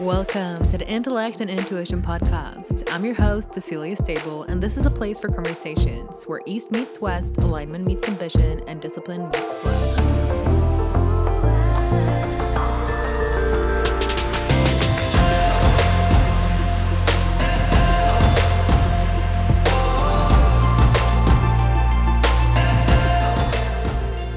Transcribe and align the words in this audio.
Welcome 0.00 0.66
to 0.68 0.78
the 0.78 0.88
Intellect 0.88 1.42
and 1.42 1.50
Intuition 1.50 2.00
podcast. 2.00 2.90
I'm 2.90 3.04
your 3.04 3.12
host, 3.12 3.52
Cecilia 3.52 3.94
Stable, 3.94 4.44
and 4.44 4.62
this 4.62 4.78
is 4.78 4.86
a 4.86 4.90
place 4.90 5.20
for 5.20 5.28
conversations 5.28 6.22
where 6.22 6.40
East 6.46 6.70
meets 6.70 7.02
West, 7.02 7.36
alignment 7.36 7.84
meets 7.84 8.08
ambition, 8.08 8.62
and 8.66 8.80
discipline 8.80 9.24
meets 9.26 9.52
flow. 9.52 9.78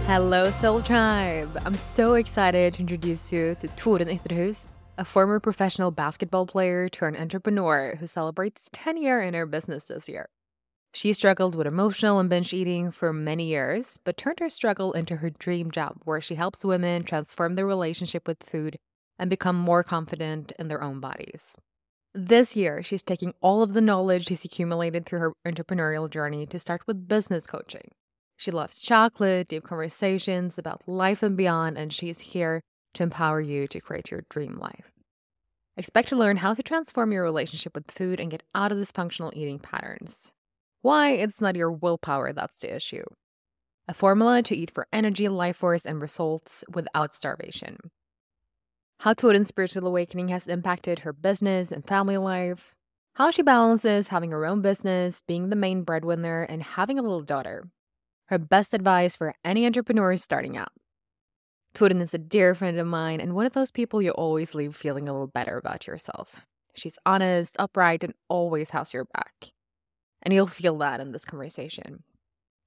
Hello, 0.07 0.52
Soul 0.59 0.82
Tribe! 0.82 1.57
I'm 1.66 1.75
so 1.75 2.16
excited 2.16 2.73
to 2.73 2.82
introduce 2.82 3.32
you 3.32 3.55
to 3.61 3.70
Torunn 3.70 4.20
Ytrehus, 4.20 4.67
a 4.97 5.05
former 5.05 5.39
professional 5.39 5.91
basketball 5.91 6.45
player 6.45 6.88
turned 6.88 7.17
entrepreneur 7.17 7.95
who 7.99 8.05
celebrates 8.05 8.70
10 8.73 8.97
year 8.97 9.21
in 9.21 9.33
her 9.33 9.45
business 9.45 9.85
this 9.85 10.07
year. 10.07 10.29
She 10.93 11.13
struggled 11.13 11.55
with 11.55 11.66
emotional 11.66 12.19
and 12.19 12.29
binge 12.29 12.53
eating 12.53 12.91
for 12.91 13.11
many 13.11 13.45
years, 13.45 13.97
but 14.03 14.17
turned 14.17 14.39
her 14.39 14.49
struggle 14.49 14.93
into 14.93 15.17
her 15.17 15.31
dream 15.31 15.71
job 15.71 16.02
where 16.03 16.21
she 16.21 16.35
helps 16.35 16.63
women 16.63 17.03
transform 17.03 17.55
their 17.55 17.66
relationship 17.66 18.27
with 18.27 18.43
food 18.43 18.77
and 19.17 19.29
become 19.29 19.55
more 19.55 19.83
confident 19.83 20.52
in 20.59 20.67
their 20.67 20.83
own 20.83 20.99
bodies. 20.99 21.55
This 22.13 22.55
year, 22.55 22.83
she's 22.83 23.02
taking 23.02 23.33
all 23.41 23.63
of 23.63 23.73
the 23.73 23.81
knowledge 23.81 24.27
she's 24.27 24.45
accumulated 24.45 25.07
through 25.07 25.19
her 25.19 25.33
entrepreneurial 25.47 26.07
journey 26.07 26.45
to 26.45 26.59
start 26.59 26.83
with 26.85 27.07
business 27.07 27.47
coaching. 27.47 27.89
She 28.38 28.52
loves 28.52 28.80
chocolate, 28.80 29.47
deep 29.47 29.63
conversations 29.63 30.59
about 30.59 30.88
life 30.88 31.23
and 31.23 31.35
beyond, 31.35 31.80
and 31.80 31.91
she's 31.91 32.19
here 32.19 32.61
to 32.93 33.03
empower 33.03 33.41
you 33.41 33.67
to 33.67 33.79
create 33.79 34.11
your 34.11 34.25
dream 34.29 34.57
life. 34.59 34.91
Expect 35.75 36.09
to 36.09 36.15
learn 36.15 36.38
how 36.38 36.53
to 36.53 36.61
transform 36.61 37.11
your 37.11 37.23
relationship 37.23 37.73
with 37.73 37.89
food 37.89 38.19
and 38.19 38.30
get 38.30 38.44
out 38.53 38.72
of 38.72 38.77
dysfunctional 38.77 39.33
eating 39.33 39.59
patterns. 39.59 40.33
Why 40.81 41.11
it's 41.11 41.41
not 41.41 41.55
your 41.55 41.72
willpower 41.72 42.33
that's 42.33 42.58
the 42.58 42.75
issue. 42.75 43.05
A 43.88 43.94
formula 43.94 44.44
to 44.44 44.55
eat 44.55 44.72
for 44.72 44.88
energy, 44.94 45.27
life 45.27 45.58
force, 45.58 45.85
and 45.85 46.02
results 46.02 46.63
without 46.72 47.16
starvation. 47.16 47.77
How 49.00 49.13
Torunn's 49.13 49.50
spiritual 49.50 49.88
awakening 49.88 50.30
has 50.30 50.47
impacted 50.47 51.00
her 51.00 51.11
business 51.11 51.72
and 51.72 51.85
family 51.85 52.17
life. 52.17 52.75
How 53.16 53.31
she 53.31 53.41
balances 53.41 54.07
having 54.07 54.31
her 54.31 54.45
own 54.45 54.61
business, 54.61 55.23
being 55.28 55.50
the 55.50 55.55
main 55.55 55.83
breadwinner, 55.83 56.44
and 56.44 56.63
having 56.63 56.97
a 56.97 57.02
little 57.02 57.22
daughter. 57.22 57.67
Her 58.28 58.38
best 58.38 58.73
advice 58.73 59.16
for 59.16 59.35
any 59.44 59.66
entrepreneur 59.66 60.16
starting 60.17 60.55
out. 60.55 60.72
Torunn 61.73 62.02
is 62.02 62.13
a 62.13 62.19
dear 62.19 62.53
friend 62.53 62.77
of 62.79 62.85
mine 62.85 63.19
and 63.19 63.33
one 63.33 63.45
of 63.45 63.53
those 63.53 63.71
people 63.71 64.02
you 64.02 64.11
always 64.11 64.53
leave 64.53 64.75
feeling 64.75 65.09
a 65.09 65.11
little 65.11 65.27
better 65.27 65.57
about 65.57 65.88
yourself. 65.88 66.45
She's 66.75 66.99
honest, 67.05 67.55
upright, 67.59 68.03
and 68.03 68.13
always 68.29 68.71
has 68.71 68.93
your 68.93 69.05
back. 69.05 69.52
And 70.21 70.33
you'll 70.33 70.47
feel 70.47 70.77
that 70.79 70.99
in 70.99 71.11
this 71.11 71.25
conversation. 71.25 72.03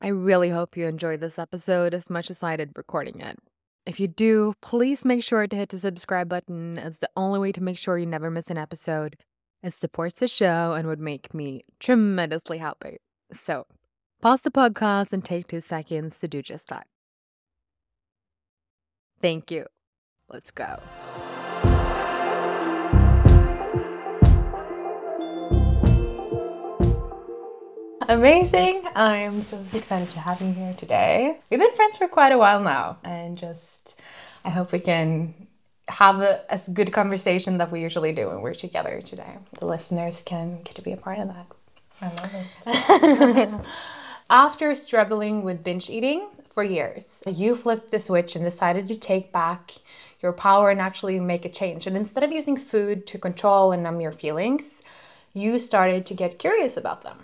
I 0.00 0.08
really 0.08 0.50
hope 0.50 0.76
you 0.76 0.86
enjoyed 0.86 1.20
this 1.20 1.38
episode 1.38 1.94
as 1.94 2.10
much 2.10 2.30
as 2.30 2.42
I 2.42 2.56
did 2.56 2.72
recording 2.76 3.20
it. 3.20 3.38
If 3.86 4.00
you 4.00 4.08
do, 4.08 4.54
please 4.60 5.04
make 5.04 5.22
sure 5.22 5.46
to 5.46 5.56
hit 5.56 5.68
the 5.68 5.78
subscribe 5.78 6.28
button. 6.28 6.76
It's 6.76 6.98
the 6.98 7.08
only 7.16 7.38
way 7.38 7.52
to 7.52 7.62
make 7.62 7.78
sure 7.78 7.98
you 7.98 8.06
never 8.06 8.30
miss 8.30 8.50
an 8.50 8.58
episode. 8.58 9.16
It 9.62 9.72
supports 9.72 10.20
the 10.20 10.28
show 10.28 10.72
and 10.72 10.86
would 10.88 11.00
make 11.00 11.32
me 11.32 11.64
tremendously 11.78 12.58
happy. 12.58 12.98
So, 13.32 13.66
pause 14.20 14.42
the 14.42 14.50
podcast 14.50 15.12
and 15.12 15.24
take 15.24 15.46
two 15.46 15.60
seconds 15.60 16.18
to 16.18 16.28
do 16.28 16.42
just 16.42 16.68
that. 16.68 16.86
Thank 19.20 19.50
you. 19.50 19.66
Let's 20.28 20.50
go. 20.50 20.78
Amazing. 28.08 28.82
I'm 28.94 29.42
so 29.42 29.60
excited 29.72 30.10
to 30.12 30.20
have 30.20 30.40
you 30.40 30.52
here 30.52 30.74
today. 30.74 31.38
We've 31.50 31.58
been 31.58 31.74
friends 31.74 31.96
for 31.96 32.06
quite 32.06 32.30
a 32.30 32.38
while 32.38 32.60
now, 32.60 32.98
and 33.02 33.36
just 33.36 34.00
I 34.44 34.50
hope 34.50 34.70
we 34.70 34.78
can 34.78 35.34
have 35.88 36.20
a, 36.20 36.52
as 36.52 36.68
good 36.68 36.92
conversation 36.92 37.58
that 37.58 37.72
we 37.72 37.80
usually 37.80 38.12
do 38.12 38.28
when 38.28 38.42
we're 38.42 38.54
together 38.54 39.00
today. 39.00 39.38
The 39.58 39.66
listeners 39.66 40.22
can 40.22 40.62
get 40.62 40.76
to 40.76 40.82
be 40.82 40.92
a 40.92 40.96
part 40.96 41.18
of 41.18 41.28
that. 41.28 41.46
I 42.00 42.08
love 42.08 43.36
it. 43.36 43.66
After 44.30 44.74
struggling 44.74 45.42
with 45.42 45.64
binge 45.64 45.90
eating 45.90 46.28
for 46.56 46.64
years, 46.64 47.22
you 47.26 47.54
flipped 47.54 47.90
the 47.90 47.98
switch 47.98 48.34
and 48.34 48.42
decided 48.42 48.86
to 48.86 48.96
take 48.96 49.30
back 49.30 49.72
your 50.22 50.32
power 50.32 50.70
and 50.70 50.80
actually 50.80 51.20
make 51.20 51.44
a 51.44 51.50
change. 51.50 51.86
And 51.86 51.94
instead 51.94 52.24
of 52.24 52.32
using 52.32 52.56
food 52.56 53.06
to 53.08 53.18
control 53.18 53.72
and 53.72 53.82
numb 53.82 54.00
your 54.00 54.10
feelings, 54.10 54.80
you 55.34 55.58
started 55.58 56.06
to 56.06 56.14
get 56.14 56.38
curious 56.38 56.78
about 56.78 57.02
them. 57.02 57.18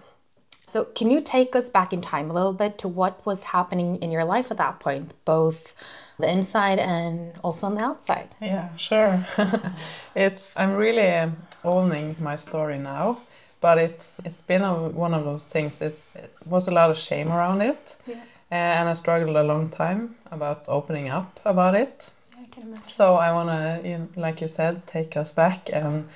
So, 0.66 0.84
can 0.84 1.10
you 1.10 1.22
take 1.22 1.56
us 1.56 1.70
back 1.70 1.94
in 1.94 2.02
time 2.02 2.30
a 2.30 2.34
little 2.34 2.52
bit 2.52 2.76
to 2.82 2.88
what 2.88 3.24
was 3.24 3.42
happening 3.42 3.96
in 4.02 4.10
your 4.10 4.26
life 4.26 4.50
at 4.50 4.58
that 4.58 4.80
point, 4.80 5.12
both 5.24 5.74
the 6.18 6.30
inside 6.30 6.78
and 6.78 7.32
also 7.42 7.66
on 7.68 7.74
the 7.74 7.84
outside? 7.90 8.28
Yeah, 8.38 8.68
sure. 8.76 9.26
it's 10.14 10.54
I'm 10.58 10.76
really 10.76 11.08
um, 11.10 11.38
owning 11.64 12.16
my 12.20 12.36
story 12.36 12.76
now, 12.76 13.16
but 13.62 13.78
it's 13.78 14.20
it's 14.26 14.42
been 14.42 14.60
a, 14.60 14.74
one 14.74 15.14
of 15.14 15.24
those 15.24 15.44
things. 15.44 15.80
It's, 15.80 16.16
it 16.16 16.34
was 16.44 16.68
a 16.68 16.70
lot 16.70 16.90
of 16.90 16.98
shame 16.98 17.32
around 17.32 17.62
it, 17.62 17.96
Yeah. 18.06 18.16
And 18.52 18.88
I 18.88 18.92
struggled 18.92 19.34
a 19.34 19.42
long 19.42 19.70
time 19.70 20.14
about 20.30 20.64
opening 20.68 21.08
up 21.08 21.40
about 21.44 21.74
it. 21.74 22.10
I 22.38 22.44
can 22.50 22.64
imagine. 22.64 22.86
So 22.86 23.14
I 23.14 23.32
wanna, 23.32 23.80
you 23.82 23.98
know, 23.98 24.08
like 24.16 24.42
you 24.42 24.48
said, 24.48 24.86
take 24.86 25.16
us 25.16 25.32
back. 25.32 25.70
And 25.72 26.06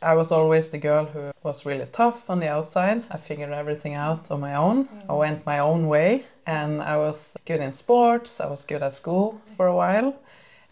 I 0.00 0.14
was 0.14 0.32
always 0.32 0.70
the 0.70 0.78
girl 0.78 1.04
who 1.04 1.32
was 1.42 1.66
really 1.66 1.86
tough 1.92 2.30
on 2.30 2.40
the 2.40 2.48
outside. 2.48 3.04
I 3.10 3.18
figured 3.18 3.52
everything 3.52 3.92
out 3.92 4.30
on 4.30 4.40
my 4.40 4.54
own. 4.54 4.88
I 5.08 5.12
mm. 5.12 5.18
went 5.18 5.46
my 5.46 5.58
own 5.58 5.86
way, 5.86 6.24
and 6.46 6.82
I 6.82 6.96
was 6.96 7.34
good 7.44 7.60
in 7.60 7.72
sports. 7.72 8.40
I 8.40 8.46
was 8.46 8.64
good 8.64 8.82
at 8.82 8.94
school 8.94 9.40
for 9.56 9.66
a 9.66 9.76
while, 9.76 10.14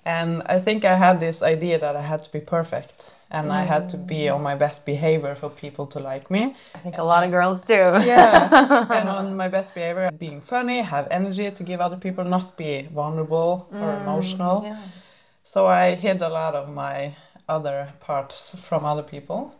and 0.06 0.42
I 0.46 0.58
think 0.60 0.84
I 0.84 0.96
had 0.96 1.20
this 1.20 1.42
idea 1.42 1.78
that 1.78 1.94
I 1.94 2.02
had 2.02 2.22
to 2.24 2.32
be 2.32 2.40
perfect. 2.40 2.92
And 3.32 3.50
I 3.50 3.62
had 3.62 3.88
to 3.88 3.96
be 3.96 4.28
on 4.28 4.42
my 4.42 4.54
best 4.54 4.84
behavior 4.84 5.34
for 5.34 5.48
people 5.48 5.86
to 5.94 5.98
like 5.98 6.30
me. 6.30 6.54
I 6.74 6.78
think 6.84 6.98
a 6.98 7.02
lot 7.02 7.24
of 7.24 7.30
girls 7.30 7.62
do. 7.62 7.82
Yeah, 8.12 8.86
and 8.98 9.08
on 9.18 9.36
my 9.36 9.48
best 9.48 9.74
behavior, 9.74 10.10
being 10.10 10.40
funny, 10.42 10.82
have 10.82 11.08
energy 11.10 11.50
to 11.50 11.62
give 11.62 11.80
other 11.80 11.96
people, 11.96 12.24
not 12.24 12.56
be 12.58 12.88
vulnerable 12.92 13.68
or 13.72 13.78
mm, 13.78 14.02
emotional. 14.02 14.62
yeah. 14.64 14.78
So 15.44 15.66
I 15.66 15.94
hid 15.94 16.22
a 16.22 16.28
lot 16.28 16.54
of 16.54 16.68
my 16.68 17.14
other 17.48 17.92
parts 18.00 18.54
from 18.60 18.84
other 18.84 19.02
people. 19.02 19.54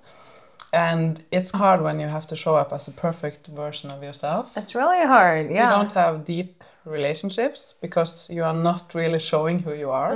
And 0.73 1.23
it's 1.31 1.51
hard 1.51 1.83
when 1.83 2.01
you 2.01 2.07
have 2.07 2.27
to 2.29 2.37
show 2.37 2.55
up 2.57 2.73
as 2.73 2.89
a 2.89 2.93
perfect 2.93 3.47
version 3.49 3.91
of 3.91 4.03
yourself. 4.03 4.57
It's 4.57 4.75
really 4.75 5.05
hard. 5.07 5.51
Yeah. 5.51 5.65
You 5.65 5.77
don't 5.77 5.93
have 5.93 6.25
deep 6.25 6.65
relationships 6.85 7.75
because 7.81 8.29
you 8.31 8.45
are 8.45 8.55
not 8.55 8.95
really 8.95 9.19
showing 9.19 9.61
who 9.61 9.73
you 9.73 9.91
are. 9.91 10.13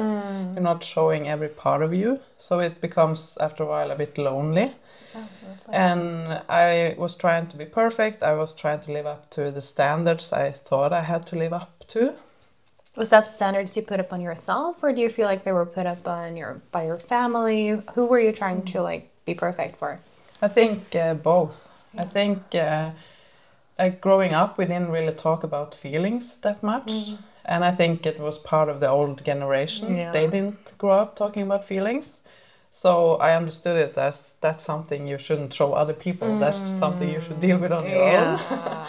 You're 0.54 0.62
not 0.62 0.82
showing 0.82 1.28
every 1.28 1.48
part 1.48 1.82
of 1.82 1.92
you. 1.94 2.20
So 2.38 2.60
it 2.60 2.80
becomes, 2.80 3.36
after 3.40 3.62
a 3.64 3.66
while, 3.66 3.90
a 3.90 3.96
bit 3.96 4.18
lonely. 4.18 4.72
Absolutely. 5.14 5.74
And 5.74 6.42
I 6.48 6.94
was 6.98 7.14
trying 7.14 7.46
to 7.48 7.56
be 7.56 7.64
perfect. 7.64 8.22
I 8.22 8.34
was 8.34 8.52
trying 8.52 8.80
to 8.80 8.92
live 8.92 9.06
up 9.06 9.30
to 9.30 9.50
the 9.50 9.62
standards 9.62 10.32
I 10.32 10.52
thought 10.52 10.92
I 10.92 11.02
had 11.02 11.26
to 11.28 11.36
live 11.36 11.52
up 11.52 11.84
to. 11.88 12.14
Was 12.96 13.10
that 13.10 13.34
standards 13.34 13.76
you 13.76 13.82
put 13.82 14.00
up 14.00 14.12
on 14.12 14.20
yourself, 14.22 14.82
or 14.82 14.92
do 14.92 15.02
you 15.02 15.10
feel 15.10 15.26
like 15.26 15.44
they 15.44 15.52
were 15.52 15.66
put 15.66 15.86
up 15.86 16.08
on 16.08 16.34
your 16.34 16.62
by 16.72 16.86
your 16.86 16.98
family? 16.98 17.82
Who 17.94 18.06
were 18.06 18.20
you 18.20 18.32
trying 18.32 18.62
to 18.72 18.80
like 18.80 19.10
be 19.26 19.34
perfect 19.34 19.76
for? 19.76 20.00
I 20.40 20.48
think 20.48 20.94
uh, 20.94 21.14
both. 21.14 21.68
I 21.98 22.04
think 22.04 22.54
uh, 22.54 22.90
like 23.78 24.00
growing 24.00 24.32
up, 24.32 24.58
we 24.58 24.64
didn't 24.64 24.90
really 24.90 25.12
talk 25.12 25.44
about 25.44 25.74
feelings 25.74 26.38
that 26.38 26.62
much. 26.62 26.86
Mm. 26.86 27.18
And 27.44 27.64
I 27.64 27.70
think 27.70 28.06
it 28.06 28.18
was 28.18 28.38
part 28.38 28.68
of 28.68 28.80
the 28.80 28.88
old 28.88 29.24
generation. 29.24 29.96
Yeah. 29.96 30.12
They 30.12 30.26
didn't 30.26 30.74
grow 30.78 30.98
up 30.98 31.14
talking 31.14 31.42
about 31.42 31.64
feelings. 31.64 32.22
So 32.70 33.14
I 33.14 33.36
understood 33.36 33.76
it 33.76 33.96
as 33.96 34.34
that's 34.40 34.62
something 34.62 35.06
you 35.06 35.18
shouldn't 35.18 35.54
show 35.54 35.72
other 35.72 35.94
people. 35.94 36.38
That's 36.38 36.58
mm. 36.58 36.78
something 36.78 37.08
you 37.08 37.20
should 37.20 37.40
deal 37.40 37.58
with 37.58 37.72
on 37.72 37.88
your 37.88 38.02
own. 38.02 38.38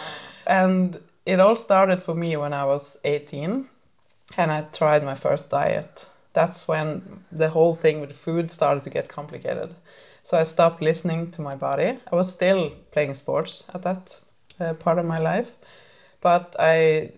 And 0.48 0.98
it 1.26 1.40
all 1.40 1.56
started 1.56 2.02
for 2.02 2.14
me 2.14 2.34
when 2.36 2.54
I 2.54 2.64
was 2.64 2.96
18 3.04 3.68
and 4.38 4.50
I 4.50 4.62
tried 4.62 5.04
my 5.04 5.14
first 5.14 5.50
diet. 5.50 6.06
That's 6.32 6.66
when 6.66 7.24
the 7.30 7.50
whole 7.50 7.74
thing 7.74 8.00
with 8.00 8.12
food 8.12 8.50
started 8.50 8.82
to 8.84 8.90
get 8.90 9.08
complicated. 9.08 9.74
So 10.22 10.38
I 10.38 10.44
stopped 10.44 10.80
listening 10.80 11.30
to 11.32 11.42
my 11.42 11.54
body. 11.54 11.98
I 12.10 12.16
was 12.16 12.30
still 12.30 12.72
playing 12.92 13.14
sports 13.14 13.64
at 13.74 13.82
that 13.82 14.20
uh, 14.60 14.74
part 14.74 14.98
of 14.98 15.06
my 15.06 15.18
life, 15.18 15.52
but 16.20 16.54
I 16.58 17.12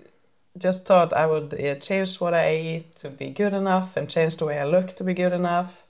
just 0.58 0.84
thought 0.84 1.12
I 1.12 1.26
would 1.26 1.54
uh, 1.54 1.74
change 1.76 2.20
what 2.20 2.34
I 2.34 2.56
eat 2.56 2.96
to 2.96 3.10
be 3.10 3.30
good 3.30 3.54
enough 3.54 3.96
and 3.96 4.08
change 4.08 4.36
the 4.36 4.46
way 4.46 4.58
I 4.58 4.64
look 4.64 4.96
to 4.96 5.04
be 5.04 5.14
good 5.14 5.32
enough. 5.32 5.86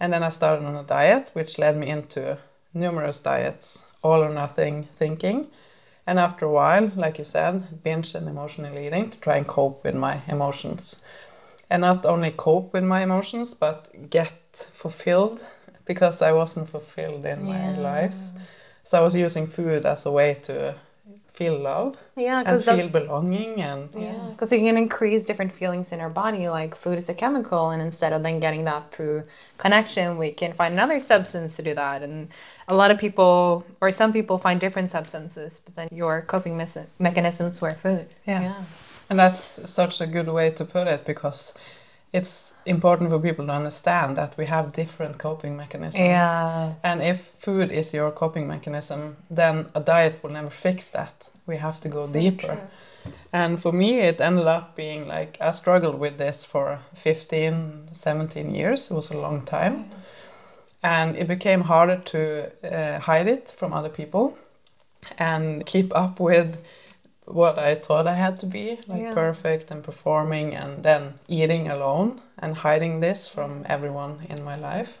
And 0.00 0.12
then 0.12 0.22
I 0.22 0.28
started 0.28 0.64
on 0.64 0.76
a 0.76 0.82
diet, 0.82 1.30
which 1.32 1.58
led 1.58 1.76
me 1.76 1.88
into 1.88 2.38
numerous 2.72 3.20
diets, 3.20 3.84
all 4.02 4.22
or 4.22 4.30
nothing 4.30 4.84
thinking. 4.84 5.48
And 6.06 6.18
after 6.18 6.46
a 6.46 6.50
while, 6.50 6.90
like 6.96 7.18
you 7.18 7.24
said, 7.24 7.82
binge 7.82 8.14
and 8.14 8.28
emotional 8.28 8.76
eating 8.78 9.10
to 9.10 9.18
try 9.18 9.36
and 9.36 9.46
cope 9.46 9.84
with 9.84 9.94
my 9.94 10.20
emotions. 10.28 11.00
And 11.70 11.80
not 11.80 12.04
only 12.04 12.30
cope 12.30 12.72
with 12.74 12.84
my 12.84 13.02
emotions, 13.02 13.54
but 13.54 14.10
get 14.10 14.68
fulfilled 14.72 15.40
because 15.86 16.20
I 16.22 16.32
wasn't 16.32 16.68
fulfilled 16.68 17.24
in 17.24 17.44
my 17.44 17.76
life. 17.78 18.14
So 18.84 18.98
I 18.98 19.00
was 19.00 19.14
using 19.14 19.46
food 19.46 19.86
as 19.86 20.04
a 20.04 20.10
way 20.10 20.34
to 20.42 20.74
feel 21.34 21.58
love 21.58 21.96
Yeah, 22.16 22.38
and 22.38 22.46
because 22.46 22.64
feel 22.64 22.88
belonging 22.88 23.60
and 23.60 23.88
Yeah, 23.92 24.28
because 24.30 24.52
it 24.52 24.60
can 24.60 24.76
increase 24.76 25.24
different 25.24 25.52
feelings 25.52 25.90
in 25.92 26.00
our 26.00 26.08
body. 26.08 26.48
Like 26.48 26.74
food 26.76 26.96
is 26.96 27.08
a 27.08 27.14
chemical, 27.14 27.70
and 27.70 27.82
instead 27.82 28.12
of 28.12 28.22
then 28.22 28.38
getting 28.40 28.64
that 28.64 28.92
through 28.92 29.24
connection, 29.58 30.16
we 30.16 30.30
can 30.30 30.52
find 30.52 30.72
another 30.72 31.00
substance 31.00 31.56
to 31.56 31.62
do 31.62 31.74
that. 31.74 32.02
And 32.02 32.28
a 32.68 32.74
lot 32.74 32.90
of 32.92 32.98
people, 32.98 33.66
or 33.80 33.90
some 33.90 34.12
people, 34.12 34.38
find 34.38 34.60
different 34.60 34.90
substances, 34.90 35.60
but 35.64 35.74
then 35.74 35.88
your 35.92 36.22
coping 36.22 36.56
mes- 36.56 36.86
mechanisms 37.00 37.60
were 37.60 37.72
food. 37.72 38.06
Yeah. 38.26 38.62
And 39.10 39.18
that's 39.18 39.70
such 39.70 40.00
a 40.00 40.06
good 40.06 40.28
way 40.28 40.50
to 40.52 40.64
put 40.64 40.86
it 40.86 41.04
because 41.04 41.52
it's 42.14 42.54
important 42.64 43.10
for 43.10 43.18
people 43.18 43.44
to 43.46 43.52
understand 43.52 44.16
that 44.16 44.36
we 44.38 44.46
have 44.46 44.72
different 44.72 45.18
coping 45.18 45.56
mechanisms. 45.56 46.00
Yeah. 46.00 46.74
And 46.84 47.02
if 47.02 47.32
food 47.38 47.72
is 47.72 47.92
your 47.92 48.12
coping 48.12 48.46
mechanism, 48.46 49.16
then 49.28 49.66
a 49.74 49.80
diet 49.80 50.22
will 50.22 50.30
never 50.30 50.50
fix 50.50 50.88
that. 50.90 51.12
We 51.44 51.56
have 51.56 51.80
to 51.80 51.88
go 51.88 52.06
deeper. 52.06 52.68
And 53.32 53.60
for 53.60 53.72
me, 53.72 53.98
it 53.98 54.20
ended 54.20 54.46
up 54.46 54.76
being 54.76 55.08
like 55.08 55.38
I 55.40 55.50
struggled 55.50 55.98
with 55.98 56.16
this 56.16 56.46
for 56.46 56.78
15, 56.94 57.88
17 57.92 58.54
years. 58.54 58.90
It 58.92 58.94
was 58.94 59.10
a 59.10 59.18
long 59.18 59.42
time. 59.42 59.90
And 60.84 61.16
it 61.16 61.26
became 61.26 61.62
harder 61.62 61.96
to 61.96 62.50
uh, 62.62 63.00
hide 63.00 63.26
it 63.26 63.48
from 63.48 63.72
other 63.72 63.88
people 63.88 64.38
and 65.18 65.66
keep 65.66 65.94
up 65.96 66.20
with 66.20 66.58
what 67.26 67.58
I 67.58 67.74
thought 67.74 68.06
I 68.06 68.14
had 68.14 68.36
to 68.38 68.46
be, 68.46 68.78
like 68.86 69.02
Yeah. 69.02 69.14
perfect 69.14 69.70
and 69.70 69.82
performing, 69.82 70.54
and 70.54 70.82
then 70.82 71.14
eating 71.28 71.68
alone 71.68 72.20
and 72.38 72.56
hiding 72.56 73.00
this 73.00 73.28
from 73.28 73.64
everyone 73.68 74.26
in 74.28 74.44
my 74.44 74.54
life. 74.56 74.98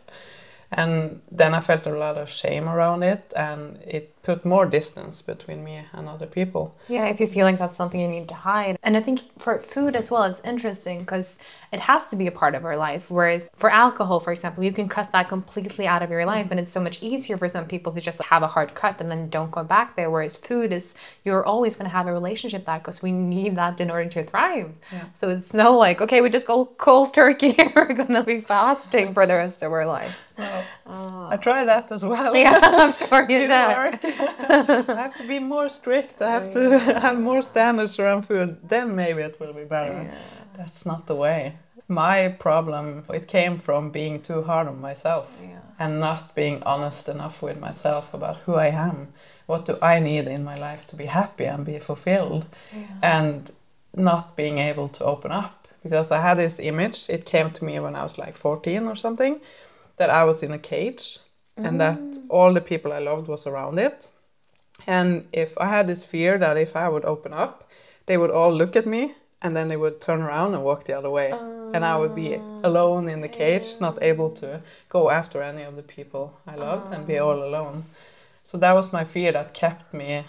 And 0.70 1.20
then 1.30 1.54
I 1.54 1.60
felt 1.60 1.86
a 1.86 1.90
lot 1.90 2.16
of 2.16 2.30
shame 2.30 2.68
around 2.68 3.02
it, 3.02 3.32
and 3.36 3.78
it 3.86 4.13
put 4.24 4.44
more 4.44 4.66
distance 4.66 5.22
between 5.22 5.62
me 5.62 5.84
and 5.92 6.08
other 6.08 6.26
people. 6.26 6.74
Yeah, 6.88 7.06
if 7.06 7.20
you 7.20 7.26
feel 7.26 7.44
like 7.44 7.58
that's 7.58 7.76
something 7.76 8.00
you 8.00 8.08
need 8.08 8.28
to 8.28 8.34
hide. 8.34 8.78
And 8.82 8.96
I 8.96 9.00
think 9.00 9.20
for 9.38 9.60
food 9.60 9.94
as 9.94 10.10
well, 10.10 10.24
it's 10.24 10.40
interesting 10.40 11.00
because 11.00 11.38
it 11.72 11.80
has 11.80 12.06
to 12.06 12.16
be 12.16 12.26
a 12.26 12.32
part 12.32 12.54
of 12.54 12.64
our 12.64 12.76
life. 12.76 13.10
Whereas 13.10 13.50
for 13.54 13.70
alcohol, 13.70 14.20
for 14.20 14.32
example, 14.32 14.64
you 14.64 14.72
can 14.72 14.88
cut 14.88 15.12
that 15.12 15.28
completely 15.28 15.86
out 15.86 16.02
of 16.02 16.10
your 16.10 16.24
life. 16.24 16.48
And 16.50 16.58
it's 16.58 16.72
so 16.72 16.80
much 16.80 17.02
easier 17.02 17.36
for 17.36 17.48
some 17.48 17.66
people 17.66 17.92
to 17.92 18.00
just 18.00 18.20
have 18.22 18.42
a 18.42 18.46
hard 18.46 18.74
cut 18.74 19.00
and 19.00 19.10
then 19.10 19.28
don't 19.28 19.50
go 19.50 19.62
back 19.62 19.94
there. 19.94 20.10
Whereas 20.10 20.36
food 20.36 20.72
is, 20.72 20.94
you're 21.24 21.44
always 21.44 21.76
going 21.76 21.88
to 21.90 21.96
have 21.96 22.06
a 22.06 22.12
relationship 22.12 22.60
with 22.60 22.66
that 22.66 22.82
because 22.82 23.02
we 23.02 23.12
need 23.12 23.56
that 23.56 23.80
in 23.80 23.90
order 23.90 24.08
to 24.08 24.24
thrive. 24.24 24.72
Yeah. 24.90 25.04
So 25.14 25.28
it's 25.28 25.52
no 25.52 25.76
like, 25.76 26.00
okay, 26.00 26.20
we 26.22 26.30
just 26.30 26.46
go 26.46 26.64
cold 26.64 27.12
turkey 27.20 27.54
and 27.58 27.72
we're 27.74 27.92
going 27.92 28.14
to 28.14 28.22
be 28.22 28.40
fasting 28.40 29.12
for 29.12 29.26
the 29.26 29.34
rest 29.34 29.62
of 29.62 29.70
our 29.72 29.84
lives. 29.84 30.24
Uh, 30.38 31.28
I 31.28 31.36
try 31.36 31.64
that 31.64 31.92
as 31.92 32.04
well. 32.04 32.36
Yeah, 32.36 32.58
I'm 32.62 32.92
sure 32.92 33.22
you 33.30 33.46
did. 33.48 34.13
I 34.48 34.84
have 35.04 35.16
to 35.16 35.26
be 35.26 35.38
more 35.38 35.68
strict. 35.68 36.20
I 36.22 36.30
have 36.30 36.52
to 36.52 36.78
have 37.00 37.18
more 37.18 37.42
standards 37.42 37.98
around 37.98 38.22
food. 38.22 38.58
Then 38.68 38.94
maybe 38.94 39.22
it 39.22 39.38
will 39.40 39.52
be 39.52 39.64
better. 39.64 40.10
That's 40.56 40.86
not 40.86 41.06
the 41.06 41.14
way. 41.14 41.56
My 41.88 42.28
problem 42.28 43.04
it 43.12 43.28
came 43.28 43.58
from 43.58 43.90
being 43.90 44.22
too 44.22 44.42
hard 44.42 44.68
on 44.68 44.80
myself 44.80 45.28
and 45.78 46.00
not 46.00 46.34
being 46.34 46.62
honest 46.62 47.08
enough 47.08 47.42
with 47.42 47.58
myself 47.60 48.14
about 48.14 48.36
who 48.46 48.54
I 48.54 48.68
am. 48.68 49.08
What 49.46 49.66
do 49.66 49.76
I 49.82 49.98
need 50.00 50.26
in 50.26 50.44
my 50.44 50.56
life 50.56 50.86
to 50.88 50.96
be 50.96 51.06
happy 51.06 51.44
and 51.44 51.64
be 51.66 51.78
fulfilled? 51.78 52.46
And 53.02 53.50
not 53.96 54.36
being 54.36 54.58
able 54.58 54.88
to 54.88 55.04
open 55.04 55.30
up 55.32 55.68
because 55.82 56.10
I 56.10 56.20
had 56.20 56.38
this 56.38 56.58
image. 56.58 57.08
It 57.10 57.26
came 57.26 57.50
to 57.50 57.64
me 57.64 57.78
when 57.80 57.94
I 57.96 58.02
was 58.02 58.16
like 58.18 58.36
14 58.36 58.84
or 58.86 58.96
something 58.96 59.40
that 59.96 60.10
I 60.10 60.24
was 60.24 60.42
in 60.42 60.52
a 60.52 60.58
cage 60.58 61.18
and 61.56 61.80
that 61.80 61.98
mm. 61.98 62.24
all 62.28 62.52
the 62.52 62.60
people 62.60 62.92
I 62.92 62.98
loved 62.98 63.28
was 63.28 63.46
around 63.46 63.78
it. 63.78 64.10
And 64.86 65.26
if 65.32 65.56
I 65.58 65.66
had 65.66 65.86
this 65.86 66.04
fear 66.04 66.38
that 66.38 66.56
if 66.56 66.76
I 66.76 66.88
would 66.88 67.04
open 67.04 67.32
up, 67.32 67.68
they 68.06 68.16
would 68.16 68.30
all 68.30 68.52
look 68.52 68.76
at 68.76 68.86
me 68.86 69.14
and 69.40 69.54
then 69.54 69.68
they 69.68 69.76
would 69.76 70.00
turn 70.00 70.22
around 70.22 70.54
and 70.54 70.64
walk 70.64 70.84
the 70.84 70.96
other 70.96 71.10
way. 71.10 71.30
and 71.74 71.84
I 71.84 71.96
would 71.96 72.14
be 72.14 72.36
oh, 72.36 72.60
alone 72.62 73.08
in 73.08 73.20
the 73.20 73.28
cage, 73.28 73.80
not 73.80 74.00
able 74.00 74.30
to 74.30 74.62
go 74.88 75.10
after 75.10 75.42
any 75.42 75.62
of 75.62 75.74
the 75.74 75.82
people 75.82 76.38
I 76.46 76.54
loved 76.54 76.94
and 76.94 77.06
be 77.06 77.18
all 77.18 77.40
oh. 77.42 77.48
alone. 77.48 77.84
So 78.44 78.58
that 78.58 78.74
was 78.74 78.92
my 78.92 79.04
fear 79.04 79.32
that 79.32 79.54
kept 79.54 79.92
me 79.92 80.24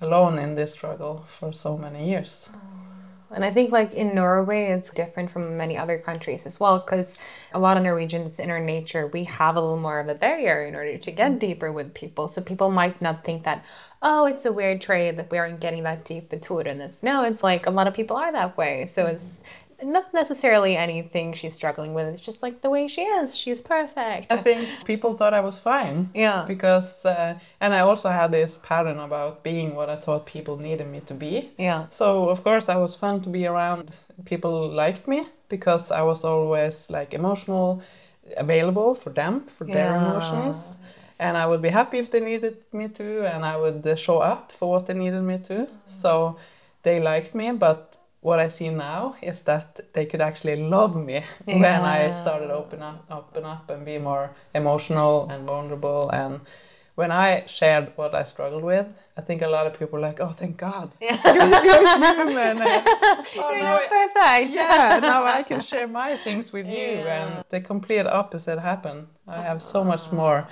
alone 0.00 0.38
in 0.38 0.56
this 0.56 0.72
struggle 0.72 1.24
for 1.26 1.52
so 1.52 1.78
many 1.78 2.10
years. 2.10 2.50
Oh. 2.54 2.89
And 3.32 3.44
I 3.44 3.52
think 3.52 3.70
like 3.70 3.92
in 3.94 4.14
Norway, 4.14 4.70
it's 4.70 4.90
different 4.90 5.30
from 5.30 5.56
many 5.56 5.78
other 5.78 5.98
countries 5.98 6.46
as 6.46 6.58
well, 6.58 6.80
because 6.80 7.18
a 7.52 7.60
lot 7.60 7.76
of 7.76 7.82
Norwegians 7.82 8.40
in 8.40 8.50
our 8.50 8.60
nature, 8.60 9.06
we 9.06 9.24
have 9.24 9.56
a 9.56 9.60
little 9.60 9.78
more 9.78 10.00
of 10.00 10.08
a 10.08 10.14
barrier 10.14 10.64
in 10.66 10.74
order 10.74 10.98
to 10.98 11.10
get 11.12 11.38
deeper 11.38 11.72
with 11.72 11.94
people. 11.94 12.28
So 12.28 12.42
people 12.42 12.70
might 12.70 13.00
not 13.00 13.24
think 13.24 13.44
that, 13.44 13.64
oh, 14.02 14.26
it's 14.26 14.44
a 14.46 14.52
weird 14.52 14.80
trait 14.80 15.16
that 15.16 15.30
we 15.30 15.38
aren't 15.38 15.60
getting 15.60 15.84
that 15.84 16.04
deep 16.04 16.32
into 16.32 16.58
it. 16.58 16.66
And 16.66 16.80
it's 16.82 17.02
no, 17.02 17.22
it's 17.24 17.44
like 17.44 17.66
a 17.66 17.70
lot 17.70 17.86
of 17.86 17.94
people 17.94 18.16
are 18.16 18.32
that 18.32 18.56
way. 18.56 18.86
So 18.86 19.04
mm-hmm. 19.04 19.14
it's 19.14 19.42
not 19.82 20.12
necessarily 20.12 20.76
anything 20.76 21.32
she's 21.32 21.54
struggling 21.54 21.94
with. 21.94 22.06
It's 22.08 22.20
just 22.20 22.42
like 22.42 22.62
the 22.62 22.70
way 22.70 22.88
she 22.88 23.02
is. 23.02 23.36
She's 23.36 23.60
perfect. 23.60 24.30
I 24.30 24.38
think 24.38 24.68
people 24.84 25.14
thought 25.14 25.34
I 25.34 25.40
was 25.40 25.58
fine. 25.58 26.10
Yeah. 26.14 26.44
Because, 26.46 27.04
uh, 27.04 27.38
and 27.60 27.74
I 27.74 27.80
also 27.80 28.08
had 28.08 28.32
this 28.32 28.58
pattern 28.62 28.98
about 28.98 29.42
being 29.42 29.74
what 29.74 29.88
I 29.88 29.96
thought 29.96 30.26
people 30.26 30.56
needed 30.56 30.86
me 30.88 31.00
to 31.00 31.14
be. 31.14 31.50
Yeah. 31.58 31.86
So 31.90 32.28
of 32.28 32.42
course 32.42 32.68
I 32.68 32.76
was 32.76 32.94
fun 32.94 33.20
to 33.22 33.28
be 33.28 33.46
around. 33.46 33.96
People 34.24 34.68
liked 34.68 35.08
me 35.08 35.26
because 35.48 35.90
I 35.90 36.02
was 36.02 36.24
always 36.24 36.90
like 36.90 37.14
emotional, 37.14 37.82
available 38.36 38.94
for 38.94 39.10
them 39.10 39.40
for 39.46 39.64
their 39.64 39.94
emotions, 39.96 40.76
and 41.18 41.36
I 41.36 41.46
would 41.46 41.60
be 41.60 41.68
happy 41.68 41.98
if 41.98 42.10
they 42.10 42.20
needed 42.20 42.64
me 42.72 42.88
to, 42.88 43.26
and 43.26 43.44
I 43.44 43.56
would 43.56 43.98
show 43.98 44.18
up 44.18 44.52
for 44.52 44.70
what 44.70 44.86
they 44.86 44.94
needed 44.94 45.22
me 45.22 45.38
to. 45.38 45.68
So 45.86 46.36
they 46.82 47.00
liked 47.00 47.34
me, 47.34 47.52
but 47.52 47.96
what 48.20 48.38
I 48.38 48.48
see 48.48 48.68
now 48.68 49.16
is 49.22 49.40
that 49.42 49.80
they 49.94 50.04
could 50.06 50.20
actually 50.20 50.56
love 50.56 50.94
me 50.96 51.22
when 51.46 51.64
I 51.82 52.12
started 52.12 52.50
open 52.50 52.82
up, 52.82 53.04
open 53.10 53.44
up 53.44 53.70
and 53.70 53.84
be 53.84 53.98
more 53.98 54.30
emotional 54.54 55.28
and 55.30 55.46
vulnerable 55.46 56.10
and. 56.10 56.40
When 56.96 57.12
I 57.12 57.46
shared 57.46 57.92
what 57.96 58.14
I 58.14 58.24
struggled 58.24 58.62
with, 58.62 58.86
I 59.16 59.22
think 59.22 59.40
a 59.40 59.46
lot 59.46 59.66
of 59.66 59.72
people 59.78 59.92
were 59.98 60.00
like, 60.08 60.20
"Oh, 60.20 60.32
thank 60.40 60.58
God, 60.58 60.90
you're 61.00 61.16
human. 61.16 62.60
and, 62.66 62.82
oh, 62.86 63.24
You're 63.34 63.58
now 63.62 63.72
not 63.72 63.80
I- 63.80 63.88
perfect. 63.88 64.52
yeah, 64.54 64.98
now 65.00 65.24
I 65.24 65.42
can 65.42 65.60
share 65.62 65.88
my 65.88 66.14
things 66.16 66.52
with 66.52 66.66
you. 66.66 67.08
And 67.16 67.42
the 67.48 67.60
complete 67.62 68.06
opposite 68.06 68.58
happened. 68.58 69.06
I 69.26 69.40
have 69.40 69.62
so 69.62 69.82
much 69.82 70.12
more 70.12 70.46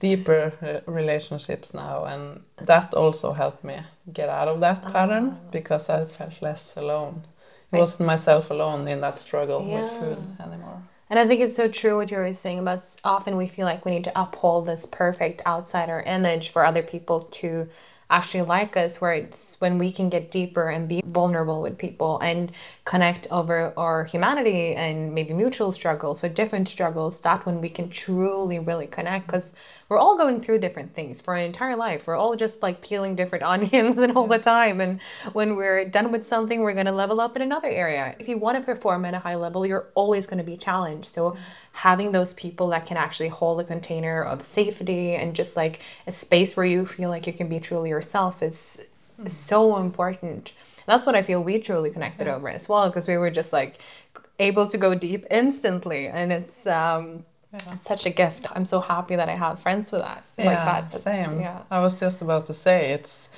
deeper 0.00 0.52
uh, 0.62 0.90
relationships 0.90 1.74
now. 1.74 2.04
And 2.04 2.42
that 2.56 2.94
also 2.94 3.32
helped 3.32 3.64
me 3.64 3.80
get 4.12 4.28
out 4.28 4.48
of 4.48 4.60
that 4.60 4.82
pattern 4.92 5.36
because 5.50 5.88
I 5.88 6.04
felt 6.04 6.42
less 6.42 6.76
alone. 6.76 7.22
It 7.24 7.76
Right. 7.76 7.80
wasn't 7.80 8.06
myself 8.06 8.50
alone 8.50 8.88
in 8.88 9.00
that 9.02 9.18
struggle 9.18 9.60
with 9.62 9.90
food 9.90 10.18
anymore. 10.40 10.82
And 11.10 11.18
I 11.18 11.26
think 11.26 11.40
it's 11.40 11.56
so 11.56 11.68
true 11.68 11.96
what 11.96 12.10
you're 12.10 12.20
always 12.20 12.38
saying 12.38 12.58
about 12.58 12.82
often 13.02 13.36
we 13.36 13.46
feel 13.46 13.64
like 13.66 13.84
we 13.84 13.90
need 13.92 14.04
to 14.04 14.20
uphold 14.20 14.66
this 14.66 14.86
perfect 14.86 15.42
outsider 15.46 16.00
image 16.00 16.50
for 16.50 16.64
other 16.64 16.82
people 16.82 17.20
to 17.20 17.68
actually 18.10 18.42
like 18.42 18.76
us, 18.76 19.00
where 19.00 19.12
it's 19.12 19.56
when 19.60 19.78
we 19.78 19.90
can 19.90 20.08
get 20.08 20.30
deeper 20.30 20.68
and 20.68 20.88
be 20.88 21.02
vulnerable 21.04 21.62
with 21.62 21.76
people 21.76 22.18
and 22.20 22.52
connect 22.84 23.26
over 23.30 23.72
our 23.76 24.04
humanity 24.04 24.74
and 24.74 25.14
maybe 25.14 25.34
mutual 25.34 25.72
struggles 25.72 26.22
or 26.24 26.28
different 26.28 26.68
struggles, 26.68 27.20
that 27.20 27.44
when 27.44 27.60
we 27.60 27.68
can 27.68 27.90
truly 27.90 28.58
really 28.58 28.86
connect 28.86 29.26
because 29.26 29.52
we're 29.88 29.98
all 29.98 30.16
going 30.16 30.40
through 30.40 30.58
different 30.58 30.94
things 30.94 31.20
for 31.20 31.34
our 31.34 31.40
entire 31.40 31.76
life. 31.76 32.06
We're 32.06 32.16
all 32.16 32.36
just 32.36 32.62
like 32.62 32.82
peeling 32.82 33.16
different 33.16 33.44
onions 33.54 33.98
and 33.98 34.16
all 34.16 34.26
the 34.26 34.38
time. 34.38 34.80
And 34.80 35.00
when 35.32 35.56
we're 35.56 35.88
done 35.88 36.12
with 36.12 36.26
something, 36.26 36.60
we're 36.60 36.74
going 36.74 36.86
to 36.86 36.92
level 36.92 37.20
up 37.20 37.36
in 37.36 37.42
another 37.42 37.68
area. 37.68 38.14
If 38.18 38.28
you 38.28 38.38
want 38.38 38.58
to 38.58 38.64
perform 38.64 39.04
at 39.04 39.14
a 39.14 39.18
high 39.18 39.36
level, 39.36 39.66
you're 39.66 39.88
always 39.94 40.26
going 40.26 40.38
to 40.38 40.44
be 40.44 40.56
challenged. 40.56 41.12
So 41.12 41.32
mm. 41.32 41.38
Having 41.78 42.10
those 42.10 42.32
people 42.32 42.66
that 42.66 42.86
can 42.86 42.96
actually 42.96 43.28
hold 43.28 43.60
a 43.60 43.64
container 43.64 44.20
of 44.20 44.42
safety 44.42 45.14
and 45.14 45.32
just 45.32 45.54
like 45.56 45.78
a 46.08 46.12
space 46.12 46.56
where 46.56 46.66
you 46.66 46.84
feel 46.84 47.08
like 47.08 47.24
you 47.24 47.32
can 47.32 47.48
be 47.48 47.60
truly 47.60 47.88
yourself 47.88 48.42
is, 48.42 48.84
is 49.24 49.32
so 49.32 49.76
important. 49.76 50.52
That's 50.86 51.06
what 51.06 51.14
I 51.14 51.22
feel 51.22 51.40
we 51.40 51.60
truly 51.60 51.90
connected 51.90 52.26
over 52.26 52.48
as 52.48 52.68
well 52.68 52.88
because 52.88 53.06
we 53.06 53.16
were 53.16 53.30
just 53.30 53.52
like 53.52 53.78
able 54.40 54.66
to 54.66 54.76
go 54.76 54.96
deep 54.96 55.24
instantly 55.30 56.08
and 56.08 56.32
it's 56.32 56.66
um 56.66 57.24
it's 57.52 57.86
such 57.86 58.06
a 58.06 58.10
gift. 58.10 58.46
I'm 58.54 58.64
so 58.64 58.80
happy 58.80 59.14
that 59.14 59.28
I 59.28 59.36
have 59.36 59.60
friends 59.60 59.92
with 59.92 60.00
that 60.00 60.24
like 60.36 60.46
yeah, 60.46 60.64
that. 60.64 60.94
Same. 60.94 61.40
Yeah. 61.40 61.60
I 61.70 61.78
was 61.78 61.94
just 61.94 62.20
about 62.22 62.46
to 62.46 62.54
say 62.54 62.90
it's 62.90 63.28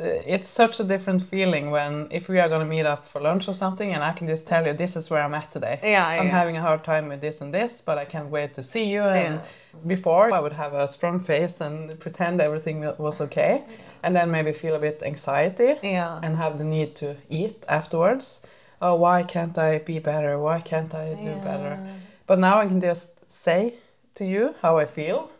Uh, 0.00 0.04
it's 0.34 0.48
such 0.48 0.80
a 0.80 0.84
different 0.84 1.22
feeling 1.22 1.70
when 1.70 2.06
if 2.10 2.28
we 2.28 2.38
are 2.38 2.48
going 2.48 2.60
to 2.60 2.66
meet 2.66 2.86
up 2.86 3.06
for 3.06 3.20
lunch 3.20 3.48
or 3.48 3.54
something 3.54 3.92
and 3.94 4.02
I 4.04 4.12
can 4.12 4.26
just 4.28 4.46
tell 4.46 4.66
you 4.66 4.72
this 4.72 4.96
is 4.96 5.10
where 5.10 5.22
I'm 5.22 5.34
at 5.34 5.50
today. 5.50 5.80
Yeah, 5.82 6.06
I'm 6.06 6.26
yeah. 6.26 6.38
having 6.38 6.56
a 6.56 6.60
hard 6.60 6.84
time 6.84 7.08
with 7.08 7.20
this 7.20 7.40
and 7.40 7.52
this, 7.52 7.80
but 7.80 7.98
I 7.98 8.04
can't 8.04 8.30
wait 8.30 8.54
to 8.54 8.62
see 8.62 8.84
you. 8.84 9.02
And 9.02 9.34
Yeah. 9.34 9.40
before 9.86 10.32
I 10.32 10.40
would 10.40 10.52
have 10.54 10.72
a 10.74 10.86
strong 10.86 11.20
face 11.20 11.60
and 11.60 11.98
pretend 11.98 12.40
everything 12.40 12.80
was 12.98 13.20
okay, 13.20 13.62
and 14.02 14.14
then 14.16 14.30
maybe 14.30 14.52
feel 14.52 14.74
a 14.74 14.78
bit 14.78 15.02
anxiety 15.02 15.74
Yeah. 15.82 16.20
and 16.22 16.36
have 16.36 16.58
the 16.58 16.64
need 16.64 16.94
to 16.96 17.16
eat 17.28 17.64
afterwards. 17.68 18.40
Oh, 18.80 18.94
why 18.94 19.24
can't 19.24 19.58
I 19.58 19.78
be 19.78 19.98
better? 19.98 20.38
Why 20.38 20.60
can't 20.60 20.94
I 20.94 21.14
do 21.14 21.32
better? 21.44 21.78
But 22.26 22.38
now 22.38 22.60
I 22.60 22.66
can 22.66 22.80
just 22.80 23.08
say 23.30 23.74
to 24.14 24.24
you 24.24 24.54
how 24.62 24.78
I 24.78 24.86
feel, 24.86 25.30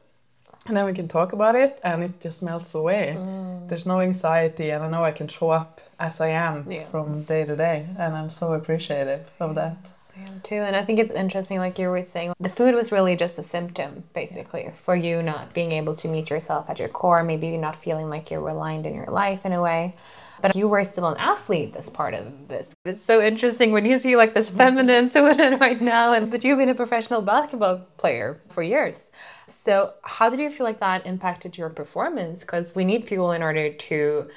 and 0.68 0.76
then 0.76 0.84
we 0.84 0.92
can 0.92 1.08
talk 1.08 1.32
about 1.32 1.56
it, 1.56 1.80
and 1.82 2.02
it 2.04 2.20
just 2.20 2.42
melts 2.42 2.74
away. 2.74 3.16
Mm. 3.18 3.68
There's 3.68 3.86
no 3.86 4.00
anxiety, 4.00 4.70
and 4.70 4.84
I 4.84 4.88
know 4.88 5.02
I 5.04 5.12
can 5.12 5.26
show 5.28 5.50
up 5.50 5.80
as 5.98 6.20
I 6.20 6.28
am 6.28 6.64
Yeah. 6.68 6.84
from 6.84 7.22
day 7.24 7.44
to 7.44 7.56
day, 7.56 7.86
and 7.98 8.14
I'm 8.14 8.30
so 8.30 8.52
appreciative 8.52 9.30
of 9.40 9.54
that. 9.56 9.76
I 10.18 10.28
am 10.28 10.40
too. 10.40 10.56
And 10.56 10.74
I 10.74 10.84
think 10.84 10.98
it's 10.98 11.12
interesting, 11.12 11.58
like 11.58 11.78
you 11.78 11.88
were 11.88 12.02
saying, 12.02 12.32
the 12.40 12.48
food 12.48 12.74
was 12.74 12.90
really 12.90 13.14
just 13.16 13.38
a 13.38 13.42
symptom, 13.42 14.04
basically, 14.14 14.70
for 14.74 14.96
you 14.96 15.22
not 15.22 15.54
being 15.54 15.72
able 15.72 15.94
to 15.96 16.08
meet 16.08 16.30
yourself 16.30 16.68
at 16.68 16.78
your 16.78 16.88
core, 16.88 17.22
maybe 17.22 17.56
not 17.56 17.76
feeling 17.76 18.08
like 18.08 18.30
you're 18.30 18.46
aligned 18.48 18.86
in 18.86 18.94
your 18.94 19.06
life 19.06 19.46
in 19.46 19.52
a 19.52 19.62
way. 19.62 19.94
But 20.40 20.54
you 20.54 20.68
were 20.68 20.84
still 20.84 21.08
an 21.08 21.16
athlete, 21.18 21.72
this 21.72 21.90
part 21.90 22.14
of 22.14 22.46
this. 22.46 22.72
It's 22.84 23.02
so 23.02 23.20
interesting 23.20 23.72
when 23.72 23.84
you 23.84 23.98
see 23.98 24.14
like 24.14 24.34
this 24.34 24.50
mm-hmm. 24.50 24.58
feminine 24.58 25.08
to 25.10 25.26
it 25.26 25.60
right 25.60 25.80
now. 25.80 26.12
And 26.12 26.30
but 26.30 26.44
you've 26.44 26.58
been 26.58 26.68
a 26.68 26.74
professional 26.74 27.22
basketball 27.22 27.78
player 27.96 28.40
for 28.48 28.62
years. 28.62 29.10
So 29.46 29.94
how 30.02 30.30
did 30.30 30.38
you 30.38 30.50
feel 30.50 30.64
like 30.64 30.78
that 30.80 31.06
impacted 31.06 31.58
your 31.58 31.70
performance? 31.70 32.42
Because 32.42 32.76
we 32.76 32.84
need 32.84 33.04
fuel 33.04 33.32
in 33.32 33.42
order 33.42 33.72
to 33.72 34.28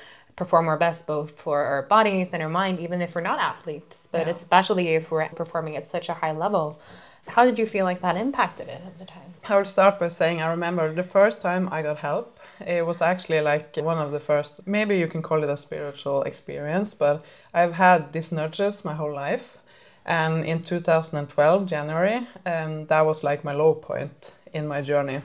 perform 0.41 0.65
our 0.67 0.79
best 0.87 0.99
both 1.13 1.31
for 1.45 1.57
our 1.71 1.83
bodies 1.95 2.27
and 2.33 2.39
our 2.45 2.53
mind 2.61 2.75
even 2.85 2.99
if 3.05 3.09
we're 3.13 3.29
not 3.31 3.39
athletes 3.51 3.97
but 4.13 4.23
Yeah. 4.25 4.35
especially 4.37 4.85
if 4.99 5.03
we're 5.11 5.29
performing 5.41 5.73
at 5.79 5.85
such 5.95 6.07
a 6.13 6.15
high 6.21 6.35
level 6.45 6.65
how 7.35 7.43
did 7.47 7.57
you 7.61 7.67
feel 7.73 7.85
like 7.89 8.01
that 8.05 8.15
impacted 8.27 8.67
it 8.75 8.81
at 8.89 8.95
the 9.01 9.05
time 9.05 9.29
I 9.49 9.57
will 9.57 9.65
start 9.65 9.99
by 9.99 10.07
saying 10.07 10.37
I 10.41 10.47
remember 10.57 10.83
the 10.93 11.03
first 11.17 11.41
time 11.41 11.63
I 11.71 11.79
got 11.81 11.97
help. 11.97 12.39
It 12.77 12.85
was 12.85 13.01
actually 13.01 13.41
like 13.41 13.75
one 13.91 13.97
of 14.05 14.11
the 14.11 14.19
first, 14.19 14.53
maybe 14.67 14.93
you 15.01 15.07
can 15.13 15.21
call 15.27 15.43
it 15.43 15.49
a 15.49 15.57
spiritual 15.57 16.19
experience, 16.31 16.93
but 17.03 17.15
I've 17.59 17.73
had 17.73 18.13
these 18.13 18.31
nudges 18.31 18.85
my 18.85 18.93
whole 18.93 19.15
life. 19.25 19.57
And 20.05 20.45
in 20.45 20.61
2012, 20.61 21.65
January, 21.65 22.17
um, 22.45 22.85
that 22.91 23.03
was 23.09 23.23
like 23.23 23.43
my 23.43 23.53
low 23.53 23.73
point 23.73 24.35
in 24.53 24.67
my 24.67 24.81
journey. 24.81 25.21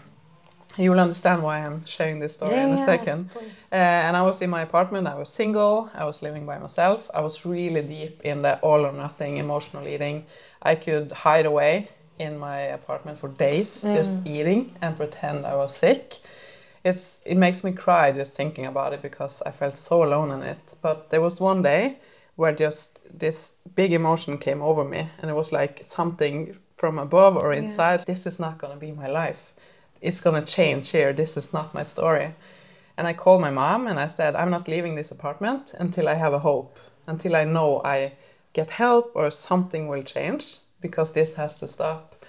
You 0.79 0.91
will 0.91 1.01
understand 1.01 1.43
why 1.43 1.65
I'm 1.65 1.85
sharing 1.87 2.19
this 2.19 2.35
story 2.35 2.55
in 2.65 2.73
a 2.73 2.77
second. 2.79 3.31
Uh, 3.73 3.77
and 3.77 4.17
I 4.17 4.23
was 4.23 4.43
in 4.43 4.51
my 4.51 4.61
apartment, 4.63 5.07
I 5.07 5.15
was 5.15 5.29
single, 5.31 5.91
I 5.95 6.05
was 6.05 6.23
living 6.23 6.45
by 6.45 6.59
myself. 6.59 7.11
I 7.15 7.21
was 7.21 7.47
really 7.47 7.83
deep 7.83 8.21
in 8.25 8.43
the 8.43 8.59
all 8.61 8.85
or 8.85 8.93
nothing 8.93 9.39
emotional 9.39 9.87
eating. 9.89 10.27
I 10.63 10.75
could 10.75 11.13
hide 11.13 11.47
away 11.47 11.89
in 12.19 12.39
my 12.39 12.59
apartment 12.79 13.19
for 13.19 13.29
days 13.29 13.83
just 13.83 14.13
eating 14.27 14.75
and 14.83 14.97
pretend 14.97 15.47
I 15.47 15.55
was 15.57 15.75
sick. 15.75 16.19
It's 16.85 17.21
it 17.25 17.37
makes 17.37 17.65
me 17.65 17.73
cry 17.73 18.13
just 18.13 18.37
thinking 18.37 18.67
about 18.67 18.93
it 18.93 19.03
because 19.03 19.43
I 19.47 19.51
felt 19.53 19.77
so 19.77 20.05
alone 20.05 20.31
in 20.31 20.43
it. 20.43 20.75
But 20.83 21.11
there 21.11 21.21
was 21.21 21.41
one 21.41 21.63
day 21.63 21.97
where 22.37 22.53
just 22.53 23.01
this 23.19 23.53
big 23.75 23.93
emotion 23.93 24.39
came 24.39 24.63
over 24.63 24.85
me 24.85 25.09
and 25.21 25.31
it 25.31 25.35
was 25.35 25.53
like 25.53 25.81
something 25.83 26.55
from 26.77 26.99
above 26.99 27.37
or 27.37 27.53
inside 27.55 28.05
this 28.07 28.27
is 28.27 28.39
not 28.39 28.59
going 28.59 28.73
to 28.73 28.79
be 28.79 28.93
my 28.93 29.09
life. 29.09 29.55
It's 30.07 30.21
going 30.21 30.39
to 30.43 30.53
change 30.57 30.91
here. 30.91 31.13
This 31.13 31.37
is 31.37 31.53
not 31.53 31.75
my 31.75 31.85
story. 31.85 32.29
And 32.97 33.07
I 33.07 33.13
called 33.13 33.41
my 33.41 33.51
mom 33.51 33.87
and 33.87 33.99
I 33.99 34.07
said, 34.07 34.35
I'm 34.37 34.51
not 34.51 34.69
leaving 34.69 34.95
this 34.95 35.11
apartment 35.11 35.75
until 35.79 36.09
I 36.09 36.15
have 36.15 36.33
a 36.33 36.39
hope, 36.39 36.79
until 37.07 37.35
I 37.37 37.45
know 37.45 37.83
I 37.85 38.13
get 38.53 38.71
help 38.71 39.13
or 39.15 39.31
something 39.31 39.89
will 39.89 40.03
change 40.03 40.45
because 40.81 41.13
this 41.13 41.35
has 41.35 41.57
to 41.57 41.67
stop. 41.69 42.25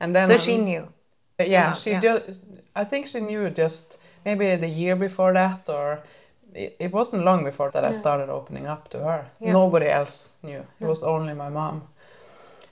And 0.00 0.14
then 0.14 0.26
so 0.26 0.36
she 0.38 0.56
knew 0.56 0.88
uh, 1.40 1.44
yeah, 1.44 1.66
mom, 1.66 1.74
she 1.74 1.90
yeah. 1.90 2.00
just 2.00 2.24
I 2.74 2.84
think 2.84 3.06
she 3.06 3.20
knew 3.20 3.50
just 3.50 3.98
maybe 4.24 4.56
the 4.56 4.68
year 4.68 4.96
before 4.96 5.32
that 5.32 5.68
or 5.68 6.02
it, 6.54 6.76
it 6.78 6.92
wasn't 6.92 7.24
long 7.24 7.44
before 7.44 7.70
that 7.70 7.84
I 7.84 7.92
started 7.92 8.28
opening 8.28 8.66
up 8.66 8.88
to 8.90 8.98
her. 8.98 9.30
Yeah. 9.40 9.52
Nobody 9.52 9.86
else 9.86 10.32
knew. 10.42 10.66
It 10.80 10.86
was 10.86 11.02
only 11.02 11.34
my 11.34 11.48
mom. 11.48 11.82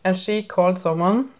And 0.05 0.17
she 0.17 0.43
called 0.43 0.79
someone 0.79 1.31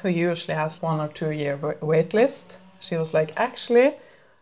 who 0.00 0.08
usually 0.08 0.54
has 0.54 0.80
one 0.82 1.00
or 1.00 1.08
two 1.08 1.30
year 1.30 1.58
wait 1.80 2.14
list. 2.14 2.56
She 2.80 2.96
was 2.96 3.12
like, 3.14 3.32
actually, 3.36 3.94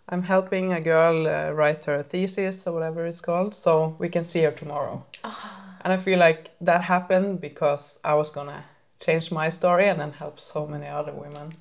I'm 0.08 0.22
helping 0.22 0.72
a 0.72 0.80
girl 0.80 1.26
uh, 1.26 1.50
write 1.52 1.84
her 1.84 2.02
thesis 2.02 2.66
or 2.66 2.72
whatever 2.72 3.06
it's 3.06 3.20
called, 3.20 3.54
so 3.54 3.94
we 3.98 4.08
can 4.08 4.24
see 4.24 4.42
her 4.42 4.50
tomorrow. 4.50 5.04
And 5.84 5.92
I 5.92 5.96
feel 5.96 6.18
like 6.18 6.50
that 6.60 6.82
happened 6.82 7.40
because 7.40 7.98
I 8.04 8.14
was 8.14 8.30
gonna 8.30 8.64
change 8.98 9.30
my 9.32 9.50
story 9.50 9.88
and 9.88 9.98
then 10.00 10.12
help 10.12 10.38
so 10.40 10.66
many 10.66 10.86
other 10.86 11.12
women. 11.12 11.54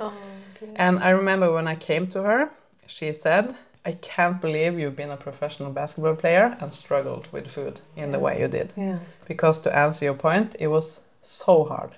And 0.75 0.99
I 0.99 1.11
remember 1.11 1.51
when 1.53 1.67
I 1.67 1.75
came 1.75 2.07
to 2.07 2.23
her, 2.23 2.49
she 2.87 3.13
said, 3.13 3.55
I 3.85 3.93
can't 3.93 4.41
believe 4.41 4.77
you've 4.77 4.95
been 4.95 5.11
a 5.11 5.17
professional 5.17 5.71
basketball 5.71 6.15
player 6.15 6.57
and 6.59 6.71
struggled 6.71 7.27
with 7.31 7.47
food 7.49 7.79
in 7.95 8.11
the 8.11 8.19
way 8.19 8.39
you 8.41 8.47
did. 8.47 8.73
yeah 8.75 8.99
Because 9.27 9.59
to 9.61 9.75
answer 9.75 10.05
your 10.05 10.15
point, 10.15 10.55
it 10.59 10.67
was 10.67 11.01
so 11.21 11.63
hard. 11.63 11.91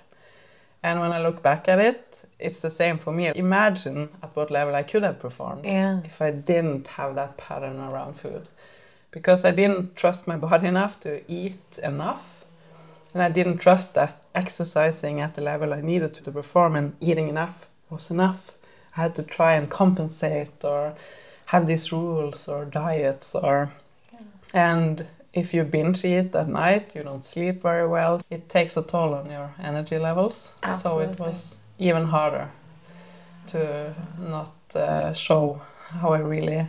And 0.82 1.00
when 1.00 1.12
I 1.12 1.22
look 1.22 1.42
back 1.42 1.68
at 1.68 1.78
it, 1.78 2.24
it's 2.38 2.60
the 2.60 2.70
same 2.70 2.98
for 2.98 3.12
me. 3.12 3.32
Imagine 3.34 4.08
at 4.22 4.34
what 4.34 4.50
level 4.50 4.74
I 4.74 4.82
could 4.82 5.04
have 5.04 5.20
performed 5.20 5.64
yeah 5.64 6.00
if 6.04 6.20
I 6.20 6.30
didn't 6.30 6.86
have 6.88 7.14
that 7.14 7.36
pattern 7.36 7.78
around 7.78 8.14
food. 8.14 8.48
Because 9.10 9.44
I 9.44 9.50
didn't 9.50 9.94
trust 9.94 10.26
my 10.26 10.36
body 10.36 10.66
enough 10.66 10.98
to 11.00 11.22
eat 11.30 11.78
enough. 11.82 12.44
And 13.14 13.22
I 13.22 13.28
didn't 13.28 13.58
trust 13.58 13.94
that 13.94 14.22
exercising 14.34 15.20
at 15.20 15.34
the 15.34 15.42
level 15.42 15.74
I 15.74 15.82
needed 15.82 16.14
to, 16.14 16.22
to 16.22 16.32
perform 16.32 16.74
and 16.76 16.96
eating 17.00 17.28
enough 17.28 17.68
was 17.90 18.10
enough. 18.10 18.52
I 18.96 19.02
had 19.02 19.14
to 19.16 19.22
try 19.22 19.52
and 19.54 19.70
compensate 19.70 20.64
or 20.64 20.94
have 21.46 21.66
these 21.66 21.92
rules 21.92 22.48
or 22.48 22.64
diets 22.64 23.34
or 23.34 23.70
and 24.54 25.06
if 25.32 25.54
you 25.54 25.64
binge 25.64 26.04
eat 26.04 26.34
at 26.34 26.48
night, 26.48 26.94
you 26.94 27.02
don't 27.02 27.24
sleep 27.24 27.62
very 27.62 27.86
well. 27.86 28.20
It 28.30 28.48
takes 28.48 28.76
a 28.76 28.82
toll 28.82 29.14
on 29.14 29.30
your 29.30 29.54
energy 29.58 29.98
levels. 29.98 30.52
So 30.76 31.00
it 31.00 31.18
was 31.18 31.58
even 31.78 32.04
harder 32.04 32.50
to 33.48 33.94
not 34.18 34.52
uh, 34.74 35.12
show 35.12 35.60
how 36.00 36.12
I 36.12 36.18
really 36.18 36.66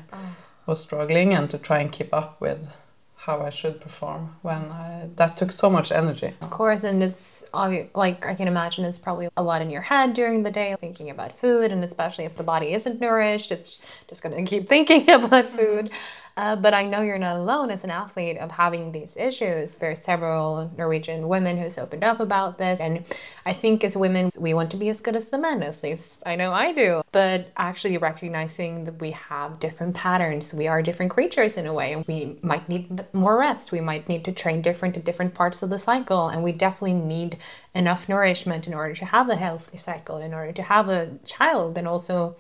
was 0.65 0.81
struggling 0.81 1.33
and 1.33 1.49
to 1.49 1.57
try 1.57 1.79
and 1.79 1.91
keep 1.91 2.13
up 2.13 2.39
with 2.39 2.67
how 3.15 3.41
I 3.41 3.51
should 3.51 3.79
perform 3.79 4.35
when 4.41 4.63
I, 4.69 5.07
that 5.15 5.37
took 5.37 5.53
so 5.53 5.69
much 5.69 5.93
energy. 5.93 6.33
Of 6.41 6.49
course, 6.49 6.83
and 6.83 7.01
it's 7.01 7.45
obvious, 7.53 7.87
like 7.95 8.25
I 8.25 8.35
can 8.35 8.49
imagine 8.49 8.83
it's 8.83 8.99
probably 8.99 9.29
a 9.37 9.43
lot 9.43 9.61
in 9.61 9.69
your 9.69 9.81
head 9.81 10.13
during 10.13 10.43
the 10.43 10.51
day 10.51 10.75
thinking 10.81 11.09
about 11.09 11.31
food, 11.37 11.71
and 11.71 11.85
especially 11.85 12.25
if 12.25 12.35
the 12.35 12.43
body 12.43 12.73
isn't 12.73 12.99
nourished, 12.99 13.53
it's 13.53 13.79
just 14.09 14.23
going 14.23 14.35
to 14.35 14.49
keep 14.49 14.67
thinking 14.67 15.09
about 15.09 15.45
food. 15.45 15.89
Uh, 16.35 16.55
but 16.55 16.73
I 16.73 16.83
know 16.83 17.01
you're 17.01 17.19
not 17.19 17.35
alone 17.35 17.69
as 17.69 17.83
an 17.83 17.91
athlete 17.91 18.37
of 18.37 18.51
having 18.51 18.91
these 18.91 19.15
issues. 19.15 19.75
There 19.75 19.91
are 19.91 19.95
several 19.95 20.71
Norwegian 20.77 21.27
women 21.27 21.57
who's 21.57 21.77
opened 21.77 22.03
up 22.03 22.19
about 22.19 22.57
this, 22.57 22.79
and 22.79 23.05
I 23.45 23.53
think 23.53 23.83
as 23.83 23.95
women 23.95 24.31
we 24.37 24.53
want 24.53 24.71
to 24.71 24.77
be 24.77 24.89
as 24.89 24.99
good 24.99 25.15
as 25.15 25.29
the 25.29 25.37
men. 25.37 25.61
At 25.61 25.83
least 25.83 26.23
I 26.25 26.35
know 26.35 26.51
I 26.51 26.73
do. 26.73 27.03
But 27.11 27.51
actually 27.55 27.97
recognizing 27.97 28.83
that 28.85 28.99
we 28.99 29.11
have 29.11 29.59
different 29.59 29.93
patterns, 29.93 30.53
we 30.53 30.67
are 30.67 30.81
different 30.81 31.11
creatures 31.11 31.57
in 31.57 31.67
a 31.67 31.73
way, 31.73 31.93
and 31.93 32.05
we 32.07 32.37
might 32.41 32.67
need 32.67 33.05
more 33.13 33.37
rest. 33.37 33.71
We 33.71 33.81
might 33.81 34.09
need 34.09 34.25
to 34.25 34.31
train 34.31 34.63
different 34.63 34.97
at 34.97 35.05
different 35.05 35.35
parts 35.35 35.61
of 35.61 35.69
the 35.69 35.79
cycle, 35.79 36.29
and 36.29 36.43
we 36.43 36.51
definitely 36.51 36.93
need 36.93 37.37
enough 37.75 38.09
nourishment 38.09 38.65
in 38.65 38.73
order 38.73 38.95
to 38.95 39.05
have 39.05 39.29
a 39.29 39.35
healthy 39.35 39.77
cycle, 39.77 40.17
in 40.17 40.33
order 40.33 40.51
to 40.51 40.63
have 40.63 40.89
a 40.89 41.11
child, 41.25 41.77
and 41.77 41.87
also 41.87 42.35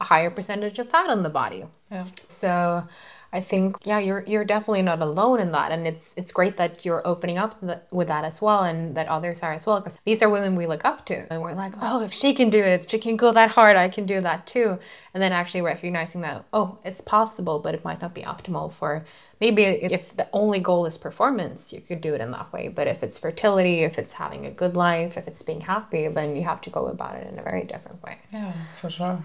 a 0.00 0.04
higher 0.04 0.30
percentage 0.30 0.78
of 0.78 0.88
fat 0.90 1.08
on 1.10 1.22
the 1.22 1.30
body. 1.30 1.64
Yeah. 1.90 2.04
So 2.28 2.84
I 3.32 3.40
think 3.42 3.76
yeah, 3.84 3.98
you're 3.98 4.24
you're 4.26 4.44
definitely 4.44 4.82
not 4.82 5.00
alone 5.00 5.40
in 5.40 5.52
that, 5.52 5.70
and 5.70 5.86
it's 5.86 6.14
it's 6.16 6.32
great 6.32 6.56
that 6.56 6.84
you're 6.86 7.06
opening 7.06 7.36
up 7.36 7.60
th- 7.60 7.78
with 7.90 8.08
that 8.08 8.24
as 8.24 8.40
well, 8.40 8.62
and 8.64 8.94
that 8.96 9.06
others 9.08 9.42
are 9.42 9.52
as 9.52 9.66
well, 9.66 9.80
because 9.80 9.98
these 10.04 10.22
are 10.22 10.30
women 10.30 10.56
we 10.56 10.66
look 10.66 10.84
up 10.84 11.04
to, 11.06 11.30
and 11.30 11.42
we're 11.42 11.52
like, 11.52 11.74
oh, 11.82 12.02
if 12.02 12.12
she 12.12 12.32
can 12.32 12.48
do 12.48 12.62
it, 12.62 12.90
she 12.90 12.98
can 12.98 13.16
go 13.16 13.30
that 13.32 13.50
hard, 13.50 13.76
I 13.76 13.90
can 13.90 14.06
do 14.06 14.20
that 14.22 14.46
too, 14.46 14.78
and 15.12 15.22
then 15.22 15.32
actually 15.32 15.60
recognizing 15.60 16.22
that 16.22 16.46
oh, 16.54 16.78
it's 16.84 17.02
possible, 17.02 17.58
but 17.58 17.74
it 17.74 17.84
might 17.84 18.00
not 18.00 18.14
be 18.14 18.22
optimal 18.22 18.72
for 18.72 19.04
maybe 19.40 19.62
if 19.64 20.16
the 20.16 20.28
only 20.32 20.60
goal 20.60 20.86
is 20.86 20.96
performance, 20.96 21.72
you 21.72 21.80
could 21.80 22.00
do 22.00 22.14
it 22.14 22.20
in 22.20 22.30
that 22.30 22.50
way, 22.52 22.68
but 22.68 22.86
if 22.86 23.02
it's 23.02 23.18
fertility, 23.18 23.80
if 23.80 23.98
it's 23.98 24.14
having 24.14 24.46
a 24.46 24.50
good 24.50 24.74
life, 24.74 25.16
if 25.16 25.28
it's 25.28 25.42
being 25.42 25.60
happy, 25.60 26.08
then 26.08 26.34
you 26.34 26.42
have 26.42 26.60
to 26.62 26.70
go 26.70 26.86
about 26.86 27.14
it 27.16 27.30
in 27.30 27.38
a 27.38 27.42
very 27.42 27.64
different 27.64 28.02
way. 28.02 28.16
Yeah, 28.32 28.52
for 28.80 28.90
sure. 28.90 29.22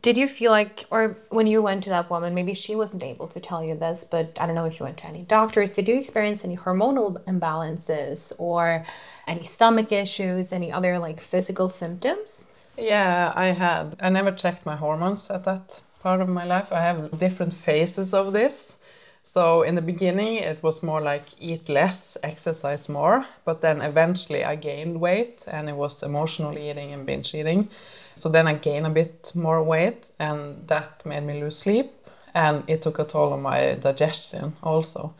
Did 0.00 0.16
you 0.16 0.26
feel 0.26 0.50
like, 0.50 0.84
or 0.90 1.16
when 1.28 1.46
you 1.46 1.62
went 1.62 1.84
to 1.84 1.90
that 1.90 2.10
woman, 2.10 2.34
maybe 2.34 2.54
she 2.54 2.74
wasn't 2.76 3.02
able 3.02 3.28
to 3.28 3.40
tell 3.40 3.62
you 3.62 3.74
this, 3.74 4.04
but 4.04 4.36
I 4.40 4.46
don't 4.46 4.54
know 4.54 4.64
if 4.64 4.80
you 4.80 4.84
went 4.84 4.98
to 4.98 5.08
any 5.08 5.22
doctors. 5.22 5.70
Did 5.70 5.88
you 5.88 5.96
experience 5.96 6.44
any 6.44 6.56
hormonal 6.56 7.22
imbalances 7.24 8.32
or 8.38 8.84
any 9.26 9.44
stomach 9.44 9.92
issues, 9.92 10.52
any 10.52 10.72
other 10.72 10.98
like 10.98 11.20
physical 11.20 11.68
symptoms? 11.68 12.48
Yeah, 12.78 13.32
I 13.34 13.46
had. 13.46 13.96
I 14.00 14.08
never 14.08 14.32
checked 14.32 14.64
my 14.64 14.76
hormones 14.76 15.30
at 15.30 15.44
that 15.44 15.82
part 16.02 16.20
of 16.20 16.28
my 16.28 16.44
life. 16.44 16.72
I 16.72 16.80
have 16.80 17.18
different 17.18 17.52
phases 17.52 18.14
of 18.14 18.32
this. 18.32 18.76
So 19.22 19.62
in 19.62 19.76
the 19.76 19.82
beginning, 19.82 20.36
it 20.36 20.62
was 20.62 20.82
more 20.82 21.00
like 21.00 21.26
eat 21.38 21.68
less, 21.68 22.16
exercise 22.22 22.88
more. 22.88 23.26
But 23.44 23.60
then 23.60 23.80
eventually, 23.80 24.42
I 24.44 24.56
gained 24.56 25.00
weight, 25.00 25.44
and 25.46 25.68
it 25.68 25.76
was 25.76 26.02
emotional 26.02 26.58
eating 26.58 26.92
and 26.92 27.06
binge 27.06 27.34
eating. 27.34 27.68
So 28.14 28.28
then 28.28 28.46
I 28.46 28.54
gained 28.54 28.86
a 28.86 28.90
bit 28.90 29.32
more 29.34 29.62
weight, 29.62 30.10
and 30.18 30.66
that 30.68 31.04
made 31.06 31.22
me 31.24 31.40
lose 31.40 31.58
sleep, 31.58 31.90
and 32.34 32.62
it 32.66 32.82
took 32.82 32.98
a 32.98 33.04
toll 33.04 33.32
on 33.32 33.42
my 33.42 33.74
digestion 33.74 34.56
also. 34.62 35.14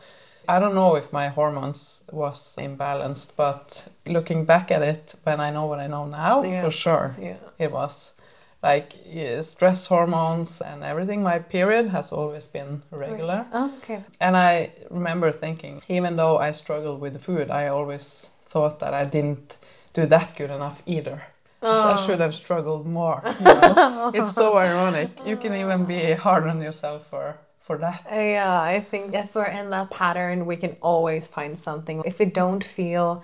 I 0.47 0.59
don't 0.59 0.75
know 0.75 0.95
if 0.95 1.13
my 1.13 1.29
hormones 1.29 2.03
was 2.11 2.57
imbalanced, 2.57 3.31
but 3.37 3.87
looking 4.05 4.45
back 4.45 4.71
at 4.71 4.81
it, 4.81 5.15
when 5.23 5.39
I 5.39 5.51
know 5.51 5.65
what 5.67 5.79
I 5.79 5.87
know 5.87 6.05
now, 6.05 6.43
Yeah. 6.43 6.61
for 6.61 6.71
sure, 6.71 7.15
Yeah. 7.19 7.37
it 7.57 7.71
was 7.71 8.13
like 8.61 8.93
yeah, 9.05 9.41
stress 9.41 9.87
hormones 9.87 10.61
and 10.61 10.83
everything. 10.83 11.23
My 11.23 11.39
period 11.39 11.89
has 11.89 12.11
always 12.11 12.47
been 12.47 12.81
regular. 12.91 13.45
Oh, 13.53 13.71
okay. 13.77 14.03
And 14.19 14.35
I 14.37 14.71
remember 14.89 15.31
thinking, 15.31 15.81
even 15.87 16.15
though 16.17 16.37
I 16.37 16.51
struggled 16.51 17.01
with 17.01 17.13
the 17.13 17.19
food, 17.19 17.49
I 17.49 17.67
always 17.67 18.29
thought 18.49 18.79
that 18.79 18.93
I 18.93 19.05
didn't 19.05 19.57
do 19.93 20.05
that 20.07 20.35
good 20.37 20.51
enough 20.51 20.81
either. 20.85 21.23
I 21.63 21.93
Oh. 21.93 22.05
should 22.05 22.19
have 22.19 22.35
struggled 22.35 22.85
more. 22.85 23.21
you 23.39 23.45
know? 23.45 24.11
it's 24.17 24.31
so 24.33 24.57
ironic. 24.57 25.09
You 25.25 25.37
can 25.37 25.53
even 25.53 25.85
be 25.85 26.13
hard 26.13 26.45
on 26.47 26.61
yourself 26.61 27.07
for, 27.09 27.37
for 27.61 27.77
that. 27.77 28.05
Yeah, 28.11 28.59
I 28.59 28.81
think 28.81 29.13
if 29.13 29.33
we're 29.35 29.45
in 29.45 29.69
that 29.69 29.89
pattern, 29.89 30.45
we 30.45 30.57
can 30.57 30.75
always 30.81 31.27
find 31.27 31.57
something. 31.57 32.01
If 32.05 32.19
we 32.19 32.25
don't 32.25 32.63
feel 32.63 33.23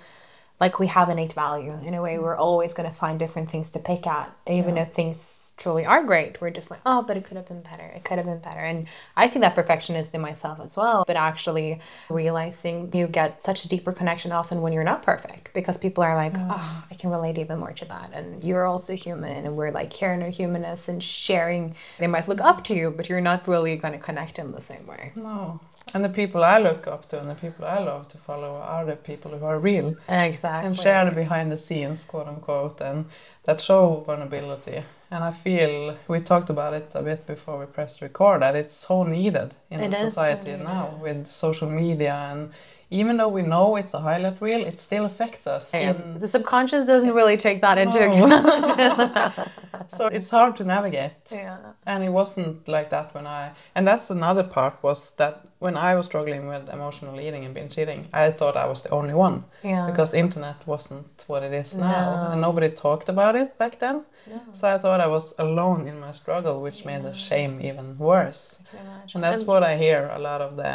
like 0.60 0.80
we 0.80 0.88
have 0.88 1.10
innate 1.10 1.34
value 1.34 1.78
in 1.86 1.94
a 1.94 2.02
way, 2.02 2.20
we're 2.20 2.36
always 2.36 2.74
going 2.74 2.90
to 2.90 2.96
find 2.96 3.18
different 3.20 3.50
things 3.50 3.70
to 3.72 3.80
pick 3.80 4.06
at, 4.08 4.30
even 4.48 4.78
if 4.78 4.92
things 4.94 5.49
truly 5.60 5.86
are 5.86 6.04
great. 6.04 6.42
We're 6.42 6.50
just 6.50 6.72
like, 6.72 6.80
oh, 6.86 7.04
but 7.04 7.18
it 7.18 7.26
could 7.26 7.38
have 7.38 7.48
been 7.48 7.62
better. 7.62 7.84
It 7.84 8.04
could 8.04 8.18
have 8.18 8.26
been 8.26 8.40
better. 8.40 8.62
And 8.62 8.88
I 9.16 9.28
see 9.28 9.40
that 9.40 9.54
perfectionist 9.54 10.16
in 10.16 10.22
myself 10.22 10.60
as 10.60 10.76
well. 10.76 11.04
But 11.06 11.18
actually 11.18 11.80
realizing 12.10 12.90
you 12.94 13.08
get 13.08 13.44
such 13.44 13.66
a 13.66 13.68
deeper 13.68 13.92
connection 13.92 14.32
often 14.32 14.62
when 14.62 14.74
you're 14.74 14.84
not 14.84 15.04
perfect 15.04 15.54
because 15.54 15.78
people 15.78 16.04
are 16.04 16.16
like, 16.16 16.34
oh, 16.38 16.84
I 16.90 16.96
can 16.96 17.10
relate 17.12 17.38
even 17.38 17.60
more 17.60 17.74
to 17.74 17.86
that. 17.86 18.10
And 18.14 18.44
you're 18.44 18.66
also 18.66 18.96
human. 18.96 19.46
And 19.46 19.56
we're 19.56 19.72
like 19.72 19.92
here 19.94 20.14
in 20.14 20.24
our 20.24 20.30
humanness 20.30 20.88
and 20.88 21.04
sharing. 21.04 21.76
They 22.00 22.08
might 22.08 22.28
look 22.28 22.42
up 22.42 22.64
to 22.66 22.74
you, 22.74 22.92
but 22.96 23.10
you're 23.10 23.22
not 23.22 23.48
really 23.48 23.76
going 23.76 23.94
to 23.94 24.00
connect 24.00 24.40
in 24.40 24.52
the 24.52 24.62
same 24.62 24.88
way. 24.88 25.12
No. 25.16 25.60
And 25.94 26.04
the 26.04 26.10
people 26.10 26.44
I 26.44 26.60
look 26.60 26.86
up 26.88 27.08
to 27.10 27.20
and 27.20 27.30
the 27.30 27.36
people 27.36 27.66
I 27.66 27.80
love 27.80 28.08
to 28.10 28.18
follow 28.18 28.56
are 28.58 28.86
the 28.86 28.96
people 28.96 29.32
who 29.32 29.44
are 29.44 29.60
real 29.60 29.96
Exactly. 30.08 30.68
and 30.68 30.78
share 30.78 31.04
the 31.06 31.12
behind 31.12 31.52
the 31.52 31.58
scenes, 31.58 32.06
quote 32.06 32.28
unquote, 32.28 32.80
and 32.80 33.06
that 33.46 33.60
show 33.60 34.04
vulnerability. 34.06 34.84
And 35.12 35.24
I 35.24 35.32
feel 35.32 35.98
we 36.08 36.20
talked 36.22 36.50
about 36.50 36.74
it 36.76 36.92
a 36.94 37.02
bit 37.02 37.26
before 37.26 37.60
we 37.60 37.66
pressed 37.66 38.02
record 38.02 38.42
that 38.44 38.56
it's 38.56 38.74
so 38.74 39.04
needed 39.04 39.56
in 39.72 39.80
It 39.80 39.94
so 39.94 40.08
society 40.08 40.52
needed. 40.52 40.64
now 40.64 41.00
with 41.02 41.26
social 41.28 41.70
media 41.70 42.14
and 42.32 42.52
even 42.92 43.18
though 43.18 43.28
we 43.28 43.42
know 43.44 43.76
it's 43.76 43.94
a 43.94 44.00
highlight 44.00 44.42
reel, 44.42 44.66
it 44.66 44.82
still 44.82 45.06
affects 45.06 45.46
us. 45.46 45.74
In- 45.74 46.18
the 46.20 46.28
subconscious 46.28 46.86
doesn't 46.86 47.14
really 47.14 47.38
take 47.38 47.62
that 47.62 47.78
into 47.78 48.00
No. 48.00 48.08
account. 48.10 49.50
so 49.90 50.08
it's 50.08 50.30
hard 50.30 50.56
to 50.58 50.64
navigate. 50.64 51.14
yeah. 51.32 51.58
And 51.86 52.04
it 52.04 52.10
wasn't 52.10 52.68
like 52.68 52.90
that 52.90 53.14
when 53.14 53.28
I, 53.28 53.52
and 53.76 53.88
that's 53.88 54.10
another 54.10 54.44
part 54.44 54.82
was 54.82 55.12
that 55.12 55.46
when 55.60 55.76
I 55.78 55.94
was 55.96 56.06
struggling 56.08 56.48
with 56.48 56.70
emotional 56.70 57.20
eating 57.20 57.46
and 57.46 57.54
binge 57.54 57.78
eating, 57.78 58.08
I 58.14 58.32
thought 58.32 58.56
I 58.58 58.66
was 58.66 58.82
the 58.82 58.90
only 58.90 59.14
one 59.14 59.44
Yeah. 59.64 59.86
because 59.86 60.14
internet 60.14 60.56
wasn't 60.66 61.24
what 61.28 61.44
it 61.44 61.54
is 61.54 61.76
now, 61.76 62.26
No. 62.26 62.32
and 62.32 62.42
nobody 62.42 62.70
talked 62.70 63.10
about 63.10 63.36
it 63.36 63.58
back 63.58 63.78
then. 63.80 64.04
No. 64.28 64.42
So 64.52 64.68
I 64.68 64.78
thought 64.78 65.00
I 65.02 65.08
was 65.08 65.34
alone 65.38 65.88
in 65.88 66.00
my 66.00 66.12
struggle, 66.12 66.62
which 66.62 66.86
made 66.86 67.04
the 67.04 67.14
shame 67.14 67.60
even 67.62 67.98
worse. 67.98 68.60
I 68.62 68.78
can 68.78 68.86
imagine. 68.86 69.12
And 69.16 69.24
that's 69.24 69.44
what 69.44 69.64
I 69.64 69.76
hear 69.78 70.10
a 70.14 70.20
lot 70.20 70.42
of 70.42 70.56
the 70.58 70.66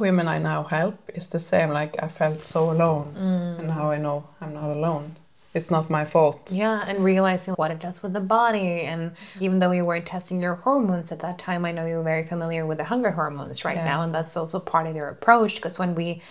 women 0.00 0.28
I 0.28 0.38
now 0.38 0.64
help 0.64 0.96
is 1.14 1.28
the 1.28 1.38
same. 1.38 1.70
Like 1.70 2.02
I 2.02 2.08
felt 2.08 2.44
so 2.44 2.70
alone, 2.70 3.14
Mm. 3.16 3.58
and 3.58 3.68
now 3.68 3.90
I 3.90 3.98
know 3.98 4.24
I'm 4.40 4.54
not 4.54 4.70
alone. 4.70 5.16
It's 5.54 5.70
not 5.70 5.88
my 5.88 6.04
fault. 6.04 6.50
Yeah, 6.50 6.84
and 6.88 7.04
realizing 7.04 7.54
what 7.54 7.70
it 7.70 7.78
does 7.78 8.02
with 8.02 8.12
the 8.12 8.20
body. 8.20 8.80
And 8.82 9.12
even 9.38 9.60
though 9.60 9.70
you 9.70 9.84
weren't 9.84 10.04
testing 10.06 10.42
your 10.42 10.56
hormones 10.56 11.12
at 11.12 11.20
that 11.20 11.38
time, 11.38 11.64
I 11.64 11.70
know 11.70 11.86
you're 11.86 12.02
very 12.02 12.24
familiar 12.24 12.66
with 12.66 12.78
the 12.78 12.84
hunger 12.84 13.12
hormones 13.12 13.64
right 13.64 13.76
Yeah. 13.76 13.84
now. 13.84 14.02
And 14.02 14.12
that's 14.12 14.36
also 14.36 14.58
part 14.58 14.88
of 14.88 14.96
your 14.96 15.08
approach 15.08 15.54
because 15.56 15.78
when 15.78 15.94
we 15.94 16.22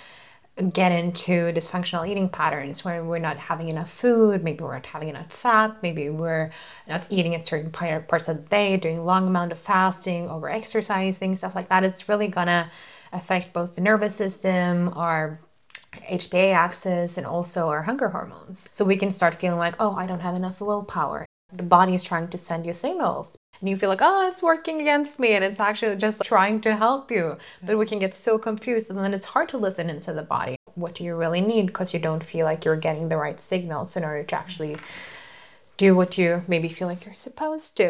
get 0.73 0.91
into 0.91 1.51
dysfunctional 1.53 2.07
eating 2.07 2.29
patterns 2.29 2.83
where 2.85 3.01
we're 3.03 3.17
not 3.17 3.37
having 3.37 3.69
enough 3.69 3.89
food, 3.89 4.43
maybe 4.43 4.61
we're 4.63 4.73
not 4.73 4.85
having 4.85 5.07
enough 5.09 5.31
fat, 5.31 5.77
maybe 5.81 6.09
we're 6.09 6.51
not 6.87 7.07
eating 7.09 7.33
at 7.33 7.47
certain 7.47 7.71
parts 7.71 8.27
of 8.27 8.37
the 8.43 8.49
day, 8.49 8.75
doing 8.77 9.03
long 9.05 9.25
amount 9.25 9.51
of 9.53 9.57
fasting, 9.57 10.29
over 10.29 10.49
exercising, 10.49 11.35
stuff 11.35 11.55
like 11.55 11.69
that, 11.69 11.83
it's 11.83 12.07
really 12.09 12.27
gonna 12.27 12.69
affect 13.13 13.53
both 13.53 13.75
the 13.75 13.81
nervous 13.81 14.15
system, 14.15 14.91
our 14.95 15.39
HPA 16.09 16.53
axis 16.53 17.17
and 17.17 17.25
also 17.25 17.69
our 17.69 17.83
hunger 17.83 18.09
hormones. 18.09 18.67
So 18.71 18.83
we 18.83 18.97
can 18.97 19.11
start 19.11 19.39
feeling 19.39 19.59
like, 19.59 19.75
oh, 19.79 19.95
I 19.95 20.05
don't 20.05 20.19
have 20.19 20.35
enough 20.35 20.59
willpower. 20.59 21.25
The 21.53 21.63
body 21.63 21.93
is 21.93 22.03
trying 22.03 22.29
to 22.29 22.37
send 22.37 22.65
you 22.65 22.73
signals. 22.73 23.35
And 23.59 23.69
you 23.69 23.77
feel 23.77 23.89
like, 23.89 24.01
oh, 24.01 24.27
it's 24.27 24.41
working 24.41 24.81
against 24.81 25.19
me. 25.19 25.33
And 25.33 25.43
it's 25.43 25.59
actually 25.59 25.95
just 25.95 26.21
trying 26.23 26.61
to 26.61 26.75
help 26.75 27.11
you. 27.11 27.37
But 27.61 27.77
we 27.77 27.85
can 27.85 27.99
get 27.99 28.13
so 28.13 28.39
confused. 28.39 28.89
And 28.89 28.99
then 28.99 29.13
it's 29.13 29.25
hard 29.25 29.49
to 29.49 29.57
listen 29.57 29.89
into 29.89 30.13
the 30.13 30.23
body. 30.23 30.55
What 30.75 30.95
do 30.95 31.03
you 31.03 31.15
really 31.15 31.41
need? 31.41 31.67
Because 31.67 31.93
you 31.93 31.99
don't 31.99 32.23
feel 32.23 32.45
like 32.45 32.65
you're 32.65 32.75
getting 32.75 33.07
the 33.07 33.17
right 33.17 33.41
signals 33.41 33.95
in 33.95 34.03
order 34.03 34.23
to 34.23 34.35
actually 34.35 34.77
do 35.77 35.95
what 35.95 36.17
you 36.17 36.43
maybe 36.47 36.69
feel 36.69 36.87
like 36.87 37.05
you're 37.05 37.15
supposed 37.15 37.75
to. 37.77 37.89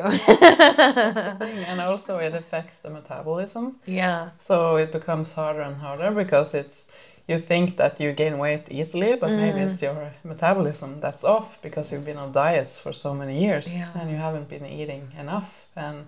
and 1.70 1.82
also 1.82 2.18
it 2.18 2.34
affects 2.34 2.80
the 2.80 2.90
metabolism. 2.90 3.78
yeah. 3.86 4.30
So 4.38 4.78
it 4.78 4.92
becomes 4.92 5.34
harder 5.34 5.62
and 5.62 5.76
harder 5.78 6.12
because 6.12 6.54
it's 6.54 6.88
you 7.28 7.40
think 7.40 7.78
that 7.78 8.00
you 8.02 8.12
gain 8.12 8.38
weight 8.38 8.66
easily, 8.70 9.16
but 9.16 9.30
maybe 9.30 9.62
it's 9.62 9.82
your 9.82 10.12
metabolism 10.26 11.00
that's 11.00 11.24
off 11.24 11.62
because 11.62 11.92
you've 11.92 12.04
been 12.06 12.18
on 12.18 12.32
diets 12.34 12.80
for 12.80 12.92
so 12.92 13.14
many 13.14 13.40
years 13.42 13.74
Yeah. 13.74 13.88
and 14.00 14.10
you 14.10 14.18
haven't 14.18 14.50
been 14.50 14.66
eating 14.66 15.10
enough. 15.18 15.66
And 15.76 16.06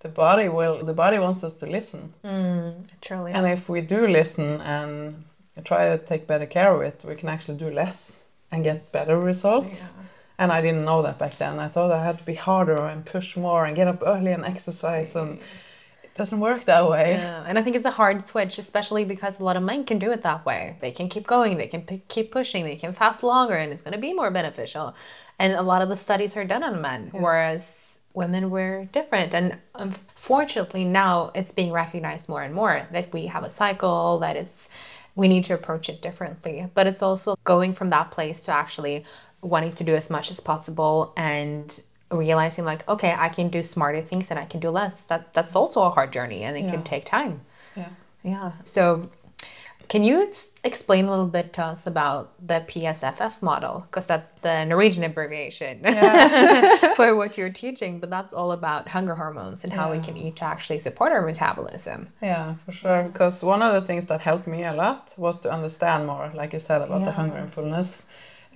the 0.00 0.08
body 0.08 0.48
will 0.48 0.84
the 0.84 0.92
body 0.94 1.18
wants 1.18 1.42
us 1.44 1.54
to 1.56 1.66
listen. 1.66 2.12
Mm, 2.24 2.74
truly. 3.00 3.32
And 3.32 3.46
if 3.46 3.68
we 3.68 3.80
do 3.80 4.06
listen 4.06 4.60
and 4.60 5.24
try 5.64 5.88
to 5.88 5.98
take 5.98 6.26
better 6.26 6.46
care 6.46 6.72
of 6.74 6.80
it, 6.82 7.04
we 7.08 7.14
can 7.16 7.28
actually 7.28 7.58
do 7.58 7.70
less 7.70 8.22
and 8.52 8.62
get 8.64 8.92
better 8.92 9.18
results. 9.18 9.92
Yeah. 9.96 10.02
And 10.42 10.50
I 10.50 10.60
didn't 10.60 10.84
know 10.84 11.02
that 11.02 11.20
back 11.20 11.38
then. 11.38 11.60
I 11.60 11.68
thought 11.68 11.92
I 11.92 12.02
had 12.02 12.18
to 12.18 12.24
be 12.24 12.34
harder 12.34 12.84
and 12.86 13.06
push 13.06 13.36
more 13.36 13.64
and 13.64 13.76
get 13.76 13.86
up 13.86 14.02
early 14.04 14.32
and 14.32 14.44
exercise 14.44 15.14
and 15.14 15.38
it 16.02 16.12
doesn't 16.14 16.40
work 16.40 16.64
that 16.64 16.88
way. 16.88 17.12
Yeah, 17.12 17.44
and 17.46 17.60
I 17.60 17.62
think 17.62 17.76
it's 17.76 17.86
a 17.86 17.92
hard 17.92 18.26
switch, 18.26 18.58
especially 18.58 19.04
because 19.04 19.38
a 19.38 19.44
lot 19.44 19.56
of 19.56 19.62
men 19.62 19.84
can 19.84 20.00
do 20.00 20.10
it 20.10 20.24
that 20.24 20.44
way. 20.44 20.78
They 20.80 20.90
can 20.90 21.08
keep 21.08 21.28
going, 21.28 21.58
they 21.58 21.68
can 21.68 21.82
p- 21.82 22.02
keep 22.08 22.32
pushing, 22.32 22.64
they 22.64 22.74
can 22.74 22.92
fast 22.92 23.22
longer, 23.22 23.54
and 23.54 23.72
it's 23.72 23.82
going 23.82 23.94
to 23.94 24.00
be 24.00 24.12
more 24.12 24.32
beneficial. 24.32 24.96
And 25.38 25.52
a 25.52 25.62
lot 25.62 25.80
of 25.80 25.88
the 25.88 25.96
studies 25.96 26.36
are 26.36 26.44
done 26.44 26.64
on 26.64 26.80
men, 26.80 27.10
whereas 27.12 28.00
women 28.12 28.50
were 28.50 28.86
different. 28.86 29.34
And 29.34 29.58
unfortunately, 29.76 30.84
now 30.84 31.30
it's 31.36 31.52
being 31.52 31.70
recognized 31.70 32.28
more 32.28 32.42
and 32.42 32.52
more 32.52 32.88
that 32.90 33.12
we 33.12 33.26
have 33.26 33.44
a 33.44 33.50
cycle, 33.50 34.18
that 34.18 34.34
it's 34.34 34.68
we 35.14 35.28
need 35.28 35.44
to 35.44 35.54
approach 35.54 35.88
it 35.88 36.00
differently. 36.02 36.66
But 36.74 36.86
it's 36.86 37.02
also 37.02 37.36
going 37.44 37.74
from 37.74 37.90
that 37.90 38.10
place 38.10 38.40
to 38.42 38.52
actually 38.52 39.04
wanting 39.42 39.72
to 39.72 39.84
do 39.84 39.94
as 39.94 40.08
much 40.10 40.30
as 40.30 40.40
possible 40.40 41.12
and 41.16 41.80
realizing 42.12 42.64
like 42.66 42.86
okay 42.88 43.14
i 43.16 43.28
can 43.30 43.48
do 43.48 43.62
smarter 43.62 44.02
things 44.02 44.30
and 44.30 44.38
i 44.38 44.44
can 44.44 44.60
do 44.60 44.68
less 44.68 45.02
that 45.04 45.32
that's 45.32 45.56
also 45.56 45.82
a 45.82 45.88
hard 45.90 46.12
journey 46.12 46.42
and 46.44 46.56
it 46.58 46.64
Yeah. 46.64 46.70
can 46.72 46.82
take 46.84 47.06
time 47.06 47.40
Yeah. 47.74 47.88
yeah 48.22 48.52
so 48.64 49.08
can 49.92 50.02
you 50.02 50.26
explain 50.64 51.04
a 51.04 51.10
little 51.10 51.26
bit 51.26 51.52
to 51.52 51.62
us 51.62 51.86
about 51.86 52.22
the 52.46 52.60
psff 52.66 53.42
model? 53.42 53.74
Because 53.84 54.06
that's 54.06 54.30
the 54.40 54.64
norwegian 54.64 55.04
abbreviation 55.04 55.80
for 56.96 57.14
what 57.14 57.36
you're 57.36 57.52
teaching 57.64 58.00
but 58.00 58.08
that's 58.08 58.32
all 58.32 58.52
about 58.52 58.88
hunger 58.88 59.14
hormones 59.14 59.64
and 59.64 59.70
how 59.70 59.92
we 59.92 59.98
can 59.98 60.16
eat 60.16 60.36
to 60.36 60.44
actually 60.44 60.78
support 60.78 61.12
our 61.12 61.20
metabolism. 61.20 62.08
Yeah, 62.22 62.54
for 62.64 62.72
sure. 62.72 63.02
Because 63.02 63.44
one 63.44 63.60
of 63.60 63.74
the 63.74 63.86
things 63.86 64.06
that 64.06 64.22
helped 64.22 64.46
me 64.46 64.64
a 64.64 64.72
lot 64.72 65.12
was 65.18 65.38
to 65.40 65.52
understand 65.52 66.06
more, 66.06 66.32
like 66.34 66.54
you 66.54 66.60
said, 66.68 66.80
about 66.80 67.04
the 67.04 67.12
hunger 67.12 67.36
and 67.36 67.52
fullness 67.52 68.06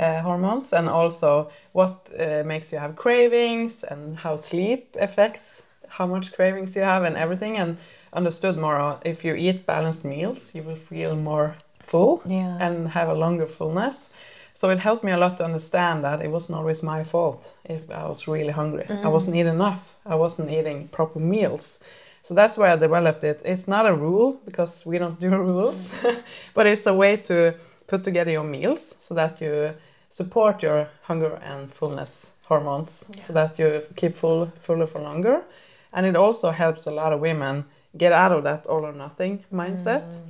uh, 0.00 0.22
hormones, 0.22 0.72
and 0.72 0.88
also 0.88 1.50
what 1.72 1.94
uh, 2.18 2.44
makes 2.46 2.72
you 2.72 2.78
have 2.78 2.96
cravings 2.96 3.84
and 3.84 4.16
how 4.16 4.36
sleep 4.36 4.96
affects 4.98 5.60
how 5.88 6.06
much 6.06 6.32
cravings 6.32 6.74
you 6.74 6.82
have 6.82 7.04
and 7.04 7.14
everything. 7.16 7.58
And 7.58 7.76
understood 8.16 8.56
more 8.56 8.98
if 9.04 9.24
you 9.24 9.34
eat 9.34 9.66
balanced 9.66 10.04
meals, 10.04 10.54
you 10.54 10.62
will 10.62 10.76
feel 10.76 11.14
more 11.14 11.54
full 11.80 12.22
Yeah. 12.24 12.56
and 12.60 12.88
have 12.88 13.08
a 13.08 13.14
longer 13.14 13.46
fullness. 13.46 14.10
So 14.52 14.70
it 14.70 14.78
helped 14.78 15.04
me 15.04 15.12
a 15.12 15.18
lot 15.18 15.36
to 15.36 15.44
understand 15.44 16.02
that 16.04 16.22
it 16.22 16.30
wasn't 16.30 16.58
always 16.58 16.82
my 16.82 17.04
fault 17.04 17.54
if 17.64 17.90
I 17.90 18.08
was 18.08 18.26
really 18.26 18.52
hungry. 18.52 18.86
I 18.88 18.92
mm-hmm. 18.92 19.10
wasn't 19.10 19.36
eating 19.36 19.52
enough. 19.52 19.94
I 20.06 20.14
wasn't 20.14 20.50
eating 20.50 20.88
proper 20.88 21.20
meals. 21.20 21.78
So 22.22 22.34
that's 22.34 22.56
why 22.58 22.72
I 22.72 22.76
developed 22.76 23.22
it. 23.22 23.42
It's 23.44 23.68
not 23.68 23.86
a 23.86 23.94
rule 23.94 24.40
because 24.46 24.86
we 24.86 24.98
don't 24.98 25.20
do 25.20 25.30
rules, 25.50 25.94
mm-hmm. 25.94 26.20
but 26.54 26.66
it's 26.66 26.86
a 26.86 26.94
way 26.94 27.16
to 27.28 27.54
put 27.86 28.02
together 28.02 28.30
your 28.30 28.44
meals 28.44 28.94
so 28.98 29.14
that 29.14 29.40
you 29.40 29.74
support 30.08 30.62
your 30.62 30.88
hunger 31.02 31.38
and 31.44 31.70
fullness 31.72 32.30
hormones 32.44 33.04
so 33.20 33.32
that 33.32 33.58
you 33.58 33.82
keep 33.96 34.16
full 34.16 34.50
fuller 34.60 34.86
for 34.86 35.00
longer. 35.00 35.44
And 35.92 36.06
it 36.06 36.16
also 36.16 36.50
helps 36.50 36.86
a 36.86 36.90
lot 36.90 37.12
of 37.12 37.20
women 37.20 37.64
get 37.96 38.12
out 38.12 38.32
of 38.32 38.44
that 38.44 38.66
all 38.66 38.84
or 38.84 38.92
nothing 38.92 39.44
mindset. 39.52 40.06
Mm. 40.08 40.20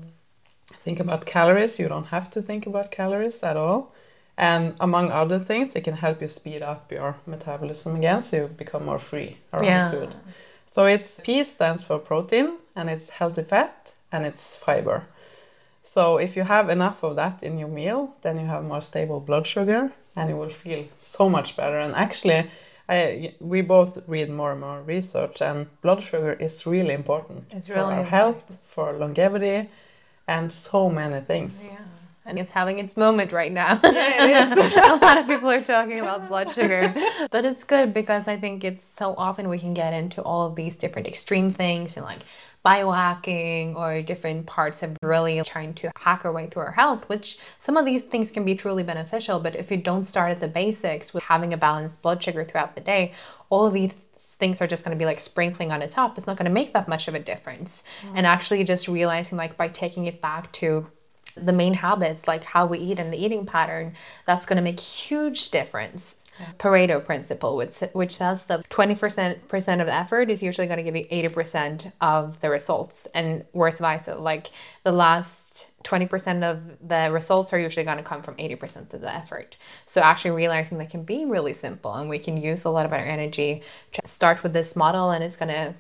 Think 0.85 1.01
about 1.01 1.27
calories. 1.27 1.79
You 1.79 1.89
don't 1.89 2.07
have 2.07 2.31
to 2.31 2.43
think 2.43 2.67
about 2.67 2.91
calories 2.91 3.43
at 3.43 3.57
all. 3.57 3.93
And 4.37 4.75
among 4.81 5.11
other 5.11 5.39
things, 5.39 5.71
they 5.73 5.81
can 5.81 5.95
help 5.95 6.21
you 6.21 6.29
speed 6.29 6.63
up 6.63 6.93
your 6.93 7.17
metabolism 7.27 7.97
again 7.97 8.23
so 8.23 8.37
you 8.37 8.47
become 8.49 8.85
more 8.85 8.99
free 8.99 9.39
around 9.53 9.65
Yeah. 9.65 9.91
food. 9.91 10.15
So 10.67 10.85
it's 10.85 11.21
P 11.21 11.45
stands 11.45 11.83
for 11.85 11.99
protein 11.99 12.59
and 12.75 12.91
it's 12.91 13.11
healthy 13.11 13.45
fat 13.45 13.93
and 14.13 14.27
it's 14.27 14.57
fiber. 14.57 15.07
So 15.83 16.19
if 16.19 16.37
you 16.37 16.43
have 16.43 16.69
enough 16.69 17.03
of 17.03 17.17
that 17.17 17.43
in 17.43 17.59
your 17.59 17.69
meal, 17.69 18.15
then 18.23 18.39
you 18.41 18.47
have 18.47 18.65
more 18.65 18.83
stable 18.83 19.21
blood 19.21 19.47
sugar 19.47 19.93
and 20.17 20.29
you 20.31 20.37
will 20.37 20.51
feel 20.51 20.85
so 20.97 21.29
much 21.29 21.57
better. 21.57 21.79
And 21.79 21.95
actually, 21.95 22.51
I, 22.89 23.35
we 23.41 23.63
both 23.63 23.99
read 24.07 24.31
more 24.31 24.53
and 24.53 24.61
more 24.61 24.83
research, 24.83 25.43
and 25.43 25.67
blood 25.81 26.03
sugar 26.03 26.33
is 26.35 26.67
really 26.67 26.95
important 26.95 27.45
It's 27.51 27.67
for 27.67 27.75
really 27.75 27.95
our 27.95 28.05
health, 28.05 28.59
for 28.63 28.93
longevity, 28.93 29.69
and 30.29 30.53
so 30.53 30.89
many 30.89 31.21
things. 31.21 31.71
Yeah. 31.73 31.79
And 32.29 32.41
it's 32.41 32.51
having 32.51 32.81
its 32.81 32.97
moment 32.97 33.31
right 33.33 33.53
now. 33.53 33.81
Yeah, 33.85 34.25
it 34.25 34.59
is. 34.59 34.77
a 34.77 34.97
lot 34.97 35.17
of 35.19 35.27
people 35.27 35.49
are 35.49 35.63
talking 35.63 36.01
about 36.01 36.29
blood 36.29 36.51
sugar. 36.51 36.93
But 37.31 37.45
it's 37.45 37.65
good 37.65 37.95
because 37.95 38.27
I 38.29 38.37
think 38.37 38.65
it's 38.65 38.85
so 38.85 39.15
often 39.17 39.49
we 39.49 39.59
can 39.59 39.75
get 39.75 39.93
into 39.93 40.23
all 40.23 40.47
of 40.47 40.57
these 40.57 40.75
different 40.77 41.07
extreme 41.07 41.51
things 41.51 41.97
and 41.97 42.05
like 42.05 42.21
biohacking 42.67 43.77
or 43.77 44.03
different 44.03 44.45
parts 44.45 44.83
of 44.83 44.97
really 45.01 45.41
trying 45.43 45.73
to 45.75 45.91
hack 45.97 46.25
our 46.25 46.33
way 46.33 46.49
through 46.49 46.63
our 46.63 46.73
health, 46.73 47.09
which 47.09 47.39
some 47.61 47.77
of 47.77 47.85
these 47.85 48.03
things 48.03 48.33
can 48.33 48.45
be 48.45 48.57
truly 48.57 48.83
beneficial. 48.83 49.39
But 49.39 49.55
if 49.55 49.71
you 49.71 49.77
don't 49.77 50.05
start 50.05 50.33
at 50.33 50.41
the 50.41 50.49
basics 50.49 51.15
with 51.15 51.23
having 51.23 51.53
a 51.53 51.57
balanced 51.57 52.03
blood 52.03 52.21
sugar 52.21 52.43
throughout 52.45 52.75
the 52.75 52.81
day, 52.81 53.13
all 53.51 53.67
of 53.67 53.73
these 53.73 53.93
things 53.93 54.61
are 54.61 54.67
just 54.67 54.85
going 54.85 54.97
to 54.97 54.99
be 54.99 55.07
like 55.07 55.21
sprinkling 55.21 55.71
on 55.71 55.79
the 55.79 55.87
top. 55.87 56.19
It's 56.19 56.27
not 56.27 56.37
going 56.37 56.47
to 56.47 56.53
make 56.53 56.73
that 56.73 56.89
much 56.89 57.07
of 57.07 57.15
a 57.15 57.21
difference. 57.21 57.85
Mm. 58.03 58.13
And 58.17 58.27
actually, 58.27 58.65
just 58.65 58.89
realizing 58.89 59.39
like 59.39 59.57
by 59.57 59.69
taking 59.69 60.07
it 60.07 60.21
back 60.21 60.51
to 60.53 60.89
the 61.37 61.53
main 61.53 61.75
habits 61.75 62.27
like 62.27 62.45
how 62.45 62.67
we 62.67 62.79
eat 62.79 62.99
and 62.99 63.13
the 63.13 63.23
eating 63.23 63.45
pattern 63.45 63.93
that's 64.25 64.47
going 64.47 64.57
to 64.57 64.63
make 64.63 64.81
huge 64.81 65.51
difference 65.51 66.26
pareto 66.59 67.05
principle 67.05 67.57
which, 67.57 67.79
which 67.93 68.17
says 68.17 68.45
that 68.45 68.69
20% 68.69 69.81
of 69.81 69.87
the 69.87 69.95
effort 69.95 70.31
is 70.31 70.43
usually 70.43 70.67
going 70.67 70.79
to 70.79 70.83
give 70.83 70.97
you 70.97 71.05
80% 71.07 71.93
of 72.01 72.41
the 72.41 72.51
results 72.51 73.07
and 73.15 73.45
vice 73.55 73.79
versa 73.79 74.15
like 74.17 74.51
the 74.85 74.93
last 74.93 75.71
20% 75.87 76.43
of 76.43 76.89
the 76.89 77.09
results 77.13 77.53
are 77.53 77.61
usually 77.61 77.85
going 77.85 77.97
to 77.97 78.03
come 78.03 78.21
from 78.21 78.35
80% 78.35 78.93
of 78.93 79.01
the 79.01 79.15
effort. 79.15 79.57
So 79.87 80.01
actually 80.01 80.33
realizing 80.33 80.79
that 80.79 80.91
can 80.91 81.05
be 81.05 81.25
really 81.27 81.53
simple 81.53 81.95
and 81.95 82.09
we 82.11 82.19
can 82.19 82.37
use 82.37 82.65
a 82.65 82.71
lot 82.71 82.87
of 82.87 82.93
our 82.93 82.99
energy 82.99 83.63
to 83.93 84.01
start 84.05 84.43
with 84.43 84.53
this 84.53 84.75
model 84.75 85.11
and 85.11 85.23
it's 85.23 85.37
going 85.37 85.51
to 85.51 85.75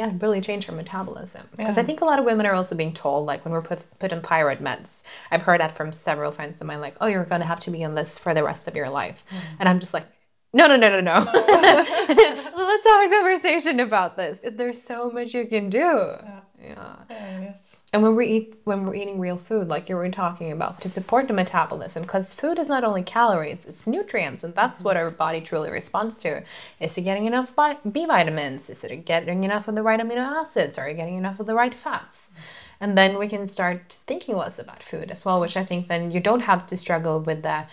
yeah, 0.00 0.10
really 0.18 0.40
change 0.40 0.66
our 0.66 0.74
metabolism. 0.74 1.46
Because 1.54 1.76
I 1.76 1.82
think 1.82 2.00
a 2.00 2.06
lot 2.06 2.18
of 2.18 2.24
women 2.24 2.46
are 2.46 2.54
also 2.54 2.74
being 2.74 2.94
told, 2.94 3.26
like 3.26 3.44
when 3.44 3.52
we're 3.52 3.60
put 3.60 3.84
put 3.98 4.14
on 4.14 4.22
thyroid 4.22 4.60
meds. 4.60 5.02
I've 5.30 5.42
heard 5.42 5.60
that 5.60 5.76
from 5.76 5.92
several 5.92 6.32
friends 6.32 6.62
of 6.62 6.66
mine, 6.66 6.80
like, 6.80 6.96
oh, 7.02 7.06
you're 7.06 7.26
gonna 7.26 7.44
have 7.44 7.60
to 7.60 7.70
be 7.70 7.84
on 7.84 7.94
this 7.94 8.18
for 8.18 8.32
the 8.32 8.42
rest 8.42 8.66
of 8.66 8.74
your 8.74 8.88
life. 8.88 9.26
Mm. 9.28 9.40
And 9.60 9.68
I'm 9.68 9.78
just 9.78 9.92
like, 9.92 10.06
no, 10.54 10.66
no, 10.66 10.76
no, 10.76 10.88
no, 10.88 11.00
no. 11.00 11.18
Let's 11.34 12.86
have 12.86 13.06
a 13.06 13.10
conversation 13.10 13.80
about 13.80 14.16
this. 14.16 14.40
There's 14.42 14.80
so 14.80 15.10
much 15.10 15.34
you 15.34 15.46
can 15.46 15.68
do. 15.68 15.78
Yeah. 15.78 16.96
yes. 17.10 17.76
And 17.92 18.04
when 18.04 18.14
we 18.14 18.26
eat 18.26 18.56
when 18.64 18.86
we're 18.86 18.94
eating 18.94 19.18
real 19.18 19.36
food, 19.36 19.66
like 19.66 19.88
you 19.88 19.96
were 19.96 20.08
talking 20.10 20.52
about, 20.52 20.80
to 20.82 20.88
support 20.88 21.26
the 21.26 21.34
metabolism, 21.34 22.02
because 22.02 22.32
food 22.32 22.58
is 22.58 22.68
not 22.68 22.84
only 22.84 23.02
calories, 23.02 23.66
it's 23.66 23.86
nutrients, 23.86 24.44
and 24.44 24.54
that's 24.54 24.82
what 24.82 24.96
mm-hmm. 24.96 25.06
our 25.06 25.10
body 25.10 25.40
truly 25.40 25.70
responds 25.70 26.18
to. 26.18 26.44
Is 26.78 26.96
it 26.96 27.02
getting 27.02 27.26
enough 27.26 27.52
B 27.90 28.06
vitamins? 28.06 28.70
Is 28.70 28.84
it 28.84 29.04
getting 29.04 29.42
enough 29.42 29.66
of 29.66 29.74
the 29.74 29.82
right 29.82 29.98
amino 29.98 30.18
acids? 30.18 30.78
Are 30.78 30.88
you 30.88 30.94
getting 30.94 31.16
enough 31.16 31.40
of 31.40 31.46
the 31.46 31.54
right 31.54 31.74
fats? 31.74 32.28
Mm-hmm. 32.30 32.40
And 32.82 32.96
then 32.96 33.18
we 33.18 33.28
can 33.28 33.46
start 33.46 33.98
thinking 34.06 34.36
less 34.36 34.58
about 34.58 34.82
food 34.82 35.10
as 35.10 35.24
well, 35.24 35.40
which 35.40 35.56
I 35.56 35.64
think 35.64 35.88
then 35.88 36.10
you 36.10 36.20
don't 36.20 36.40
have 36.40 36.66
to 36.68 36.76
struggle 36.76 37.20
with 37.20 37.42
the 37.42 37.66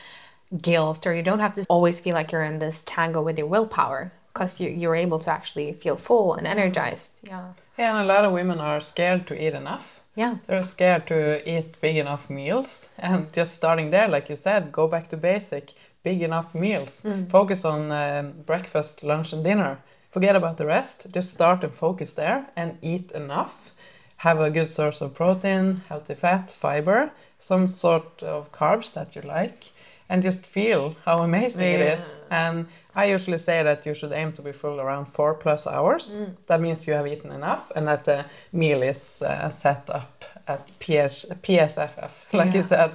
guilt 0.62 1.08
or 1.08 1.15
you 1.15 1.23
don't 1.23 1.39
have 1.39 1.53
to 1.53 1.65
always 1.69 1.99
feel 1.99 2.13
like 2.13 2.32
you're 2.32 2.43
in 2.43 2.60
this 2.60 2.84
tango 2.84 3.21
with 3.21 3.38
your 3.38 3.47
willpower 3.47 4.12
because 4.34 4.60
you, 4.60 4.69
you're 4.69 4.95
able 4.95 5.19
to 5.19 5.32
actually 5.32 5.71
feel 5.73 5.95
full 5.95 6.34
and 6.34 6.45
mm-hmm. 6.45 6.60
energized. 6.60 7.12
Yeah. 7.23 7.53
Yeah, 7.77 7.97
and 7.97 8.10
a 8.10 8.13
lot 8.13 8.25
of 8.25 8.34
women 8.34 8.60
are 8.60 8.82
scared 8.82 9.27
to 9.27 9.36
eat 9.36 9.53
enough. 9.53 10.01
Yeah. 10.17 10.38
They're 10.47 10.63
scared 10.63 11.06
to 11.08 11.47
eat 11.47 11.80
big 11.80 11.95
enough 11.95 12.27
meals. 12.27 12.89
And 12.97 13.32
just 13.32 13.53
starting 13.53 13.91
there, 13.91 14.08
like 14.08 14.30
you 14.30 14.36
said, 14.36 14.71
go 14.71 14.88
back 14.88 15.08
to 15.10 15.17
basic, 15.17 15.73
big 16.03 16.23
enough 16.23 16.56
meals. 16.56 17.03
Focus 17.30 17.63
on 17.63 17.91
um, 17.91 18.34
breakfast, 18.45 19.03
lunch, 19.03 19.32
and 19.32 19.43
dinner. 19.43 19.77
Forget 20.10 20.36
about 20.36 20.58
the 20.58 20.65
rest. 20.65 21.06
Just 21.13 21.30
start 21.30 21.63
and 21.63 21.71
focus 21.71 22.13
there 22.13 22.47
and 22.56 22.80
eat 22.82 23.12
enough. 23.12 23.71
Have 24.17 24.41
a 24.41 24.49
good 24.49 24.69
source 24.69 25.01
of 25.01 25.13
protein, 25.13 25.82
healthy 25.88 26.15
fat, 26.15 26.49
fiber, 26.49 27.12
some 27.38 27.67
sort 27.67 28.23
of 28.23 28.51
carbs 28.51 28.93
that 28.93 29.15
you 29.15 29.21
like, 29.21 29.65
and 30.10 30.24
just 30.24 30.46
feel 30.46 30.96
how 31.06 31.20
amazing 31.20 31.70
it 31.72 31.82
is. 31.82 32.22
And 32.32 32.67
I 32.96 33.06
usually 33.06 33.38
say 33.38 33.62
that 33.63 33.86
you 33.86 33.93
should 33.93 34.12
aim 34.12 34.32
to 34.34 34.41
be 34.41 34.52
full 34.52 34.80
around 34.80 35.06
four 35.06 35.34
plus 35.36 35.67
hours. 35.67 36.22
That 36.48 36.62
means 36.62 36.88
you 36.88 36.93
have 36.93 37.08
eaten 37.08 37.32
enough 37.32 37.72
and 37.76 37.88
that 37.88 38.06
the 38.06 38.26
meal 38.52 38.82
is 38.82 39.22
uh, 39.22 39.50
set 39.50 39.89
up 39.89 40.26
at 40.48 40.72
PH, 40.80 41.26
PSFF, 41.43 42.12
like 42.34 42.54
you 42.54 42.63
said. 42.63 42.91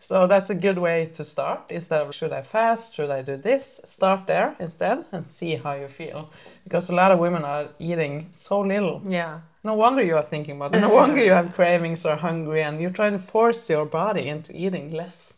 So 0.00 0.26
that's 0.26 0.50
a 0.50 0.54
good 0.54 0.78
way 0.78 1.06
to 1.14 1.24
start. 1.24 1.60
Instead 1.70 2.02
of 2.02 2.14
should 2.14 2.32
I 2.32 2.42
fast, 2.42 2.94
should 2.94 3.10
I 3.10 3.22
do 3.22 3.36
this? 3.36 3.80
Start 3.84 4.26
there 4.26 4.54
instead 4.60 5.04
and 5.12 5.26
see 5.26 5.56
how 5.56 5.72
you 5.72 5.88
feel. 5.88 6.30
Because 6.64 6.90
a 6.90 6.94
lot 6.94 7.10
of 7.10 7.18
women 7.18 7.44
are 7.44 7.68
eating 7.78 8.28
so 8.30 8.60
little. 8.60 9.02
Yeah. 9.04 9.40
No 9.64 9.74
wonder 9.74 10.02
you 10.02 10.16
are 10.16 10.22
thinking 10.22 10.56
about 10.56 10.74
it. 10.76 10.80
No 10.80 10.90
wonder 10.90 11.24
you 11.24 11.32
have 11.32 11.54
cravings 11.58 12.04
or 12.04 12.14
hungry 12.16 12.62
and 12.62 12.80
you're 12.80 12.90
trying 12.90 13.12
to 13.12 13.18
force 13.18 13.68
your 13.70 13.86
body 13.86 14.28
into 14.28 14.52
eating 14.54 14.92
less. 14.92 15.34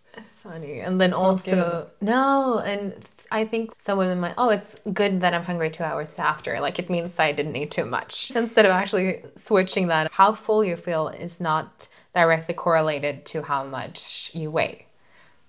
Funny. 0.48 0.80
And 0.80 0.98
then 1.00 1.10
It's 1.10 1.18
also, 1.18 1.90
no, 2.00 2.58
and 2.58 2.94
I 3.30 3.44
think 3.44 3.72
some 3.80 3.98
women 3.98 4.20
might, 4.20 4.34
oh, 4.38 4.48
it's 4.48 4.80
good 4.92 5.20
that 5.20 5.34
I'm 5.34 5.44
hungry 5.44 5.70
two 5.70 5.84
hours 5.84 6.18
after. 6.18 6.58
Like 6.60 6.78
it 6.78 6.88
means 6.88 7.18
I 7.18 7.32
didn't 7.32 7.54
eat 7.54 7.70
too 7.70 7.84
much. 7.84 8.30
Instead 8.34 8.64
of 8.64 8.70
actually 8.70 9.22
switching 9.36 9.88
that, 9.88 10.10
how 10.10 10.32
full 10.32 10.64
you 10.64 10.76
feel 10.76 11.08
is 11.08 11.40
not 11.40 11.86
directly 12.14 12.54
correlated 12.54 13.26
to 13.26 13.42
how 13.42 13.64
much 13.64 14.30
you 14.32 14.50
weigh. 14.50 14.86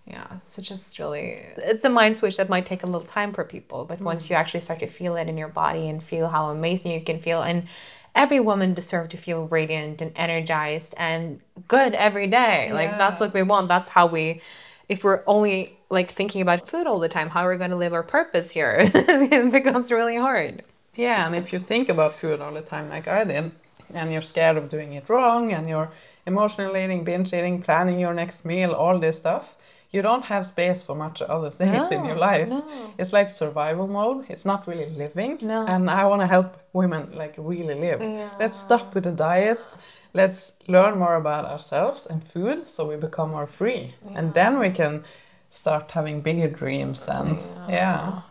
Yeah, 0.06 0.28
so 0.44 0.62
just 0.62 0.98
really, 0.98 1.46
it's 1.58 1.84
a 1.84 1.90
mind 1.90 2.18
switch 2.18 2.38
that 2.38 2.50
might 2.50 2.66
take 2.66 2.82
a 2.82 2.88
little 2.88 3.08
time 3.08 3.32
for 3.32 3.44
people, 3.44 3.86
but 3.86 4.02
once 4.02 4.28
hmm. 4.28 4.34
you 4.34 4.38
actually 4.38 4.62
start 4.62 4.80
to 4.80 4.88
feel 4.88 5.16
it 5.16 5.30
in 5.30 5.38
your 5.38 5.50
body 5.50 5.88
and 5.88 6.02
feel 6.02 6.28
how 6.28 6.50
amazing 6.50 6.92
you 6.92 7.02
can 7.02 7.20
feel, 7.20 7.44
and 7.44 7.68
every 8.16 8.40
woman 8.40 8.74
deserves 8.74 9.12
to 9.12 9.18
feel 9.18 9.48
radiant 9.48 10.02
and 10.02 10.12
energized 10.16 10.96
and 10.98 11.40
good 11.68 11.94
every 11.94 12.28
day. 12.28 12.72
Like 12.74 12.98
that's 12.98 13.20
what 13.20 13.34
we 13.36 13.44
want. 13.44 13.68
That's 13.68 13.88
how 13.88 14.08
we, 14.08 14.42
if 14.90 15.04
we're 15.04 15.24
only 15.28 15.78
like 15.90 16.10
thinking 16.10 16.42
about 16.42 16.68
food 16.68 16.86
all 16.88 17.00
the 17.00 17.10
time, 17.10 17.30
how 17.30 17.46
are 17.48 17.52
we 17.52 17.58
going 17.58 17.70
to 17.70 17.76
live 17.76 17.94
our 17.94 18.04
purpose 18.04 18.50
here? 18.52 18.76
it 18.82 19.52
becomes 19.52 19.92
really 19.92 20.18
hard. 20.18 20.64
Yeah, 20.96 21.26
and 21.26 21.36
if 21.36 21.54
you 21.54 21.60
think 21.60 21.88
about 21.90 22.14
food 22.16 22.42
all 22.42 22.52
the 22.52 22.62
time, 22.62 22.90
like 22.90 23.08
I 23.08 23.24
did, 23.24 23.52
and 23.94 24.12
you're 24.12 24.22
scared 24.22 24.58
of 24.58 24.70
doing 24.70 24.94
it 24.94 25.08
wrong, 25.10 25.54
and 25.54 25.68
you're 25.68 25.90
emotional 26.26 26.76
eating, 26.76 27.04
binge 27.04 27.34
eating, 27.34 27.62
planning 27.62 28.00
your 28.00 28.14
next 28.14 28.44
meal, 28.46 28.74
all 28.74 29.00
this 29.00 29.18
stuff, 29.18 29.56
you 29.92 30.02
don't 30.04 30.26
have 30.26 30.46
space 30.46 30.84
for 30.84 30.96
much 30.96 31.22
other 31.22 31.50
things 31.50 31.90
in 31.92 32.06
your 32.06 32.16
No, 32.16 32.22
life. 32.22 32.48
no. 32.50 32.64
It's 33.00 33.12
like 33.12 33.30
survival 33.30 33.88
mode. 33.88 34.26
It's 34.30 34.46
not 34.46 34.68
really 34.68 34.90
living. 34.90 35.40
No. 35.42 35.66
And 35.66 35.90
I 35.90 36.06
want 36.06 36.22
to 36.22 36.28
help 36.28 36.58
women 36.74 37.12
like 37.16 37.34
really 37.38 37.74
live. 37.74 38.00
Yeah. 38.02 38.30
Let's 38.40 38.56
stop 38.58 38.94
with 38.94 39.06
the 39.06 39.12
diets. 39.12 39.78
Let's 40.14 40.54
learn 40.68 40.98
more 40.98 41.16
about 41.16 41.46
ourselves 41.46 42.06
and 42.06 42.24
food 42.24 42.68
so 42.68 42.86
we 42.86 42.96
become 42.96 43.30
more 43.32 43.48
free. 43.48 43.94
And 44.16 44.34
then 44.34 44.60
we 44.60 44.72
can 44.72 45.04
start 45.52 45.92
having 45.92 46.22
bigger 46.22 46.48
dreams 46.48 47.08
and 47.08 47.38
yeah. 47.68 48.22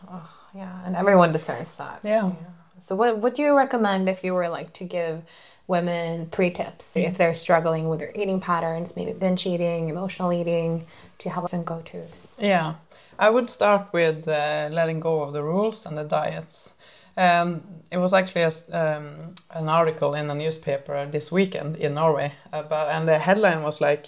Yeah, 0.54 0.80
and 0.84 0.96
everyone 0.96 1.32
deserves 1.32 1.74
that. 1.76 2.00
Yeah. 2.02 2.32
So 2.80 2.96
what 2.96 3.18
what 3.18 3.34
do 3.34 3.42
you 3.42 3.56
recommend 3.56 4.08
if 4.08 4.24
you 4.24 4.34
were 4.34 4.48
like 4.48 4.72
to 4.74 4.84
give 4.84 5.22
women 5.66 6.28
three 6.30 6.50
tips 6.50 6.96
if 6.96 7.18
they're 7.18 7.34
struggling 7.34 7.88
with 7.88 7.98
their 8.00 8.12
eating 8.14 8.40
patterns, 8.40 8.96
maybe 8.96 9.12
binge 9.12 9.46
eating, 9.46 9.88
emotional 9.88 10.32
eating? 10.32 10.86
Do 11.18 11.28
you 11.28 11.34
have 11.34 11.48
some 11.48 11.64
go-tos? 11.64 12.38
Yeah, 12.40 12.74
I 13.18 13.30
would 13.30 13.50
start 13.50 13.92
with 13.92 14.26
uh, 14.26 14.68
letting 14.72 15.00
go 15.00 15.22
of 15.22 15.32
the 15.32 15.42
rules 15.42 15.86
and 15.86 15.98
the 15.98 16.04
diets. 16.04 16.72
Um, 17.18 17.62
it 17.90 17.98
was 17.98 18.12
actually 18.14 18.42
a 18.42 18.52
um, 18.72 19.34
an 19.50 19.68
article 19.68 20.14
in 20.14 20.30
a 20.30 20.34
newspaper 20.34 21.06
this 21.06 21.32
weekend 21.32 21.76
in 21.76 21.94
Norway, 21.94 22.32
about, 22.52 22.90
and 22.90 23.08
the 23.08 23.18
headline 23.18 23.62
was 23.62 23.80
like, 23.80 24.06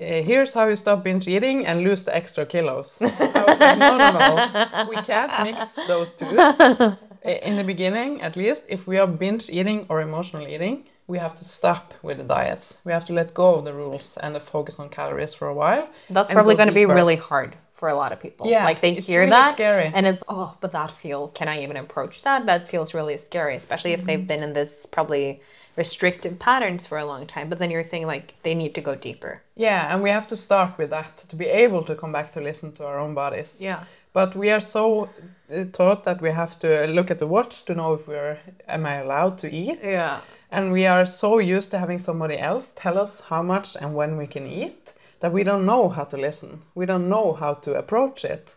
uh, 0.00 0.22
"Here's 0.22 0.54
how 0.54 0.66
you 0.68 0.76
stop 0.76 1.04
binge 1.04 1.28
eating 1.28 1.66
and 1.66 1.82
lose 1.82 2.04
the 2.04 2.16
extra 2.16 2.46
kilos." 2.46 2.96
I 3.02 3.44
was 3.46 3.58
like, 3.60 3.78
"No, 3.78 3.98
no, 3.98 4.10
no, 4.10 4.86
we 4.88 4.96
can't 4.96 5.32
mix 5.44 5.74
those 5.86 6.14
two. 6.14 6.26
In 7.24 7.56
the 7.56 7.64
beginning, 7.64 8.22
at 8.22 8.36
least, 8.36 8.64
if 8.68 8.86
we 8.86 8.98
are 8.98 9.06
binge 9.06 9.50
eating 9.50 9.84
or 9.88 10.00
emotional 10.00 10.46
eating, 10.46 10.84
we 11.08 11.18
have 11.18 11.34
to 11.36 11.44
stop 11.44 11.94
with 12.02 12.16
the 12.18 12.24
diets. 12.24 12.78
We 12.84 12.92
have 12.92 13.04
to 13.06 13.12
let 13.12 13.32
go 13.34 13.54
of 13.56 13.64
the 13.64 13.72
rules 13.72 14.16
and 14.22 14.34
the 14.34 14.40
focus 14.40 14.78
on 14.80 14.88
calories 14.88 15.34
for 15.34 15.46
a 15.48 15.54
while. 15.54 15.88
That's 16.10 16.30
probably 16.30 16.54
go 16.54 16.58
going 16.58 16.68
to 16.68 16.74
be 16.74 16.86
really 16.86 17.16
hard 17.16 17.56
for 17.72 17.88
a 17.88 17.94
lot 17.94 18.10
of 18.12 18.18
people. 18.20 18.48
Yeah, 18.48 18.64
like 18.64 18.80
they 18.80 18.94
hear 18.94 19.20
really 19.20 19.30
that 19.30 19.54
scary. 19.54 19.90
and 19.94 20.06
it's 20.06 20.22
oh, 20.28 20.56
but 20.60 20.72
that 20.72 20.90
feels. 20.90 21.32
Can 21.32 21.48
I 21.48 21.62
even 21.62 21.76
approach 21.76 22.22
that? 22.22 22.46
That 22.46 22.68
feels 22.68 22.94
really 22.94 23.16
scary, 23.18 23.54
especially 23.56 23.92
if 23.92 24.00
Mm-hmm. 24.00 24.06
they've 24.08 24.26
been 24.26 24.42
in 24.42 24.52
this 24.54 24.86
probably 24.86 25.40
restrictive 25.76 26.38
patterns 26.38 26.86
for 26.86 26.98
a 26.98 27.04
long 27.04 27.26
time. 27.26 27.48
But 27.50 27.58
then 27.58 27.70
you're 27.70 27.84
saying 27.84 28.06
like 28.06 28.34
they 28.42 28.54
need 28.54 28.74
to 28.74 28.80
go 28.80 28.94
deeper. 28.94 29.42
Yeah, 29.56 29.92
and 29.92 30.02
we 30.02 30.10
have 30.10 30.26
to 30.28 30.36
start 30.36 30.76
with 30.78 30.90
that 30.90 31.18
to 31.28 31.36
be 31.36 31.46
able 31.46 31.82
to 31.84 31.94
come 31.94 32.12
back 32.12 32.32
to 32.32 32.40
listen 32.40 32.72
to 32.72 32.86
our 32.86 32.98
own 32.98 33.14
bodies. 33.14 33.58
Yeah. 33.60 33.84
But 34.12 34.34
we 34.34 34.50
are 34.50 34.60
so 34.60 35.10
uh, 35.54 35.64
taught 35.72 36.04
that 36.04 36.22
we 36.22 36.30
have 36.30 36.58
to 36.60 36.86
look 36.86 37.10
at 37.10 37.18
the 37.18 37.26
watch 37.26 37.64
to 37.66 37.74
know 37.74 37.92
if 37.94 38.08
we're 38.08 38.38
am 38.66 38.86
I 38.86 38.96
allowed 38.96 39.36
to 39.38 39.54
eat. 39.54 39.78
Yeah. 39.82 40.20
And 40.50 40.72
we 40.72 40.86
are 40.86 41.06
so 41.06 41.38
used 41.38 41.70
to 41.72 41.78
having 41.78 41.98
somebody 41.98 42.38
else 42.38 42.72
tell 42.76 42.98
us 42.98 43.20
how 43.20 43.42
much 43.42 43.76
and 43.76 43.94
when 43.94 44.16
we 44.16 44.26
can 44.26 44.46
eat 44.46 44.94
that 45.20 45.32
we 45.32 45.42
don't 45.42 45.66
know 45.66 45.88
how 45.88 46.04
to 46.04 46.16
listen. 46.16 46.62
We 46.74 46.86
don't 46.86 47.08
know 47.08 47.32
how 47.32 47.54
to 47.54 47.74
approach 47.74 48.24
it. 48.24 48.54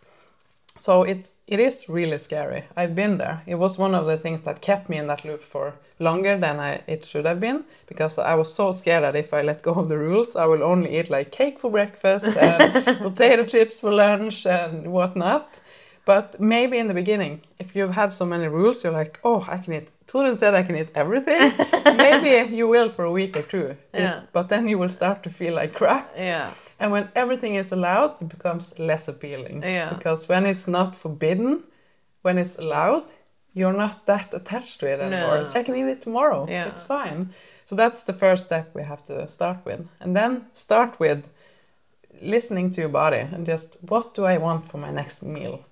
So 0.78 1.02
it's 1.02 1.36
it 1.46 1.60
is 1.60 1.88
really 1.88 2.16
scary. 2.16 2.64
I've 2.76 2.94
been 2.94 3.18
there. 3.18 3.42
It 3.46 3.56
was 3.56 3.76
one 3.76 3.94
of 3.94 4.06
the 4.06 4.16
things 4.16 4.42
that 4.42 4.62
kept 4.62 4.88
me 4.88 4.96
in 4.96 5.08
that 5.08 5.24
loop 5.24 5.42
for 5.42 5.74
longer 5.98 6.38
than 6.38 6.58
I, 6.58 6.80
it 6.86 7.04
should 7.04 7.26
have 7.26 7.40
been 7.40 7.64
because 7.86 8.18
I 8.18 8.34
was 8.34 8.52
so 8.54 8.72
scared 8.72 9.04
that 9.04 9.16
if 9.16 9.34
I 9.34 9.42
let 9.42 9.62
go 9.62 9.72
of 9.72 9.88
the 9.88 9.98
rules, 9.98 10.36
I 10.36 10.46
will 10.46 10.62
only 10.62 10.98
eat 10.98 11.10
like 11.10 11.32
cake 11.32 11.58
for 11.58 11.70
breakfast 11.70 12.36
and 12.36 12.84
potato 13.02 13.44
chips 13.44 13.80
for 13.80 13.92
lunch 13.92 14.46
and 14.46 14.90
whatnot. 14.90 15.60
But 16.10 16.40
maybe 16.40 16.76
in 16.78 16.88
the 16.88 16.94
beginning, 17.02 17.42
if 17.60 17.76
you've 17.76 17.94
had 17.94 18.10
so 18.12 18.26
many 18.26 18.48
rules, 18.48 18.82
you're 18.82 18.98
like, 19.02 19.20
oh, 19.22 19.46
I 19.54 19.58
can 19.58 19.74
eat. 19.74 19.88
Torunn 20.08 20.38
said 20.38 20.54
I 20.54 20.64
can 20.64 20.76
eat 20.76 20.90
everything. 20.96 21.40
maybe 22.06 22.32
you 22.58 22.66
will 22.66 22.90
for 22.90 23.04
a 23.04 23.12
week 23.12 23.36
or 23.36 23.42
two. 23.42 23.76
Yeah. 23.94 24.22
It, 24.22 24.28
but 24.32 24.48
then 24.48 24.66
you 24.66 24.76
will 24.76 24.88
start 24.88 25.22
to 25.22 25.30
feel 25.30 25.54
like 25.54 25.72
crap. 25.72 26.10
Yeah. 26.16 26.50
And 26.80 26.90
when 26.90 27.04
everything 27.14 27.54
is 27.54 27.70
allowed, 27.70 28.20
it 28.22 28.28
becomes 28.28 28.76
less 28.76 29.06
appealing. 29.06 29.62
Yeah. 29.62 29.94
Because 29.94 30.28
when 30.28 30.46
it's 30.46 30.66
not 30.66 30.96
forbidden, 30.96 31.62
when 32.22 32.38
it's 32.38 32.56
allowed, 32.56 33.06
you're 33.54 33.78
not 33.84 34.04
that 34.06 34.34
attached 34.34 34.80
to 34.80 34.86
it 34.92 34.98
anymore. 34.98 35.38
No. 35.38 35.44
So 35.44 35.60
I 35.60 35.62
can 35.62 35.76
eat 35.76 35.92
it 35.94 36.00
tomorrow. 36.00 36.44
Yeah. 36.48 36.70
It's 36.70 36.82
fine. 36.82 37.30
So 37.66 37.76
that's 37.76 38.02
the 38.02 38.14
first 38.14 38.46
step 38.46 38.74
we 38.74 38.82
have 38.82 39.04
to 39.04 39.28
start 39.28 39.58
with. 39.64 39.86
And 40.00 40.16
then 40.16 40.46
start 40.54 40.98
with 40.98 41.20
listening 42.20 42.72
to 42.72 42.80
your 42.80 42.90
body 42.90 43.24
and 43.32 43.46
just 43.46 43.76
what 43.80 44.12
do 44.14 44.24
I 44.24 44.38
want 44.38 44.66
for 44.66 44.78
my 44.78 44.90
next 44.90 45.22
meal? 45.22 45.64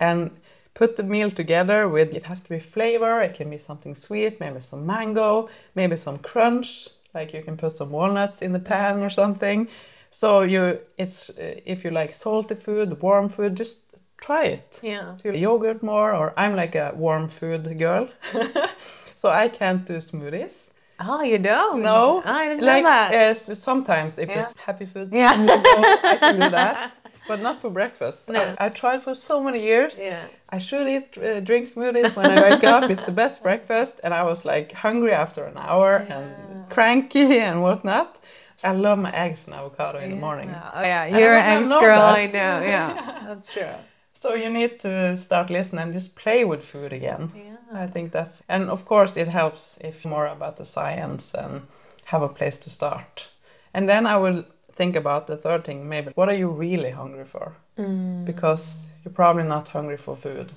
And 0.00 0.30
put 0.74 0.96
the 0.96 1.02
meal 1.02 1.30
together 1.30 1.88
with 1.88 2.14
it 2.14 2.24
has 2.24 2.40
to 2.42 2.48
be 2.50 2.58
flavor, 2.58 3.22
it 3.22 3.34
can 3.34 3.48
be 3.50 3.58
something 3.58 3.94
sweet, 3.94 4.40
maybe 4.40 4.60
some 4.60 4.84
mango, 4.84 5.48
maybe 5.74 5.96
some 5.96 6.18
crunch, 6.18 6.88
like 7.14 7.32
you 7.32 7.42
can 7.42 7.56
put 7.56 7.76
some 7.76 7.90
walnuts 7.90 8.42
in 8.42 8.52
the 8.52 8.58
pan 8.60 9.02
or 9.02 9.10
something. 9.10 9.68
So 10.10 10.42
you 10.42 10.78
it's 10.98 11.30
uh, 11.30 11.60
if 11.64 11.84
you 11.84 11.90
like 11.90 12.12
salty 12.12 12.54
food, 12.54 13.00
warm 13.02 13.28
food, 13.28 13.54
just 13.56 13.78
try 14.18 14.44
it. 14.44 14.80
Yeah. 14.82 15.16
Yogurt 15.24 15.82
more 15.82 16.12
or 16.14 16.32
I'm 16.38 16.54
like 16.56 16.74
a 16.74 16.92
warm 16.94 17.28
food 17.28 17.78
girl. 17.78 18.08
so 19.14 19.30
I 19.30 19.48
can't 19.48 19.84
do 19.86 19.94
smoothies. 19.98 20.70
Oh, 20.98 21.22
you 21.22 21.38
don't? 21.38 21.82
No, 21.82 22.22
Oh, 22.24 22.32
I 22.38 22.48
didn't 22.48 22.64
like 22.64 22.82
know 22.82 22.88
that. 22.88 23.12
yes, 23.12 23.58
sometimes 23.58 24.18
if 24.18 24.28
Yeah. 24.30 24.40
it's 24.40 24.56
happy 24.58 24.86
foods, 24.86 25.12
Yeah. 25.12 25.32
I 25.32 26.16
can 26.20 26.34
do 26.40 26.50
that, 26.50 26.92
but 27.28 27.40
not 27.40 27.60
for 27.60 27.70
breakfast. 27.70 28.28
No. 28.28 28.54
I, 28.58 28.66
I 28.66 28.68
tried 28.68 29.02
for 29.02 29.14
so 29.14 29.42
many 29.42 29.60
years. 29.62 29.98
yeah. 29.98 30.26
I 30.48 30.58
should 30.58 30.86
eat 30.86 31.18
uh, 31.18 31.40
drink 31.40 31.66
smoothies 31.66 32.14
when 32.14 32.30
I 32.30 32.50
wake 32.50 32.64
up. 32.64 32.90
It's 32.90 33.04
the 33.04 33.12
best 33.22 33.42
breakfast, 33.42 34.00
and 34.04 34.14
I 34.14 34.22
was 34.22 34.44
like 34.44 34.72
hungry 34.72 35.12
after 35.12 35.44
an 35.44 35.56
hour 35.56 35.96
and 36.08 36.70
cranky 36.70 37.38
and 37.40 37.62
whatnot. 37.62 38.18
I 38.64 38.72
love 38.72 38.98
my 38.98 39.12
eggs 39.12 39.46
and 39.46 39.54
avocado 39.54 39.98
in 39.98 40.10
the 40.10 40.16
morning. 40.16 40.50
Oh, 40.50 40.82
yeah. 40.82 41.06
You're 41.06 41.34
an 41.36 41.58
eggs 41.58 41.68
girl. 41.68 42.00
that. 42.00 42.18
I 42.18 42.26
know. 42.26 42.66
Yeah. 42.66 43.22
That's 43.26 43.48
true. 43.52 43.74
So 44.14 44.34
you 44.34 44.48
need 44.48 44.80
to 44.80 45.16
start 45.16 45.50
listening 45.50 45.82
and 45.82 45.92
just 45.92 46.16
play 46.16 46.44
with 46.44 46.64
food 46.64 46.92
again. 46.92 47.32
Yeah. 47.36 47.56
I 47.72 47.86
think 47.86 48.12
that's 48.12 48.42
and 48.48 48.70
of 48.70 48.84
course 48.84 49.16
it 49.16 49.28
helps 49.28 49.78
if 49.80 50.04
more 50.04 50.26
about 50.26 50.56
the 50.56 50.64
science 50.64 51.34
and 51.34 51.62
have 52.06 52.22
a 52.22 52.28
place 52.28 52.56
to 52.58 52.70
start. 52.70 53.28
And 53.74 53.88
then 53.88 54.06
I 54.06 54.16
will 54.16 54.44
think 54.76 54.94
about 54.94 55.26
the 55.26 55.36
third 55.36 55.64
thing, 55.64 55.88
maybe 55.88 56.12
what 56.14 56.28
are 56.28 56.34
you 56.34 56.48
really 56.48 56.90
hungry 56.90 57.24
for? 57.24 57.56
Mm. 57.78 58.24
Because 58.24 58.88
you're 59.04 59.12
probably 59.12 59.44
not 59.44 59.68
hungry 59.68 59.96
for 59.96 60.16
food 60.16 60.52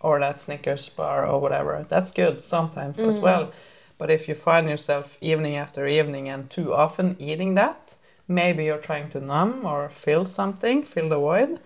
or 0.00 0.18
that 0.20 0.40
Snickers 0.40 0.88
bar 0.88 1.26
or 1.26 1.40
whatever. 1.40 1.86
That's 1.88 2.12
good 2.12 2.44
sometimes 2.44 2.98
as 3.00 3.18
mm. 3.18 3.22
well. 3.22 3.52
But 3.98 4.10
if 4.10 4.28
you 4.28 4.34
find 4.34 4.68
yourself 4.68 5.16
evening 5.20 5.56
after 5.56 5.86
evening 5.86 6.28
and 6.28 6.50
too 6.50 6.74
often 6.74 7.16
eating 7.18 7.54
that, 7.54 7.94
maybe 8.28 8.64
you're 8.64 8.78
trying 8.78 9.10
to 9.10 9.20
numb 9.20 9.64
or 9.64 9.88
fill 9.88 10.26
something, 10.26 10.82
fill 10.82 11.08
the 11.08 11.18
void. 11.18 11.60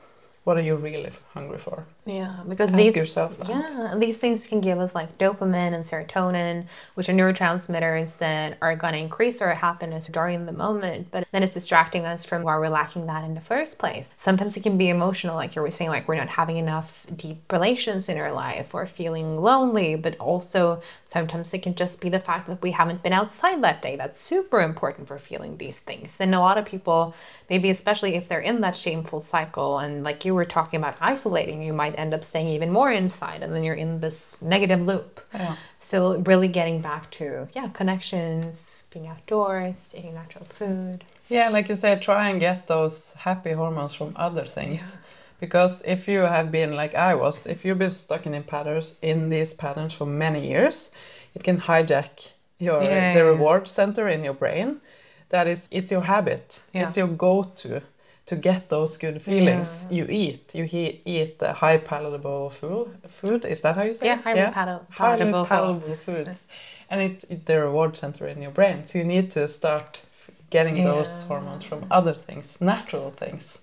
What 0.44 0.56
are 0.56 0.62
you 0.62 0.76
really 0.76 1.10
hungry 1.32 1.58
for? 1.58 1.86
Yeah, 2.06 2.36
because 2.48 2.68
Ask 2.70 2.76
these 2.78 2.94
yourself 2.94 3.36
that. 3.38 3.48
yeah 3.48 3.94
these 3.98 4.18
things 4.18 4.46
can 4.46 4.60
give 4.60 4.78
us 4.78 4.94
like 4.94 5.18
dopamine 5.18 5.74
and 5.74 5.84
serotonin, 5.84 6.66
which 6.94 7.08
are 7.08 7.12
neurotransmitters 7.12 8.18
that 8.18 8.58
are 8.62 8.76
going 8.76 8.92
to 8.92 8.98
increase 8.98 9.42
our 9.42 9.54
happiness 9.54 10.06
during 10.06 10.46
the 10.46 10.52
moment. 10.52 11.08
But 11.10 11.26
then 11.32 11.42
it's 11.42 11.54
distracting 11.54 12.04
us 12.06 12.24
from 12.24 12.42
why 12.44 12.56
we're 12.58 12.68
lacking 12.68 13.06
that 13.06 13.24
in 13.24 13.34
the 13.34 13.40
first 13.40 13.78
place. 13.78 14.14
Sometimes 14.18 14.56
it 14.56 14.62
can 14.62 14.78
be 14.78 14.88
emotional, 14.88 15.34
like 15.34 15.56
you 15.56 15.62
were 15.62 15.70
saying, 15.70 15.90
like 15.90 16.06
we're 16.06 16.14
not 16.16 16.28
having 16.28 16.58
enough 16.58 17.06
deep 17.16 17.50
relations 17.52 18.08
in 18.08 18.18
our 18.18 18.30
life 18.32 18.72
or 18.72 18.86
feeling 18.86 19.40
lonely. 19.40 19.96
But 19.96 20.16
also 20.18 20.80
sometimes 21.08 21.52
it 21.54 21.62
can 21.62 21.74
just 21.74 22.00
be 22.00 22.08
the 22.08 22.20
fact 22.20 22.46
that 22.48 22.62
we 22.62 22.70
haven't 22.70 23.02
been 23.02 23.12
outside 23.12 23.62
that 23.62 23.82
day. 23.82 23.96
That's 23.96 24.20
super 24.20 24.60
important 24.60 25.08
for 25.08 25.18
feeling 25.18 25.56
these 25.56 25.80
things. 25.80 26.20
And 26.20 26.34
a 26.34 26.40
lot 26.40 26.56
of 26.56 26.64
people, 26.64 27.14
maybe 27.50 27.70
especially 27.70 28.14
if 28.14 28.28
they're 28.28 28.38
in 28.40 28.60
that 28.60 28.76
shameful 28.76 29.22
cycle, 29.22 29.78
and 29.78 30.04
like 30.04 30.24
you 30.24 30.34
were 30.34 30.44
talking 30.44 30.78
about 30.78 30.96
isolating, 31.00 31.62
you 31.62 31.72
might 31.72 31.95
end 31.96 32.14
up 32.14 32.22
staying 32.22 32.48
even 32.48 32.70
more 32.70 32.92
inside, 32.92 33.42
and 33.42 33.52
then 33.54 33.62
you're 33.64 33.74
in 33.74 34.00
this 34.00 34.36
negative 34.40 34.82
loop. 34.82 35.20
Yeah. 35.34 35.56
So 35.78 36.18
really 36.20 36.48
getting 36.48 36.80
back 36.80 37.10
to 37.12 37.48
yeah 37.54 37.68
connections, 37.68 38.82
being 38.90 39.06
outdoors, 39.08 39.94
eating 39.96 40.14
natural 40.14 40.44
food. 40.44 41.04
Yeah, 41.28 41.48
like 41.48 41.68
you 41.68 41.76
said, 41.76 42.02
try 42.02 42.30
and 42.30 42.38
get 42.40 42.66
those 42.66 43.12
happy 43.14 43.52
hormones 43.52 43.94
from 43.94 44.12
other 44.16 44.44
things. 44.44 44.96
Because 45.40 45.82
if 45.84 46.08
you 46.08 46.20
have 46.20 46.50
been 46.50 46.72
like 46.76 46.94
I 46.94 47.14
was, 47.14 47.46
if 47.46 47.64
you've 47.64 47.78
been 47.78 47.90
stuck 47.90 48.26
in 48.26 48.42
patterns 48.44 48.94
in 49.02 49.28
these 49.28 49.52
patterns 49.52 49.92
for 49.92 50.06
many 50.06 50.48
years, 50.48 50.92
it 51.34 51.42
can 51.44 51.58
hijack 51.60 52.32
your 52.58 52.82
Yeah, 52.82 52.88
the 52.88 52.94
yeah, 52.94 53.14
yeah. 53.16 53.20
reward 53.20 53.68
center 53.68 54.08
in 54.08 54.24
your 54.24 54.34
brain. 54.34 54.80
That 55.28 55.46
is, 55.46 55.68
it's 55.70 55.90
your 55.90 56.02
habit. 56.02 56.60
Yeah. 56.72 56.84
It's 56.84 56.96
your 56.96 57.08
go-to 57.08 57.82
to 58.26 58.36
get 58.36 58.68
those 58.68 58.96
good 58.96 59.22
feelings. 59.22 59.86
You 59.88 60.06
eat. 60.08 60.54
You 60.54 60.64
he- 60.64 61.00
eat 61.04 61.42
uh, 61.42 61.52
high 61.52 61.78
palatable 61.78 62.50
food. 62.50 62.88
Food 63.08 63.44
is 63.44 63.60
that 63.60 63.76
how 63.76 63.82
you 63.84 63.94
say 63.94 64.06
Yeah, 64.06 64.18
it? 64.18 64.24
highly 64.24 64.40
highly 64.40 64.80
palatable 64.90 65.44
food. 65.44 65.48
palatable 65.48 65.96
foods, 66.04 66.46
and 66.90 67.00
it, 67.00 67.24
it 67.30 67.46
the 67.46 67.60
reward 67.60 67.96
center 67.96 68.26
in 68.26 68.42
your 68.42 68.50
brain. 68.52 68.86
So 68.86 68.98
you 68.98 69.04
need 69.04 69.30
to 69.32 69.46
start 69.48 70.00
f- 70.02 70.30
getting 70.50 70.74
those 70.84 71.22
hormones 71.28 71.64
from 71.64 71.86
other 71.90 72.14
things, 72.14 72.60
natural 72.60 73.10
things. 73.10 73.60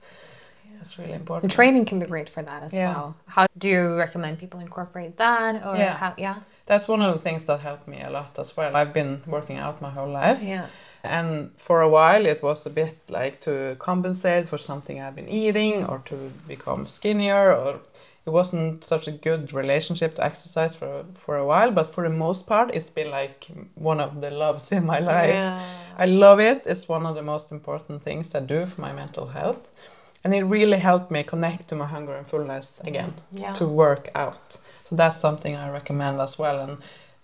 That's 0.78 0.97
really 0.97 1.12
And 1.13 1.21
important. 1.21 1.52
training 1.54 1.86
can 1.86 1.99
be 1.99 2.06
great 2.06 2.30
for 2.30 2.43
that 2.43 2.63
as 2.63 2.73
Yeah. 2.73 2.93
well. 2.93 3.15
How 3.28 3.47
do 3.58 3.67
you 3.69 3.95
recommend 3.97 4.38
people 4.39 4.60
incorporate 4.60 5.15
that 5.17 5.56
or 5.65 5.78
Yeah. 5.78 5.95
how 5.97 6.13
yeah? 6.17 6.36
That's 6.65 6.88
one 6.88 7.02
of 7.02 7.13
the 7.13 7.19
things 7.19 7.43
that 7.45 7.60
helped 7.60 7.88
me 7.88 8.02
a 8.02 8.10
lot 8.10 8.39
as 8.39 8.56
well. 8.58 8.76
I've 8.76 8.93
been 8.93 9.21
working 9.28 9.58
out 9.58 9.82
my 9.82 9.89
whole 9.89 10.10
life. 10.10 10.41
Yeah. 10.43 10.67
And 11.04 11.52
for 11.58 11.82
a 11.82 11.89
while, 11.89 12.26
it 12.26 12.42
was 12.42 12.66
a 12.66 12.70
bit 12.70 12.96
like 13.10 13.42
to 13.42 13.76
compensate 13.78 14.48
for 14.48 14.58
something 14.58 15.02
I've 15.02 15.16
been 15.16 15.28
eating 15.28 15.86
or 15.86 16.00
to 16.06 16.32
become 16.48 16.88
skinnier, 16.88 17.54
or 17.54 17.82
it 18.26 18.30
wasn't 18.30 18.86
such 18.86 19.08
a 19.10 19.12
good 19.12 19.52
relationship 19.54 20.16
to 20.16 20.24
exercise 20.24 20.76
for, 20.76 21.04
for 21.13 21.36
a 21.36 21.46
while. 21.46 21.72
But 21.72 21.88
for 21.94 22.04
the 22.08 22.16
most 22.16 22.48
part, 22.48 22.72
it's 22.74 22.89
been 22.89 23.12
like 23.12 23.48
one 23.76 24.00
of 24.00 24.22
the 24.22 24.32
loves 24.32 24.72
in 24.72 24.86
my 24.86 25.00
life. 25.00 25.30
Yeah. 25.34 25.62
I 25.98 26.06
love 26.06 26.39
it. 26.39 26.63
It's 26.66 26.88
one 26.88 27.06
of 27.06 27.16
the 27.16 27.22
most 27.22 27.52
important 27.52 28.02
things 28.02 28.34
I 28.34 28.39
do 28.39 28.66
for 28.66 28.80
my 28.80 28.94
mental 28.94 29.28
health. 29.28 29.72
And 30.24 30.34
it 30.34 30.44
really 30.44 30.78
helped 30.78 31.12
me 31.12 31.24
connect 31.24 31.68
to 31.68 31.76
my 31.76 31.86
hunger 31.86 32.16
and 32.16 32.26
fullness 32.26 32.80
again, 32.86 33.13
Yeah. 33.34 33.52
to 33.54 33.68
work 33.68 34.10
out. 34.16 34.58
So 34.89 34.96
that's 34.96 35.20
something 35.20 35.54
I 35.58 35.70
recommend 35.70 36.22
as 36.22 36.39
well. 36.39 36.62
And 36.62 36.78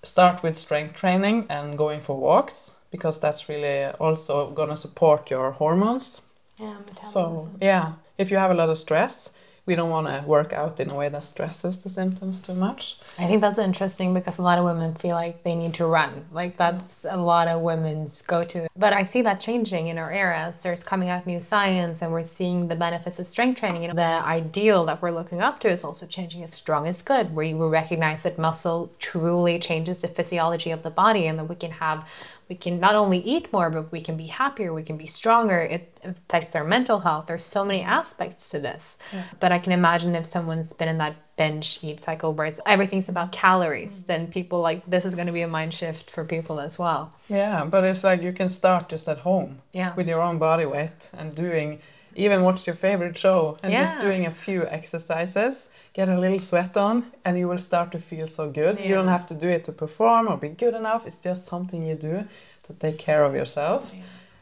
start 0.04 0.44
with 0.44 0.58
strength 0.58 0.96
training 0.96 1.46
and 1.50 1.78
going 1.78 2.02
for 2.02 2.18
walks 2.18 2.76
because 2.92 3.20
that's 3.20 3.50
really 3.50 3.86
also 4.00 4.52
going 4.52 4.70
to 4.70 4.78
support 4.78 5.30
your 5.30 5.52
hormones. 5.52 6.22
Yeah, 6.58 6.78
metabolism. 6.80 7.06
So, 7.06 7.50
yeah, 7.62 7.94
if 8.18 8.32
you 8.32 8.38
have 8.38 8.52
a 8.52 8.54
lot 8.54 8.70
of 8.70 8.78
stress, 8.78 9.32
we 9.70 9.76
don't 9.76 9.92
want 9.92 10.08
to 10.08 10.28
work 10.28 10.52
out 10.52 10.80
in 10.80 10.90
a 10.90 10.96
way 10.96 11.10
that 11.10 11.24
stresses 11.24 11.78
the 11.78 11.90
symptoms 11.90 12.40
too 12.40 12.56
much. 12.56 12.98
I 13.20 13.28
think 13.28 13.40
that's 13.40 13.60
interesting 13.60 14.16
because 14.16 14.40
a 14.40 14.42
lot 14.42 14.58
of 14.58 14.66
women 14.66 14.96
feel 14.96 15.12
like 15.12 15.44
they 15.44 15.54
need 15.54 15.76
to 15.76 15.86
run. 15.86 16.26
Like 16.32 16.58
that's 16.58 17.06
a 17.08 17.16
lot 17.16 17.48
of 17.48 17.62
women's 17.62 18.24
go 18.24 18.44
to. 18.46 18.68
But 18.76 18.94
I 18.94 19.04
see 19.04 19.22
that 19.22 19.40
changing 19.40 19.90
in 19.90 20.00
our 20.00 20.12
era. 20.12 20.40
as 20.40 20.64
There's 20.64 20.84
coming 20.84 21.10
out 21.10 21.28
new 21.28 21.40
science 21.40 22.02
and 22.02 22.12
we're 22.12 22.24
seeing 22.24 22.68
the 22.68 22.76
benefits 22.76 23.20
of 23.20 23.28
strength 23.28 23.60
training. 23.60 23.84
Know, 23.84 23.94
the 23.94 24.26
ideal 24.26 24.88
that 24.88 25.04
we're 25.04 25.12
looking 25.12 25.40
up 25.40 25.60
to 25.60 25.70
is 25.70 25.84
also 25.84 26.08
changing. 26.08 26.42
It's 26.42 26.58
strong 26.58 26.88
is 26.88 27.04
good, 27.04 27.36
where 27.36 27.46
you 27.46 27.64
recognize 27.68 28.24
that 28.24 28.40
muscle 28.40 28.92
truly 28.98 29.60
changes 29.60 30.02
the 30.02 30.08
physiology 30.08 30.72
of 30.72 30.82
the 30.82 30.90
body 30.90 31.28
and 31.28 31.38
that 31.38 31.46
we 31.46 31.56
can 31.56 31.70
have 31.70 32.10
we 32.50 32.56
can 32.56 32.80
not 32.80 32.96
only 32.96 33.20
eat 33.20 33.54
more, 33.54 33.70
but 33.70 33.92
we 33.92 34.02
can 34.02 34.18
be 34.18 34.26
happier, 34.26 34.74
we 34.74 34.82
can 34.82 34.98
be 34.98 35.06
stronger. 35.06 35.60
It 35.60 35.99
affects 36.04 36.56
our 36.56 36.64
mental 36.64 37.00
health. 37.00 37.26
There's 37.28 37.44
so 37.44 37.64
many 37.66 37.82
aspects 37.82 38.50
to 38.50 38.60
this. 38.60 38.98
But 39.40 39.52
I 39.52 39.60
can 39.60 39.72
imagine 39.72 40.16
if 40.16 40.26
someone's 40.26 40.74
been 40.74 40.88
in 40.88 40.98
that 41.00 41.16
binge 41.38 41.80
eat 41.82 42.02
cycle 42.02 42.34
where 42.34 42.48
it's 42.48 42.60
everything's 42.66 43.10
about 43.10 43.32
calories, 43.32 43.92
mm-hmm. 43.92 44.08
then 44.08 44.28
people 44.28 44.60
like 44.62 44.86
this 44.86 45.06
is 45.06 45.16
going 45.16 45.28
to 45.28 45.34
be 45.34 45.42
a 45.42 45.48
mind 45.48 45.74
shift 45.74 46.10
for 46.10 46.26
people 46.26 46.60
as 46.60 46.78
well. 46.78 47.14
Yeah, 47.30 47.66
but 47.66 47.84
it's 47.84 48.04
like 48.04 48.22
you 48.22 48.34
can 48.34 48.50
start 48.50 48.90
just 48.90 49.08
at 49.08 49.20
home 49.20 49.60
Yeah. 49.72 49.96
with 49.96 50.08
your 50.08 50.22
own 50.22 50.38
body 50.38 50.66
weight 50.66 51.10
and 51.18 51.34
doing 51.34 51.80
even 52.16 52.44
watch 52.44 52.68
your 52.68 52.76
favorite 52.76 53.18
show 53.18 53.58
and 53.64 53.72
just 53.72 54.02
doing 54.02 54.26
a 54.26 54.32
few 54.32 54.66
exercises, 54.68 55.70
get 55.94 56.10
a 56.10 56.20
little 56.20 56.40
sweat 56.40 56.76
on, 56.76 57.06
and 57.24 57.38
you 57.38 57.48
will 57.48 57.58
start 57.58 57.92
to 57.92 58.00
feel 58.00 58.28
so 58.28 58.50
good. 58.50 58.80
You 58.80 58.96
don't 58.96 59.08
have 59.08 59.26
to 59.28 59.36
do 59.36 59.48
it 59.48 59.64
to 59.66 59.72
perform 59.72 60.28
or 60.28 60.36
be 60.36 60.50
good 60.50 60.74
enough. 60.74 61.06
It's 61.08 61.18
just 61.18 61.46
something 61.46 61.84
you 61.84 61.96
do 61.96 62.26
to 62.64 62.74
take 62.74 62.98
care 62.98 63.24
of 63.24 63.34
yourself. 63.36 63.92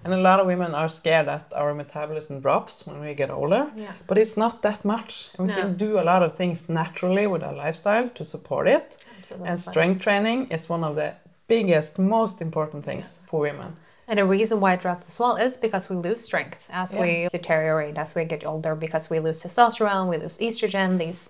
And 0.03 0.13
a 0.13 0.17
lot 0.17 0.39
of 0.39 0.47
women 0.47 0.73
are 0.75 0.89
scared 0.89 1.27
that 1.27 1.51
our 1.55 1.73
metabolism 1.73 2.39
drops 2.39 2.85
when 2.87 2.99
we 3.01 3.13
get 3.13 3.29
older. 3.29 3.69
Yeah. 3.75 3.91
But 4.07 4.17
it's 4.17 4.37
not 4.37 4.61
that 4.61 4.85
much. 4.85 5.29
We 5.37 5.47
No. 5.47 5.53
can 5.55 5.75
do 5.77 5.99
a 5.99 6.03
lot 6.03 6.23
of 6.23 6.35
things 6.35 6.69
naturally 6.69 7.27
with 7.27 7.43
our 7.43 7.53
lifestyle 7.53 8.07
to 8.09 8.23
support 8.23 8.67
it. 8.67 9.03
Absolutely. 9.19 9.49
And 9.49 9.59
strength 9.59 10.01
training 10.01 10.47
is 10.51 10.69
one 10.69 10.83
of 10.83 10.95
the 10.95 11.13
biggest, 11.47 11.97
most 11.99 12.41
important 12.41 12.85
things 12.85 13.19
for 13.27 13.39
women. 13.41 13.75
And 14.09 14.19
the 14.19 14.25
reason 14.25 14.61
why 14.61 14.73
it 14.73 14.81
drops 14.81 15.09
as 15.09 15.19
well 15.19 15.35
is 15.35 15.57
because 15.57 15.89
we 15.89 15.95
lose 15.97 16.21
strength 16.21 16.65
as 16.71 16.93
Yeah. 16.93 17.01
we 17.01 17.27
deteriorate, 17.29 17.97
as 17.97 18.15
we 18.15 18.23
get 18.23 18.45
older, 18.45 18.73
because 18.75 19.09
we 19.09 19.19
lose 19.19 19.43
testosterone, 19.43 20.07
we 20.07 20.17
lose 20.17 20.37
estrogen, 20.37 20.97
these 20.97 21.27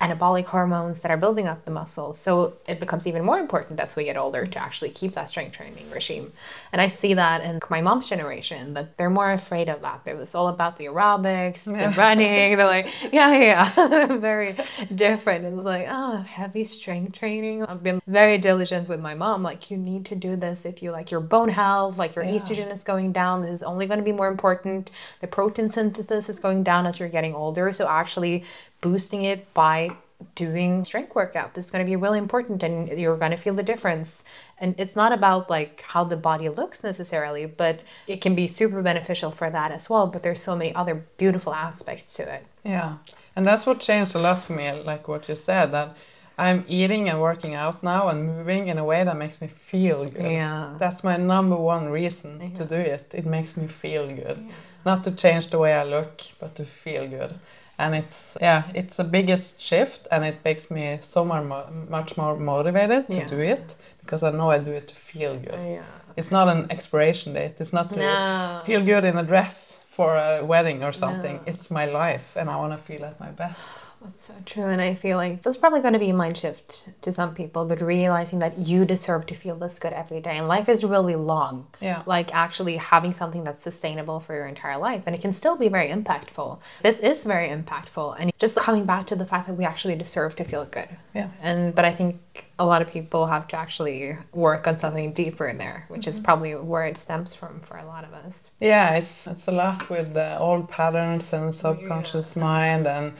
anabolic 0.00 0.44
hormones 0.44 1.02
that 1.02 1.10
are 1.10 1.16
building 1.16 1.48
up 1.48 1.64
the 1.64 1.70
muscles. 1.72 2.18
So 2.18 2.54
it 2.68 2.78
becomes 2.78 3.06
even 3.08 3.24
more 3.24 3.38
important 3.38 3.80
as 3.80 3.96
we 3.96 4.04
get 4.04 4.16
older 4.16 4.46
to 4.46 4.58
actually 4.62 4.90
keep 4.90 5.12
that 5.14 5.28
strength 5.28 5.56
training 5.56 5.90
regime. 5.90 6.32
And 6.72 6.80
I 6.80 6.86
see 6.86 7.14
that 7.14 7.42
in 7.42 7.58
my 7.68 7.80
mom's 7.80 8.08
generation 8.08 8.74
that 8.74 8.96
they're 8.96 9.10
more 9.10 9.32
afraid 9.32 9.68
of 9.68 9.82
that. 9.82 10.02
It 10.06 10.16
was 10.16 10.36
all 10.36 10.48
about 10.48 10.78
the 10.78 10.84
aerobics, 10.86 11.66
Yeah. 11.66 11.90
the 11.90 11.96
running. 11.96 12.56
They're 12.56 12.66
like, 12.66 12.86
yeah, 13.12 13.32
yeah, 13.32 13.72
yeah. 13.76 14.16
very 14.18 14.56
different. 14.94 15.44
It 15.44 15.52
was 15.52 15.64
like, 15.64 15.86
oh, 15.88 16.18
heavy 16.18 16.62
strength 16.62 17.18
training. 17.18 17.64
I've 17.64 17.82
been 17.82 18.00
very 18.06 18.38
diligent 18.38 18.88
with 18.88 19.00
my 19.00 19.14
mom. 19.14 19.42
Like, 19.42 19.68
you 19.68 19.76
need 19.76 20.06
to 20.06 20.14
do 20.14 20.36
this 20.36 20.64
if 20.64 20.80
you 20.80 20.92
like 20.92 21.10
your 21.10 21.20
bone 21.20 21.48
health, 21.48 21.98
like 21.98 22.14
your 22.14 22.24
Yeah. 22.24 22.34
estrogen 22.36 22.72
is 22.72 22.84
going 22.84 23.12
down. 23.12 23.42
This 23.42 23.50
is 23.54 23.62
only 23.64 23.86
going 23.88 23.98
to 23.98 24.04
be 24.04 24.12
more 24.12 24.28
important. 24.28 24.90
The 25.20 25.26
protein 25.26 25.70
synthesis 25.72 26.28
is 26.28 26.38
going 26.38 26.62
down 26.62 26.86
as 26.86 27.00
you're 27.00 27.08
getting 27.08 27.34
older. 27.34 27.72
So 27.72 27.88
actually 27.88 28.44
boosting 28.80 29.24
it 29.24 29.52
by 29.54 29.90
doing 30.34 30.82
strength 30.82 31.14
workout 31.14 31.54
this 31.54 31.66
is 31.66 31.70
going 31.70 31.84
to 31.84 31.88
be 31.88 31.94
really 31.94 32.18
important 32.18 32.60
and 32.64 32.88
you're 32.98 33.16
going 33.16 33.30
to 33.30 33.36
feel 33.36 33.54
the 33.54 33.62
difference 33.62 34.24
and 34.58 34.74
it's 34.76 34.96
not 34.96 35.12
about 35.12 35.48
like 35.48 35.80
how 35.82 36.02
the 36.02 36.16
body 36.16 36.48
looks 36.48 36.82
necessarily 36.82 37.46
but 37.46 37.80
it 38.08 38.20
can 38.20 38.34
be 38.34 38.46
super 38.46 38.82
beneficial 38.82 39.30
for 39.30 39.48
that 39.48 39.70
as 39.70 39.88
well 39.88 40.08
but 40.08 40.24
there's 40.24 40.42
so 40.42 40.56
many 40.56 40.74
other 40.74 40.96
beautiful 41.18 41.54
aspects 41.54 42.14
to 42.14 42.22
it 42.34 42.44
Yeah. 42.64 42.96
And 43.36 43.46
that's 43.46 43.66
what 43.66 43.78
changed 43.78 44.16
a 44.16 44.18
lot 44.18 44.42
for 44.42 44.52
me, 44.54 44.68
like 44.82 45.06
what 45.06 45.28
you 45.28 45.36
said, 45.36 45.70
that 45.70 45.96
I'm 46.36 46.64
eating 46.66 47.08
and 47.08 47.20
working 47.20 47.54
out 47.54 47.84
now 47.84 48.08
and 48.08 48.26
moving 48.26 48.66
in 48.66 48.78
a 48.78 48.84
way 48.84 49.04
that 49.04 49.16
makes 49.16 49.40
me 49.40 49.46
feel 49.46 50.04
good. 50.06 50.32
Yeah. 50.32 50.74
That's 50.76 51.04
my 51.04 51.16
number 51.16 51.54
one 51.56 51.88
reason 51.88 52.52
to 52.54 52.64
do 52.64 52.74
it. 52.74 53.14
It 53.14 53.26
makes 53.26 53.56
me 53.56 53.68
feel 53.68 54.08
good. 54.08 54.38
Not 54.84 55.04
to 55.04 55.12
change 55.12 55.50
the 55.50 55.58
way 55.58 55.72
I 55.72 55.84
look, 55.84 56.20
but 56.40 56.56
to 56.56 56.64
feel 56.64 57.06
good. 57.06 57.38
And 57.78 57.94
it's 57.94 58.36
yeah, 58.40 58.62
it's 58.74 58.96
the 58.96 59.04
biggest 59.04 59.60
shift 59.60 60.08
and 60.10 60.24
it 60.24 60.36
makes 60.44 60.70
me 60.70 60.98
so 61.00 61.24
more, 61.24 61.66
much 61.88 62.16
more 62.16 62.36
motivated 62.36 63.06
to 63.08 63.16
Yeah. 63.16 63.28
do 63.28 63.38
it 63.38 63.76
because 64.00 64.22
I 64.22 64.30
know 64.30 64.50
I 64.50 64.58
do 64.58 64.72
it 64.72 64.88
to 64.88 64.94
feel 64.94 65.34
good. 65.36 65.54
Uh, 65.54 65.74
yeah 65.76 65.84
It's 66.16 66.30
not 66.30 66.48
an 66.48 66.66
expiration 66.70 67.34
date. 67.34 67.54
It's 67.60 67.72
not 67.72 67.92
to 67.94 68.00
no 68.00 68.62
feel 68.64 68.82
good 68.84 69.04
in 69.04 69.16
a 69.18 69.22
dress 69.22 69.84
for 69.88 70.16
a 70.16 70.44
wedding 70.44 70.82
or 70.84 70.92
something. 70.92 71.40
It's 71.46 71.70
my 71.70 71.86
life 71.86 72.36
and 72.36 72.50
I 72.50 72.56
want 72.56 72.72
to 72.72 72.78
feel 72.78 73.04
at 73.04 73.18
my 73.20 73.30
best. 73.30 73.68
That's 74.02 74.24
so 74.26 74.34
true. 74.46 74.64
And 74.64 74.80
I 74.80 74.94
feel 74.94 75.16
like 75.16 75.42
that's 75.42 75.56
probably 75.56 75.80
going 75.80 75.92
to 75.92 75.98
be 75.98 76.10
a 76.10 76.14
mind 76.14 76.36
shift 76.36 76.88
to 77.02 77.12
some 77.12 77.34
people, 77.34 77.64
but 77.64 77.80
realizing 77.80 78.38
that 78.38 78.58
you 78.58 78.84
deserve 78.84 79.26
to 79.26 79.34
feel 79.34 79.56
this 79.56 79.78
good 79.78 79.92
every 79.92 80.20
day. 80.20 80.36
And 80.38 80.46
life 80.46 80.68
is 80.68 80.84
really 80.84 81.16
long. 81.16 81.66
Yeah. 81.80 82.02
Like 82.06 82.34
actually 82.34 82.76
having 82.76 83.12
something 83.12 83.44
that's 83.44 83.62
sustainable 83.62 84.20
for 84.20 84.34
your 84.34 84.46
entire 84.46 84.78
life. 84.78 85.02
And 85.06 85.14
it 85.14 85.20
can 85.20 85.32
still 85.32 85.56
be 85.56 85.68
very 85.68 85.88
impactful. 85.88 86.60
This 86.82 87.00
is 87.00 87.24
very 87.24 87.48
impactful. 87.48 88.16
And 88.20 88.32
just 88.38 88.56
coming 88.56 88.84
back 88.84 89.06
to 89.08 89.16
the 89.16 89.26
fact 89.26 89.48
that 89.48 89.54
we 89.54 89.64
actually 89.64 89.96
deserve 89.96 90.36
to 90.36 90.44
feel 90.44 90.64
good. 90.66 90.88
Yeah. 91.14 91.30
And 91.40 91.74
but 91.74 91.84
I 91.84 91.92
think 91.92 92.46
a 92.58 92.66
lot 92.66 92.82
of 92.82 92.88
people 92.88 93.26
have 93.26 93.48
to 93.48 93.56
actually 93.56 94.16
work 94.32 94.66
on 94.68 94.76
something 94.76 95.12
deeper 95.12 95.48
in 95.48 95.58
there, 95.58 95.86
which 95.88 96.06
is 96.06 96.16
mm-hmm. 96.16 96.24
probably 96.24 96.54
where 96.54 96.84
it 96.84 96.96
stems 96.96 97.34
from 97.34 97.60
for 97.60 97.76
a 97.76 97.84
lot 97.84 98.04
of 98.04 98.12
us. 98.12 98.50
Yeah, 98.60 98.94
it's 98.94 99.26
it's 99.26 99.48
a 99.48 99.52
lot 99.52 99.90
with 99.90 100.14
the 100.14 100.38
old 100.38 100.68
patterns 100.68 101.32
and 101.32 101.52
subconscious 101.52 102.36
mind 102.36 102.86
and 102.86 103.12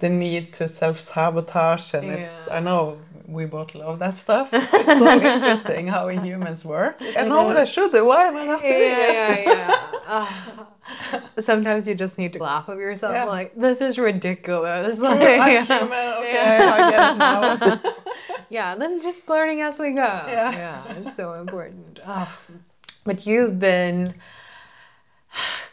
the 0.00 0.08
need 0.08 0.52
to 0.54 0.68
self 0.68 0.98
sabotage 0.98 1.94
and 1.94 2.10
it's 2.10 2.48
I 2.50 2.60
know 2.60 2.98
we 3.26 3.44
both 3.46 3.74
love 3.74 3.98
that 4.00 4.16
stuff. 4.16 4.50
It's 4.52 4.98
so 4.98 5.06
interesting 5.08 5.86
how 5.86 6.08
we 6.08 6.16
humans 6.18 6.64
work. 6.64 6.96
I 7.16 7.22
know 7.28 7.42
what 7.44 7.56
I 7.56 7.64
should 7.64 7.92
do. 7.92 8.04
Why 8.04 8.24
am 8.28 8.36
I 8.36 8.44
not 8.46 8.60
doing 8.60 8.72
it? 8.74 9.44
yeah. 9.46 10.28
Sometimes 11.38 11.86
you 11.86 11.94
just 11.94 12.18
need 12.18 12.32
to 12.32 12.40
laugh 12.42 12.68
at 12.68 12.76
yourself, 12.76 13.14
Yeah. 13.14 13.24
like 13.24 13.54
this 13.54 13.80
is 13.80 13.98
ridiculous. 13.98 15.00
I'm 15.02 15.18
Like, 15.20 15.66
human. 15.66 15.92
Okay, 15.92 16.58
I 16.58 16.90
get 16.90 17.12
it 17.12 17.18
now. 17.18 17.80
yeah, 18.50 18.74
then 18.74 19.00
just 19.00 19.28
learning 19.28 19.60
as 19.62 19.78
we 19.78 19.90
go. 19.92 20.10
Yeah. 20.26 20.50
yeah, 20.50 20.92
it's 20.98 21.14
so 21.16 21.34
important. 21.34 22.00
Ah. 22.04 22.26
But 23.04 23.26
you've 23.26 23.58
been 23.60 24.14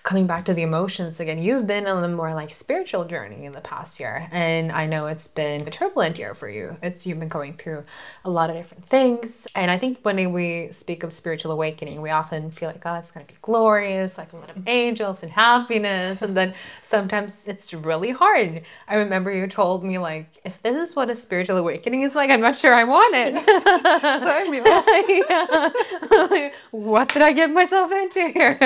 coming 0.07 0.25
back 0.25 0.45
to 0.45 0.53
the 0.53 0.61
emotions 0.61 1.19
again. 1.19 1.37
You've 1.37 1.67
been 1.67 1.85
on 1.85 2.01
a 2.01 2.07
more 2.07 2.33
like 2.33 2.49
spiritual 2.49 3.03
journey 3.03 3.43
in 3.43 3.51
the 3.51 3.59
past 3.59 3.99
year, 3.99 4.29
and 4.31 4.71
I 4.71 4.85
know 4.85 5.07
it's 5.07 5.27
been 5.27 5.67
a 5.67 5.69
turbulent 5.69 6.17
year 6.17 6.33
for 6.33 6.47
you. 6.47 6.77
It's 6.81 7.05
you've 7.05 7.19
been 7.19 7.27
going 7.27 7.57
through 7.57 7.83
a 8.23 8.29
lot 8.29 8.49
of 8.49 8.55
different 8.55 8.85
things, 8.85 9.47
and 9.53 9.69
I 9.69 9.77
think 9.77 9.99
when 10.03 10.31
we 10.31 10.69
speak 10.71 11.03
of 11.03 11.11
spiritual 11.11 11.51
awakening, 11.51 12.01
we 12.01 12.09
often 12.09 12.51
feel 12.51 12.69
like, 12.69 12.83
oh, 12.85 12.95
it's 12.95 13.11
going 13.11 13.25
to 13.25 13.33
be 13.33 13.37
glorious, 13.41 14.17
like 14.17 14.31
a 14.31 14.37
lot 14.37 14.49
of 14.49 14.65
angels 14.65 15.23
and 15.23 15.31
happiness, 15.31 16.21
and 16.21 16.37
then 16.37 16.53
sometimes 16.83 17.43
it's 17.45 17.73
really 17.73 18.11
hard. 18.11 18.61
I 18.87 18.95
remember 18.95 19.29
you 19.33 19.45
told 19.45 19.83
me 19.83 19.97
like, 19.97 20.39
if 20.45 20.63
this 20.63 20.89
is 20.89 20.95
what 20.95 21.09
a 21.09 21.15
spiritual 21.15 21.57
awakening 21.57 22.03
is 22.03 22.15
like, 22.15 22.29
I'm 22.29 22.39
not 22.39 22.55
sure 22.55 22.73
I 22.73 22.85
want 22.85 23.13
it. 23.13 23.33
Sign 24.21 24.51
me 24.51 24.59
yeah. 25.29 26.49
what 26.71 27.09
did 27.09 27.21
I 27.21 27.33
get 27.33 27.49
myself 27.49 27.91
into 27.91 28.29
here? 28.29 28.57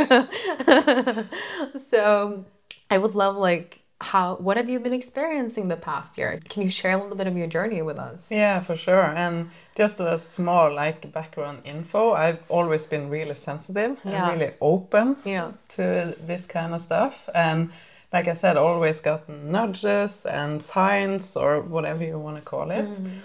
so 1.78 2.46
I 2.90 2.98
would 2.98 3.16
love 3.16 3.36
like 3.38 3.78
how 4.02 4.36
what 4.38 4.58
have 4.58 4.68
you 4.70 4.80
been 4.80 4.94
experiencing 4.94 5.68
the 5.68 5.76
past 5.76 6.18
year? 6.18 6.40
Can 6.50 6.64
you 6.64 6.70
share 6.70 6.94
a 6.98 7.02
little 7.02 7.16
bit 7.16 7.28
of 7.28 7.38
your 7.38 7.48
journey 7.48 7.82
with 7.84 8.00
us? 8.00 8.32
Yeah, 8.32 8.60
for 8.60 8.76
sure. 8.76 9.06
And 9.16 9.52
just 9.76 10.00
a 10.00 10.18
small 10.18 10.74
like 10.74 11.12
background 11.14 11.60
info, 11.66 12.14
I've 12.14 12.40
always 12.50 12.86
been 12.88 13.10
really 13.10 13.36
sensitive 13.36 13.98
Yeah. 14.04 14.30
and 14.32 14.40
really 14.42 14.54
open 14.60 15.18
Yeah. 15.24 15.52
to 15.76 16.16
this 16.20 16.48
kind 16.48 16.74
of 16.74 16.82
stuff. 16.82 17.30
And 17.36 17.70
like 18.12 18.28
I 18.28 18.34
said, 18.34 18.58
always 18.58 19.02
gotten 19.02 19.52
nudges 19.52 20.26
and 20.26 20.62
signs 20.62 21.38
or 21.38 21.62
whatever 21.62 22.04
you 22.04 22.18
want 22.18 22.38
to 22.38 22.42
call 22.42 22.72
it. 22.72 22.86
Mm. 22.86 23.20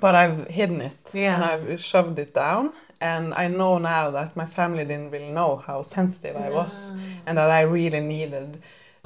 But 0.00 0.14
I've 0.14 0.48
hidden 0.48 0.80
it 0.82 0.98
Yeah. 1.14 1.34
and 1.34 1.44
I've 1.44 1.80
shoved 1.80 2.18
it 2.18 2.34
down. 2.34 2.72
And 3.04 3.34
I 3.34 3.48
know 3.48 3.76
now 3.76 4.10
that 4.12 4.34
my 4.34 4.46
family 4.46 4.84
didn't 4.90 5.10
really 5.10 5.30
know 5.30 5.56
how 5.56 5.82
sensitive 5.82 6.36
I 6.36 6.48
was 6.48 6.90
and 7.26 7.36
that 7.36 7.50
I 7.50 7.60
really 7.60 8.00
needed 8.00 8.62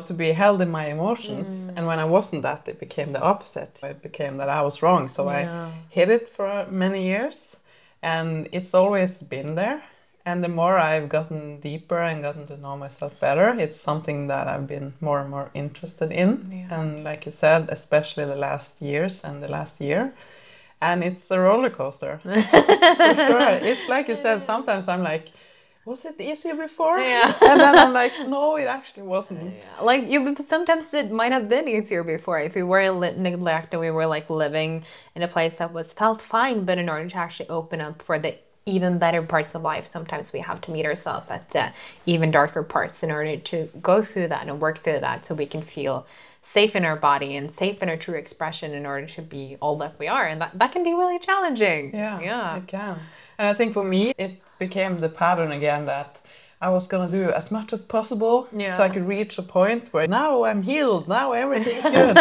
to 0.09 0.15
be 0.15 0.31
held 0.31 0.63
in 0.63 0.71
my 0.71 0.87
emotions. 0.87 1.49
Mm. 1.49 1.73
And 1.77 1.87
when 1.89 1.99
I 1.99 2.05
wasn't 2.05 2.43
that, 2.43 2.69
it 2.69 2.79
became 2.79 3.11
the 3.13 3.21
opposite. 3.21 3.73
It 3.83 4.01
became 4.01 4.37
that 4.37 4.49
I 4.49 4.63
was 4.63 4.83
wrong. 4.83 5.09
So 5.09 5.23
Yeah. 5.25 5.35
I 5.35 5.73
hid 5.91 6.09
it 6.11 6.29
for 6.29 6.49
many 6.71 7.01
years 7.13 7.57
and 8.01 8.49
it's 8.53 8.73
always 8.73 9.13
been 9.35 9.57
there. 9.57 9.83
And 10.25 10.45
the 10.45 10.53
more 10.61 10.77
I've 10.79 11.09
gotten 11.09 11.59
deeper 11.61 12.01
and 12.09 12.23
gotten 12.23 12.47
to 12.47 12.57
know 12.57 12.77
myself 12.77 13.19
better, 13.19 13.49
it's 13.65 13.81
something 13.81 14.29
that 14.29 14.47
I've 14.47 14.69
been 14.69 14.93
more 15.01 15.19
and 15.23 15.31
more 15.31 15.51
interested 15.55 16.13
in. 16.13 16.31
Yeah. 16.53 16.75
And 16.77 17.03
like 17.03 17.27
you 17.27 17.33
said, 17.33 17.61
especially 17.71 18.27
the 18.27 18.43
last 18.49 18.81
years 18.81 19.25
and 19.25 19.43
the 19.43 19.51
last 19.59 19.81
year. 19.81 20.13
And 20.81 21.03
it's 21.03 21.31
a 21.31 21.39
roller 21.41 21.71
coaster. 21.71 22.19
for 22.23 22.33
sure. 22.33 23.59
It's 23.63 23.89
like 23.89 24.09
you 24.09 24.17
said, 24.17 24.41
sometimes 24.43 24.87
I'm 24.87 25.03
like, 25.03 25.29
was 25.85 26.05
it 26.05 26.21
easier 26.21 26.55
before? 26.55 26.99
Yeah. 26.99 27.35
and 27.41 27.61
then 27.61 27.79
I'm 27.79 27.93
like, 27.93 28.13
no, 28.29 28.57
it 28.57 28.67
actually 28.67 29.05
wasn't. 29.05 29.43
Yeah. 29.43 29.83
Like 29.83 30.07
you, 30.07 30.37
sometimes 30.37 30.93
it 30.93 31.11
might 31.11 31.33
have 31.33 31.49
been 31.49 31.67
easier 31.67 32.05
before 32.05 32.41
if 32.41 32.55
we 32.55 32.63
were 32.63 32.91
neglected. 33.17 33.79
We 33.79 33.91
were 33.91 34.07
like 34.07 34.29
living 34.29 34.85
in 35.15 35.23
a 35.23 35.29
place 35.29 35.55
that 35.57 35.73
was 35.73 35.93
felt 35.93 36.21
fine, 36.21 36.65
but 36.65 36.79
in 36.79 36.89
order 36.89 37.09
to 37.09 37.17
actually 37.17 37.49
open 37.49 37.81
up 37.81 38.03
for 38.03 38.19
the 38.19 38.37
even 38.67 38.99
better 38.99 39.23
parts 39.23 39.55
of 39.55 39.63
life, 39.63 39.87
sometimes 39.87 40.33
we 40.33 40.41
have 40.41 40.61
to 40.61 40.71
meet 40.71 40.85
ourselves 40.85 41.31
at 41.31 41.51
the 41.51 41.73
even 42.05 42.31
darker 42.31 42.63
parts 42.63 43.03
in 43.03 43.11
order 43.11 43.39
to 43.39 43.71
go 43.81 44.03
through 44.03 44.29
that 44.29 44.47
and 44.47 44.61
work 44.61 44.79
through 44.79 45.01
that, 45.01 45.25
so 45.25 45.35
we 45.35 45.47
can 45.47 45.63
feel 45.63 46.07
safe 46.49 46.75
in 46.75 46.85
our 46.85 46.97
body 46.97 47.37
and 47.37 47.51
safe 47.51 47.83
in 47.83 47.89
our 47.91 47.97
true 47.97 48.17
expression 48.25 48.73
in 48.73 48.87
order 48.87 49.07
to 49.07 49.21
be 49.21 49.57
all 49.61 49.77
that 49.77 49.95
we 49.99 50.09
are, 50.09 50.27
and 50.27 50.41
that 50.41 50.53
that 50.59 50.73
can 50.73 50.83
be 50.83 50.95
really 50.95 51.19
challenging. 51.19 51.83
Yeah, 51.95 52.21
yeah. 52.21 52.57
it 52.57 52.67
can. 52.67 52.97
And 53.39 53.47
I 53.49 53.55
think 53.55 53.75
for 53.75 53.85
me, 53.85 54.13
it 54.17 54.33
became 54.59 55.01
the 55.01 55.09
pattern 55.09 55.53
again 55.53 55.85
that 55.87 56.21
I 56.61 56.71
was 56.71 56.89
gonna 56.89 57.11
do 57.11 57.31
as 57.31 57.51
much 57.51 57.73
as 57.73 57.81
possible 57.97 58.49
so 58.77 58.83
I 58.83 58.89
could 58.89 59.07
reach 59.07 59.39
a 59.39 59.43
point 59.43 59.93
where 59.93 60.09
now 60.09 60.45
I'm 60.45 60.63
healed, 60.63 61.07
now 61.07 61.33
everything's 61.33 61.85
good. 61.99 62.17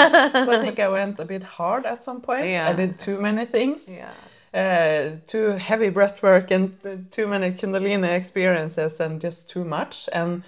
so 0.46 0.52
I 0.58 0.60
think 0.66 0.80
I 0.80 0.90
went 0.90 1.20
a 1.20 1.26
bit 1.26 1.44
hard 1.44 1.86
at 1.86 2.04
some 2.04 2.22
point. 2.22 2.46
Yeah. 2.46 2.70
I 2.70 2.74
did 2.74 3.00
too 3.00 3.18
many 3.20 3.46
things. 3.46 3.90
Yeah. 3.90 4.12
Uh, 4.54 5.18
too 5.28 5.52
heavy 5.52 5.90
breath 5.90 6.22
work 6.24 6.52
and 6.52 6.74
uh, 6.86 6.90
too 7.12 7.28
many 7.28 7.52
Kundalini 7.52 8.12
experiences 8.22 9.00
and 9.00 9.20
just 9.20 9.50
too 9.50 9.64
much. 9.64 10.08
And 10.14 10.44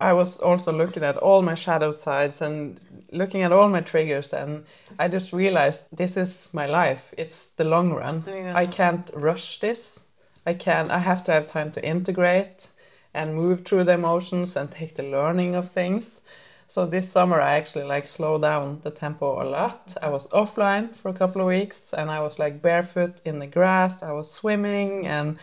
I 0.00 0.14
was 0.14 0.38
also 0.38 0.72
looking 0.72 1.02
at 1.04 1.18
all 1.18 1.42
my 1.42 1.54
shadow 1.54 1.92
sides 1.92 2.40
and 2.40 2.80
looking 3.12 3.42
at 3.42 3.52
all 3.52 3.68
my 3.68 3.82
triggers 3.82 4.32
and 4.32 4.64
I 4.98 5.08
just 5.08 5.32
realized 5.32 5.86
this 5.92 6.16
is 6.16 6.48
my 6.52 6.66
life. 6.66 7.12
It's 7.18 7.50
the 7.50 7.64
long 7.64 7.92
run. 7.92 8.24
Yeah. 8.26 8.56
I 8.56 8.66
can't 8.66 9.10
rush 9.14 9.60
this. 9.60 10.04
I 10.46 10.54
can 10.54 10.90
I 10.90 10.98
have 10.98 11.22
to 11.24 11.32
have 11.32 11.46
time 11.46 11.70
to 11.72 11.84
integrate 11.84 12.68
and 13.12 13.34
move 13.34 13.64
through 13.64 13.84
the 13.84 13.92
emotions 13.92 14.56
and 14.56 14.70
take 14.70 14.94
the 14.94 15.02
learning 15.02 15.54
of 15.54 15.68
things. 15.68 16.22
So 16.66 16.86
this 16.86 17.10
summer 17.10 17.40
I 17.40 17.56
actually 17.56 17.84
like 17.84 18.06
slowed 18.06 18.42
down 18.42 18.80
the 18.82 18.90
tempo 18.90 19.42
a 19.42 19.44
lot. 19.44 19.96
I 20.00 20.08
was 20.08 20.28
offline 20.28 20.94
for 20.94 21.10
a 21.10 21.14
couple 21.14 21.42
of 21.42 21.48
weeks 21.48 21.92
and 21.92 22.10
I 22.10 22.20
was 22.20 22.38
like 22.38 22.62
barefoot 22.62 23.20
in 23.26 23.38
the 23.38 23.46
grass. 23.46 24.02
I 24.02 24.12
was 24.12 24.30
swimming 24.30 25.06
and 25.06 25.38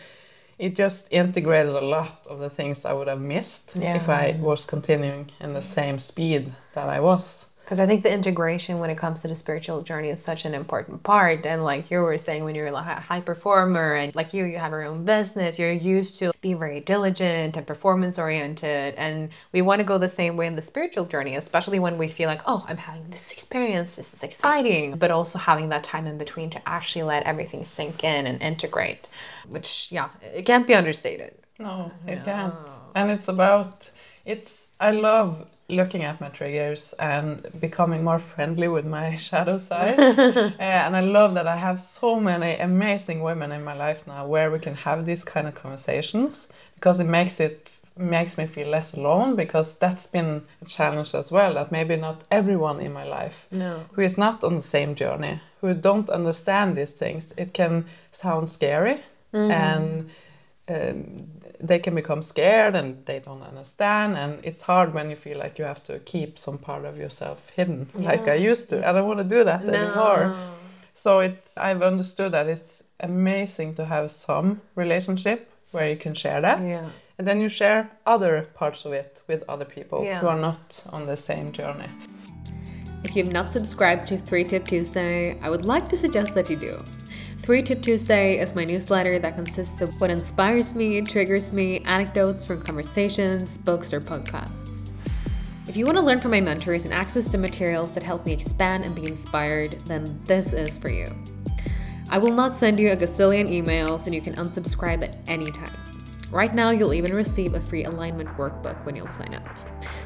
it 0.58 0.74
just 0.74 1.06
integrated 1.10 1.74
a 1.74 1.80
lot 1.80 2.26
of 2.28 2.40
the 2.40 2.50
things 2.50 2.84
I 2.84 2.92
would 2.92 3.08
have 3.08 3.20
missed 3.20 3.76
if 3.76 4.08
I 4.08 4.36
was 4.40 4.66
continuing 4.66 5.30
in 5.40 5.54
the 5.54 5.62
same 5.62 5.98
speed 5.98 6.52
that 6.74 6.88
I 6.88 7.00
was. 7.00 7.46
Because 7.68 7.80
I 7.80 7.86
think 7.86 8.02
the 8.02 8.10
integration 8.10 8.78
when 8.78 8.88
it 8.88 8.96
comes 8.96 9.20
to 9.20 9.28
the 9.28 9.36
spiritual 9.36 9.82
journey 9.82 10.08
is 10.08 10.22
such 10.22 10.46
an 10.46 10.54
important 10.54 11.02
part. 11.02 11.44
And 11.44 11.64
like 11.64 11.90
you 11.90 11.98
were 11.98 12.16
saying, 12.16 12.44
when 12.44 12.54
you're 12.54 12.68
a 12.68 12.82
high 12.82 13.20
performer 13.20 13.92
and 13.92 14.14
like 14.14 14.32
you, 14.32 14.46
you 14.46 14.56
have 14.56 14.70
your 14.70 14.84
own 14.84 15.04
business, 15.04 15.58
you're 15.58 15.70
used 15.70 16.18
to 16.20 16.32
being 16.40 16.58
very 16.58 16.80
diligent 16.80 17.58
and 17.58 17.66
performance 17.66 18.18
oriented. 18.18 18.94
And 18.94 19.28
we 19.52 19.60
want 19.60 19.80
to 19.80 19.84
go 19.84 19.98
the 19.98 20.08
same 20.08 20.34
way 20.38 20.46
in 20.46 20.56
the 20.56 20.62
spiritual 20.62 21.04
journey, 21.04 21.34
especially 21.34 21.78
when 21.78 21.98
we 21.98 22.08
feel 22.08 22.26
like, 22.26 22.40
oh, 22.46 22.64
I'm 22.66 22.78
having 22.78 23.10
this 23.10 23.32
experience, 23.32 23.96
this 23.96 24.14
is 24.14 24.22
exciting, 24.22 24.96
but 24.96 25.10
also 25.10 25.38
having 25.38 25.68
that 25.68 25.84
time 25.84 26.06
in 26.06 26.16
between 26.16 26.48
to 26.48 26.66
actually 26.66 27.02
let 27.02 27.24
everything 27.24 27.66
sink 27.66 28.02
in 28.02 28.26
and 28.26 28.40
integrate, 28.40 29.10
which, 29.46 29.92
yeah, 29.92 30.08
it 30.22 30.46
can't 30.46 30.66
be 30.66 30.74
understated. 30.74 31.34
No, 31.58 31.92
it 32.06 32.24
can't. 32.24 32.54
And 32.94 33.10
it's 33.10 33.28
about 33.28 33.90
it's 34.24 34.67
I 34.80 34.90
love 34.92 35.46
looking 35.68 36.02
at 36.04 36.20
my 36.20 36.28
triggers 36.28 36.94
and 36.98 37.46
becoming 37.60 38.02
more 38.04 38.18
friendly 38.18 38.68
with 38.68 38.86
my 38.86 39.16
shadow 39.28 39.58
sides. 39.58 40.18
uh, 40.18 40.52
and 40.58 40.96
I 40.96 41.00
love 41.00 41.34
that 41.34 41.46
I 41.46 41.56
have 41.56 41.78
so 41.78 42.18
many 42.20 42.56
amazing 42.58 43.22
women 43.22 43.52
in 43.52 43.62
my 43.64 43.74
life 43.74 44.06
now 44.06 44.26
where 44.26 44.50
we 44.50 44.58
can 44.58 44.74
have 44.74 45.04
these 45.04 45.24
kind 45.24 45.46
of 45.46 45.54
conversations 45.54 46.48
because 46.76 47.00
it 47.00 47.04
makes 47.06 47.40
it 47.40 47.70
makes 47.96 48.38
me 48.38 48.46
feel 48.46 48.68
less 48.68 48.94
alone 48.94 49.34
because 49.34 49.74
that's 49.74 50.06
been 50.06 50.42
a 50.62 50.64
challenge 50.64 51.14
as 51.16 51.32
well 51.32 51.54
that 51.54 51.72
maybe 51.72 51.96
not 51.96 52.22
everyone 52.30 52.78
in 52.78 52.92
my 52.92 53.02
life 53.02 53.48
No. 53.50 53.80
who 53.94 54.02
is 54.02 54.16
not 54.16 54.44
on 54.44 54.54
the 54.54 54.60
same 54.60 54.94
journey 54.94 55.40
who 55.60 55.74
don't 55.74 56.08
understand 56.08 56.76
these 56.76 56.92
things 56.92 57.34
it 57.36 57.52
can 57.52 57.86
sound 58.12 58.48
scary 58.50 59.02
and 59.32 60.08
um, 60.68 61.26
they 61.60 61.78
can 61.78 61.94
become 61.94 62.22
scared 62.22 62.74
and 62.76 63.04
they 63.06 63.18
don't 63.18 63.42
understand. 63.42 64.16
And 64.16 64.38
it's 64.44 64.62
hard 64.62 64.94
when 64.94 65.10
you 65.10 65.16
feel 65.16 65.38
like 65.38 65.58
you 65.58 65.64
have 65.64 65.82
to 65.84 65.98
keep 66.00 66.38
some 66.38 66.58
part 66.58 66.84
of 66.84 66.96
yourself 66.96 67.50
hidden 67.56 67.88
like 67.94 68.28
i 68.28 68.34
used 68.34 68.68
to. 68.70 68.76
I 68.88 68.92
don't 68.92 69.06
want 69.08 69.18
to 69.18 69.24
do 69.36 69.44
that 69.44 69.62
anymore. 69.64 70.34
So 70.94 71.20
it's 71.20 71.56
i've 71.58 71.82
understood 71.82 72.32
that 72.32 72.46
it's 72.48 72.82
amazing 73.00 73.74
to 73.74 73.84
have 73.84 74.10
some 74.10 74.60
relationship 74.74 75.50
where 75.72 75.88
you 75.88 75.96
can 75.96 76.14
share 76.14 76.40
that. 76.40 76.60
Yeah. 76.62 76.88
and 77.18 77.26
then 77.26 77.40
you 77.40 77.48
share 77.48 77.90
other 78.06 78.42
parts 78.54 78.84
of 78.84 78.92
it 78.92 79.22
with 79.26 79.42
other 79.48 79.64
people 79.64 80.04
Yeah. 80.04 80.20
who 80.20 80.28
are 80.28 80.38
not 80.40 80.84
on 80.92 81.06
the 81.06 81.16
same 81.16 81.50
journey. 81.52 81.88
If 83.04 83.16
you've 83.16 83.32
not 83.32 83.52
subscribed 83.52 84.06
to 84.08 84.18
3 84.18 84.44
Tip 84.44 84.64
Tuesday, 84.66 85.38
I 85.42 85.50
would 85.50 85.64
like 85.64 85.88
to 85.88 85.96
suggest 85.96 86.34
that 86.34 86.48
you 86.50 86.56
do. 86.56 86.72
3 87.48 87.62
Tip 87.62 87.80
Tuesday 87.80 88.38
is 88.38 88.54
my 88.54 88.62
newsletter 88.62 89.18
that 89.18 89.34
consists 89.34 89.80
of 89.80 89.88
what 90.02 90.10
inspires 90.10 90.74
me, 90.74 91.00
triggers 91.00 91.50
me, 91.50 91.80
anecdotes 91.86 92.44
from 92.44 92.60
conversations, 92.60 93.56
books, 93.56 93.94
or 93.94 94.02
podcasts. 94.02 94.90
If 95.66 95.74
you 95.74 95.86
want 95.86 95.96
to 95.96 96.04
learn 96.04 96.20
from 96.20 96.32
my 96.32 96.40
mentors 96.40 96.84
and 96.84 96.92
access 96.92 97.26
to 97.30 97.38
materials 97.38 97.94
that 97.94 98.02
help 98.02 98.26
me 98.26 98.34
expand 98.34 98.84
and 98.84 98.94
be 98.94 99.06
inspired, 99.06 99.80
then 99.86 100.20
this 100.26 100.52
is 100.52 100.76
for 100.76 100.90
you. 100.90 101.06
I 102.10 102.18
will 102.18 102.34
not 102.34 102.54
send 102.54 102.78
you 102.78 102.92
a 102.92 102.96
gazillion 102.96 103.48
emails 103.48 104.04
and 104.04 104.14
you 104.14 104.20
can 104.20 104.34
unsubscribe 104.34 105.02
at 105.02 105.16
any 105.26 105.50
time. 105.50 105.72
Right 106.30 106.54
now, 106.54 106.68
you'll 106.68 106.92
even 106.92 107.14
receive 107.14 107.54
a 107.54 107.60
free 107.60 107.84
alignment 107.84 108.28
workbook 108.36 108.84
when 108.84 108.94
you'll 108.94 109.08
sign 109.08 109.32
up. 109.32 109.56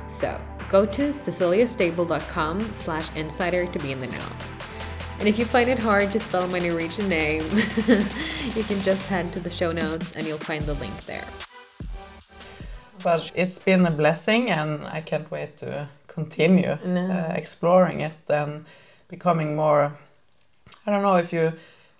So 0.06 0.40
go 0.68 0.86
to 0.86 1.08
ceciliastable.com 1.08 2.72
slash 2.72 3.12
insider 3.16 3.66
to 3.66 3.78
be 3.80 3.90
in 3.90 4.00
the 4.00 4.06
know. 4.06 4.51
And 5.22 5.28
if 5.28 5.38
you 5.38 5.44
find 5.44 5.70
it 5.70 5.78
hard 5.78 6.12
to 6.14 6.18
spell 6.18 6.48
my 6.48 6.58
Norwegian 6.58 7.08
name, 7.08 7.44
you 8.56 8.64
can 8.64 8.80
just 8.80 9.06
head 9.06 9.32
to 9.34 9.38
the 9.38 9.50
show 9.50 9.70
notes 9.70 10.10
and 10.16 10.26
you'll 10.26 10.36
find 10.38 10.62
the 10.64 10.74
link 10.74 10.96
there. 11.06 11.24
but 13.04 13.30
it's 13.36 13.58
been 13.58 13.86
a 13.86 13.90
blessing 13.90 14.50
and 14.50 14.84
i 14.86 15.00
can't 15.00 15.30
wait 15.30 15.56
to 15.56 15.88
continue 16.06 16.70
uh, 16.70 17.32
exploring 17.34 18.00
it 18.00 18.16
and 18.28 18.64
becoming 19.08 19.56
more 19.56 19.92
i 20.86 20.90
don't 20.90 21.02
know 21.02 21.16
if 21.16 21.32
you 21.32 21.52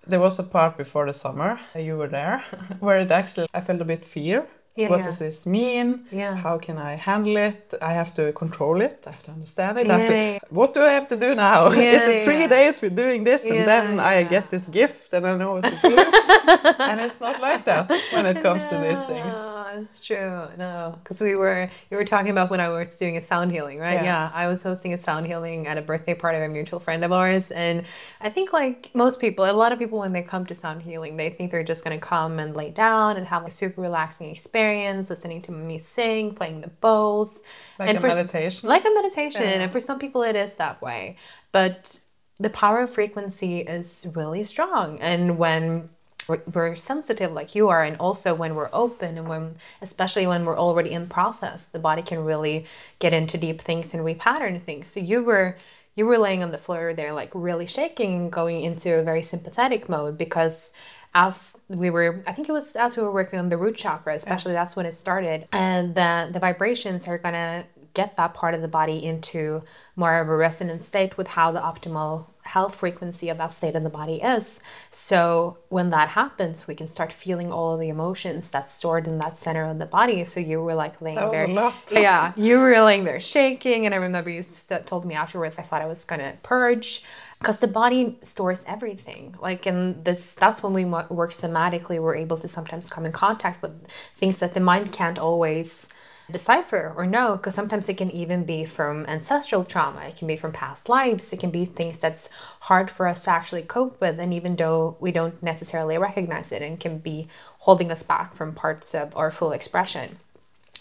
there 0.07 0.19
was 0.19 0.39
a 0.39 0.43
part 0.43 0.77
before 0.77 1.05
the 1.05 1.13
summer 1.13 1.59
you 1.75 1.97
were 1.97 2.07
there 2.07 2.43
where 2.79 2.99
it 2.99 3.11
actually 3.11 3.47
i 3.53 3.61
felt 3.61 3.81
a 3.81 3.85
bit 3.85 4.03
fear 4.03 4.45
Yeah, 4.75 4.89
what 4.89 4.99
yeah. 4.99 5.05
does 5.05 5.19
this 5.19 5.45
mean 5.45 5.87
Yeah. 6.11 6.35
how 6.45 6.57
can 6.57 6.77
i 6.79 6.93
handle 6.95 7.37
it 7.37 7.73
i 7.89 7.93
have 7.93 8.11
to 8.19 8.23
control 8.33 8.81
it 8.81 8.97
i 9.07 9.11
have 9.11 9.23
to 9.27 9.31
understand 9.37 9.77
it 9.77 9.87
I 9.89 9.97
have 9.97 10.07
to, 10.07 10.13
Yeah, 10.15 10.31
yeah. 10.31 10.39
what 10.59 10.73
do 10.73 10.81
i 10.81 10.91
have 10.97 11.07
to 11.13 11.17
do 11.25 11.35
now 11.35 11.59
Yeah, 11.71 11.91
is 11.97 12.07
it 12.07 12.23
three 12.27 12.41
yeah. 12.45 12.47
days 12.57 12.81
we're 12.81 12.97
doing 13.05 13.23
this 13.23 13.41
Yeah, 13.45 13.53
and 13.55 13.67
then 13.71 13.85
i 13.99 14.23
get 14.23 14.45
this 14.49 14.65
gift 14.79 15.13
and 15.13 15.23
i 15.27 15.33
know 15.41 15.51
what 15.55 15.63
to 15.73 15.77
do 15.89 15.95
and 16.89 16.97
it's 17.05 17.19
not 17.21 17.39
like 17.41 17.61
that 17.65 17.85
when 18.13 18.25
it 18.25 18.41
comes 18.41 18.65
to 18.71 18.75
these 18.85 19.01
things 19.11 19.33
No, 19.33 19.81
it's 19.81 20.01
true. 20.01 20.35
No, 20.57 20.73
because 20.99 21.19
we 21.21 21.35
were 21.35 21.69
you 21.89 21.97
were 21.99 22.05
talking 22.05 22.31
about 22.35 22.47
when 22.51 22.59
I 22.59 22.69
was 22.69 22.89
doing 23.03 23.15
a 23.17 23.21
sound 23.31 23.51
healing, 23.51 23.79
right? 23.79 24.01
Yeah. 24.03 24.29
Yeah. 24.29 24.41
I 24.41 24.45
was 24.51 24.61
hosting 24.69 24.93
a 24.93 24.97
sound 25.07 25.25
healing 25.31 25.59
at 25.71 25.77
a 25.77 25.81
birthday 25.81 26.13
party 26.13 26.37
of 26.37 26.43
a 26.43 26.47
mutual 26.57 26.79
friend 26.79 27.03
of 27.03 27.11
ours, 27.11 27.45
and 27.51 27.75
I 28.21 28.29
think 28.35 28.53
like 28.53 28.77
most 28.93 29.19
people, 29.19 29.41
a 29.49 29.51
lot 29.63 29.71
of 29.73 29.79
people 29.79 29.97
when 30.03 30.13
they 30.13 30.21
come 30.33 30.45
to 30.51 30.55
sound 30.55 30.79
healing, 30.89 31.17
they 31.17 31.29
think 31.35 31.45
they're 31.51 31.63
just 31.73 31.83
gonna 31.83 31.97
come 32.15 32.33
and 32.43 32.49
lay 32.55 32.69
down 32.69 33.09
and 33.17 33.25
have 33.33 33.43
a 33.47 33.51
super 33.51 33.81
relaxing 33.81 34.29
experience, 34.29 34.53
listening 34.67 35.41
to 35.43 35.51
me 35.51 35.79
sing, 35.79 36.33
playing 36.33 36.61
the 36.61 36.67
bowls, 36.67 37.41
like 37.79 37.89
and 37.89 37.97
a 37.97 38.01
for 38.01 38.07
meditation. 38.07 38.69
like 38.69 38.85
a 38.85 38.89
meditation. 38.93 39.41
Yeah. 39.43 39.61
and 39.61 39.71
for 39.71 39.79
some 39.79 39.99
people 39.99 40.23
it 40.23 40.35
is 40.35 40.55
that 40.55 40.81
way. 40.81 41.15
But 41.51 41.99
the 42.39 42.49
power 42.49 42.79
of 42.81 42.89
frequency 42.89 43.59
is 43.59 44.07
really 44.15 44.43
strong. 44.43 44.99
And 44.99 45.37
when 45.37 45.89
we're- 46.29 46.41
we're 46.53 46.75
sensitive 46.77 47.31
like 47.33 47.53
you 47.53 47.67
are 47.67 47.83
and 47.83 47.97
also 47.97 48.33
when 48.33 48.55
we're 48.55 48.69
open 48.71 49.17
and 49.17 49.27
when 49.27 49.55
especially 49.81 50.25
when 50.25 50.45
we're 50.45 50.57
already 50.57 50.91
in 50.91 51.05
process 51.07 51.65
the 51.65 51.79
body 51.79 52.01
can 52.01 52.23
really 52.23 52.65
get 52.99 53.11
into 53.11 53.37
deep 53.37 53.59
things 53.59 53.93
and 53.93 54.01
repattern 54.03 54.61
things. 54.61 54.87
So 54.87 54.99
you 55.01 55.21
were 55.23 55.57
you 55.95 56.05
were 56.07 56.17
laying 56.17 56.41
on 56.41 56.51
the 56.51 56.57
floor 56.57 56.93
there 56.93 57.11
like 57.13 57.29
really 57.35 57.67
shaking 57.67 58.29
going 58.29 58.61
into 58.63 58.89
a 58.95 59.03
very 59.03 59.21
sympathetic 59.21 59.89
mode 59.89 60.17
because 60.17 60.71
as 61.15 61.53
we 61.67 61.89
were 61.89 62.23
i 62.27 62.31
think 62.31 62.49
it 62.49 62.51
was 62.51 62.75
as 62.75 62.97
we 62.97 63.03
were 63.03 63.11
working 63.11 63.39
on 63.39 63.49
the 63.49 63.57
root 63.57 63.75
chakra 63.75 64.15
especially 64.15 64.53
that's 64.53 64.75
when 64.75 64.85
it 64.85 64.97
started 64.97 65.47
and 65.51 65.95
the 65.95 66.29
the 66.31 66.39
vibrations 66.39 67.07
are 67.07 67.17
gonna 67.17 67.65
get 67.93 68.17
that 68.17 68.33
part 68.33 68.53
of 68.53 68.61
the 68.61 68.67
body 68.67 69.05
into 69.05 69.61
more 69.95 70.19
of 70.19 70.27
a 70.27 70.35
resonant 70.35 70.83
state 70.83 71.17
with 71.17 71.27
how 71.27 71.51
the 71.51 71.59
optimal 71.59 72.25
health 72.43 72.75
frequency 72.75 73.29
of 73.29 73.37
that 73.37 73.53
state 73.53 73.75
of 73.75 73.83
the 73.83 73.89
body 73.89 74.15
is. 74.15 74.59
So 74.91 75.57
when 75.69 75.91
that 75.91 76.09
happens, 76.09 76.67
we 76.67 76.75
can 76.75 76.87
start 76.87 77.13
feeling 77.13 77.51
all 77.51 77.73
of 77.73 77.79
the 77.79 77.89
emotions 77.89 78.49
that's 78.49 78.73
stored 78.73 79.07
in 79.07 79.17
that 79.19 79.37
center 79.37 79.63
of 79.63 79.79
the 79.79 79.85
body. 79.85 80.25
So 80.25 80.39
you 80.39 80.61
were 80.61 80.75
like 80.75 81.01
laying 81.01 81.15
That 81.15 81.25
was 81.25 81.33
there. 81.33 81.47
yeah, 81.91 82.33
you 82.35 82.59
were 82.59 82.81
laying 82.81 83.05
there 83.05 83.19
shaking, 83.19 83.85
and 83.85 83.93
I 83.93 83.97
remember 83.97 84.29
you 84.29 84.41
told 84.85 85.05
me 85.05 85.15
afterwards. 85.15 85.57
I 85.57 85.61
thought 85.61 85.81
I 85.81 85.85
was 85.85 86.03
gonna 86.03 86.35
purge 86.43 87.03
because 87.43 87.59
the 87.59 87.67
body 87.67 88.17
stores 88.21 88.63
everything. 88.67 89.35
Like, 89.41 89.65
and 89.65 90.03
this 90.05 90.33
that's 90.35 90.63
when 90.63 90.73
we 90.73 90.85
work 90.85 91.31
somatically. 91.31 91.99
We're 92.01 92.15
able 92.15 92.37
to 92.37 92.47
sometimes 92.47 92.89
come 92.89 93.05
in 93.05 93.11
contact 93.11 93.61
with 93.61 93.73
things 94.15 94.39
that 94.39 94.53
the 94.53 94.61
mind 94.61 94.93
can't 94.93 95.19
always 95.19 95.89
decipher 96.31 96.93
or 96.95 97.05
know 97.05 97.35
because 97.35 97.53
sometimes 97.53 97.89
it 97.89 97.97
can 97.97 98.09
even 98.11 98.45
be 98.45 98.63
from 98.63 99.05
ancestral 99.07 99.61
trauma 99.61 99.99
it 100.05 100.15
can 100.15 100.25
be 100.25 100.37
from 100.37 100.53
past 100.53 100.87
lives 100.87 101.33
it 101.33 101.39
can 101.41 101.51
be 101.51 101.65
things 101.65 101.99
that's 101.99 102.29
hard 102.61 102.89
for 102.89 103.09
us 103.09 103.25
to 103.25 103.29
actually 103.29 103.61
cope 103.61 103.99
with 103.99 104.17
and 104.21 104.33
even 104.33 104.55
though 104.55 104.95
we 105.01 105.11
don't 105.11 105.43
necessarily 105.43 105.97
recognize 105.97 106.53
it 106.53 106.61
and 106.61 106.79
can 106.79 106.97
be 106.97 107.27
holding 107.59 107.91
us 107.91 108.03
back 108.03 108.33
from 108.33 108.55
parts 108.55 108.95
of 108.95 109.15
our 109.17 109.29
full 109.29 109.51
expression 109.51 110.15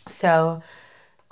so 0.06 0.62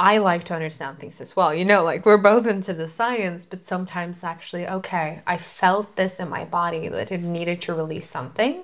I 0.01 0.17
like 0.17 0.45
to 0.45 0.55
understand 0.55 0.99
things 0.99 1.21
as 1.21 1.37
well. 1.37 1.55
You 1.55 1.67
know, 1.67 1.85
like 1.85 2.07
we're 2.07 2.17
both 2.17 2.47
into 2.47 2.73
the 2.73 2.89
science, 2.89 3.45
but 3.45 3.65
sometimes 3.65 4.25
actually, 4.25 4.67
okay, 4.67 5.21
I 5.27 5.37
felt 5.37 5.95
this 5.95 6.19
in 6.19 6.31
my 6.31 6.47
body 6.47 6.89
that 6.89 7.13
it 7.13 7.21
needed 7.21 7.61
to 7.63 7.75
release 7.75 8.09
something 8.09 8.63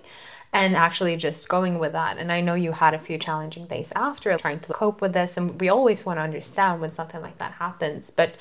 and 0.54 0.74
actually 0.74 1.14
just 1.18 1.46
going 1.50 1.78
with 1.78 1.92
that. 1.92 2.16
And 2.16 2.32
I 2.32 2.40
know 2.40 2.54
you 2.54 2.72
had 2.72 2.94
a 2.94 2.98
few 2.98 3.18
challenging 3.18 3.66
days 3.66 3.92
after 3.94 4.34
trying 4.38 4.60
to 4.60 4.72
cope 4.72 5.02
with 5.02 5.12
this. 5.12 5.36
And 5.36 5.60
we 5.60 5.68
always 5.68 6.06
want 6.06 6.16
to 6.16 6.22
understand 6.22 6.80
when 6.80 6.90
something 6.90 7.20
like 7.20 7.36
that 7.36 7.52
happens. 7.52 8.10
But 8.10 8.36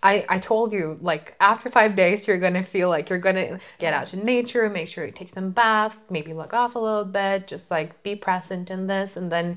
I, 0.00 0.24
I 0.28 0.38
told 0.38 0.72
you, 0.72 0.98
like, 1.00 1.34
after 1.40 1.70
five 1.70 1.96
days, 1.96 2.28
you're 2.28 2.38
going 2.38 2.54
to 2.54 2.62
feel 2.62 2.88
like 2.88 3.10
you're 3.10 3.18
going 3.18 3.34
to 3.34 3.58
get 3.80 3.94
out 3.94 4.06
to 4.08 4.24
nature, 4.24 4.70
make 4.70 4.86
sure 4.86 5.04
you 5.04 5.10
take 5.10 5.30
some 5.30 5.50
bath, 5.50 5.98
maybe 6.08 6.34
look 6.34 6.54
off 6.54 6.76
a 6.76 6.78
little 6.78 7.04
bit, 7.04 7.48
just 7.48 7.68
like 7.68 8.00
be 8.04 8.14
present 8.14 8.70
in 8.70 8.86
this. 8.86 9.16
And 9.16 9.32
then 9.32 9.56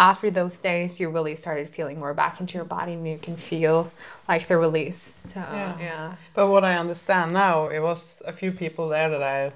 after 0.00 0.30
those 0.30 0.56
days, 0.56 0.98
you 0.98 1.10
really 1.10 1.36
started 1.36 1.68
feeling 1.68 1.98
more 1.98 2.14
back 2.14 2.40
into 2.40 2.54
your 2.54 2.64
body 2.64 2.94
and 2.94 3.06
you 3.06 3.18
can 3.18 3.36
feel 3.36 3.92
like 4.26 4.48
the 4.48 4.56
release. 4.56 5.22
So, 5.26 5.40
yeah. 5.40 5.78
yeah. 5.78 6.14
But 6.34 6.48
what 6.48 6.64
I 6.64 6.78
understand 6.78 7.34
now, 7.34 7.68
it 7.68 7.80
was 7.80 8.22
a 8.26 8.32
few 8.32 8.50
people 8.50 8.88
there 8.88 9.10
that 9.10 9.22
I 9.22 9.52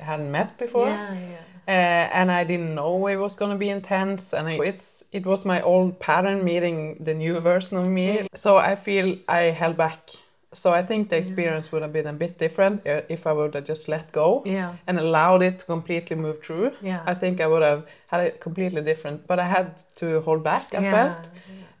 hadn't 0.00 0.32
met 0.32 0.58
before. 0.58 0.88
Yeah, 0.88 1.14
yeah. 1.14 1.40
Uh, 1.66 2.18
and 2.18 2.30
I 2.30 2.44
didn't 2.44 2.74
know 2.74 3.06
it 3.06 3.16
was 3.16 3.36
gonna 3.36 3.56
be 3.56 3.70
intense, 3.70 4.34
and 4.34 4.46
I, 4.46 4.52
it's 4.70 5.02
it 5.12 5.24
was 5.24 5.46
my 5.46 5.62
old 5.62 5.98
pattern 5.98 6.44
meeting 6.44 6.98
the 7.00 7.14
new 7.14 7.40
version 7.40 7.78
of 7.78 7.86
me. 7.86 8.28
So 8.34 8.58
I 8.58 8.74
feel 8.74 9.16
I 9.28 9.44
held 9.44 9.76
back 9.78 10.10
so 10.54 10.72
I 10.72 10.82
think 10.82 11.10
the 11.10 11.16
experience 11.16 11.66
yeah. 11.66 11.70
would 11.72 11.82
have 11.82 11.92
been 11.92 12.06
a 12.06 12.12
bit 12.12 12.38
different 12.38 12.86
uh, 12.86 13.02
if 13.08 13.26
I 13.26 13.32
would 13.32 13.54
have 13.54 13.64
just 13.64 13.88
let 13.88 14.12
go 14.12 14.42
yeah. 14.46 14.76
and 14.86 14.98
allowed 14.98 15.42
it 15.42 15.58
to 15.58 15.66
completely 15.66 16.16
move 16.16 16.42
through. 16.42 16.72
Yeah. 16.80 17.02
I 17.04 17.14
think 17.14 17.40
I 17.40 17.46
would 17.46 17.62
have 17.62 17.86
had 18.08 18.20
it 18.20 18.40
completely 18.40 18.82
different, 18.82 19.26
but 19.26 19.38
I 19.38 19.48
had 19.48 19.82
to 19.96 20.20
hold 20.22 20.42
back. 20.42 20.74
I 20.74 20.90
felt, 20.90 21.28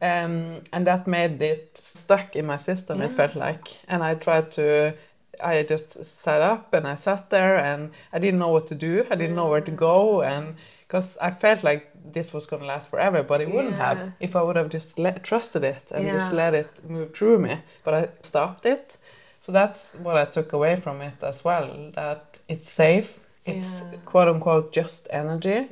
um, 0.02 0.60
and 0.72 0.86
that 0.86 1.06
made 1.06 1.40
it 1.40 1.78
stuck 1.78 2.36
in 2.36 2.46
my 2.46 2.56
system. 2.56 3.00
It 3.00 3.12
felt 3.12 3.36
like, 3.36 3.68
and 3.88 4.02
I 4.02 4.14
tried 4.14 4.50
to. 4.52 4.94
I 5.42 5.64
just 5.64 6.04
sat 6.04 6.40
up 6.40 6.74
and 6.74 6.86
I 6.86 6.94
sat 6.94 7.28
there 7.30 7.58
and 7.58 7.90
I 8.12 8.20
didn't 8.20 8.38
know 8.38 8.50
what 8.50 8.68
to 8.68 8.74
do. 8.76 9.04
I 9.10 9.16
didn't 9.16 9.34
know 9.34 9.48
where 9.48 9.60
to 9.60 9.70
go 9.72 10.22
and 10.22 10.54
because 10.86 11.18
I 11.20 11.32
felt 11.32 11.64
like 11.64 11.90
this 12.04 12.32
was 12.32 12.46
going 12.46 12.60
to 12.60 12.68
last 12.68 12.90
forever, 12.90 13.22
but 13.22 13.40
it 13.40 13.50
wouldn't 13.50 13.76
have 13.76 14.12
if 14.20 14.36
I 14.36 14.42
would 14.42 14.56
have 14.56 14.68
just 14.68 14.98
let, 14.98 15.22
trusted 15.24 15.64
it 15.64 15.82
and 15.90 16.06
yeah. 16.06 16.12
just 16.12 16.32
let 16.32 16.54
it 16.54 16.68
move 16.88 17.14
through 17.14 17.38
me. 17.38 17.58
But 17.82 17.94
I 17.94 18.08
stopped 18.22 18.66
it. 18.66 18.96
So 19.40 19.52
that's 19.52 19.94
what 19.94 20.16
I 20.16 20.24
took 20.24 20.52
away 20.52 20.76
from 20.76 21.02
it 21.02 21.22
as 21.22 21.44
well 21.44 21.92
that 21.94 22.38
it's 22.48 22.68
safe, 22.70 23.18
it's 23.44 23.80
yeah. 23.80 23.98
quote 24.04 24.28
unquote 24.28 24.72
just 24.72 25.06
energy. 25.10 25.68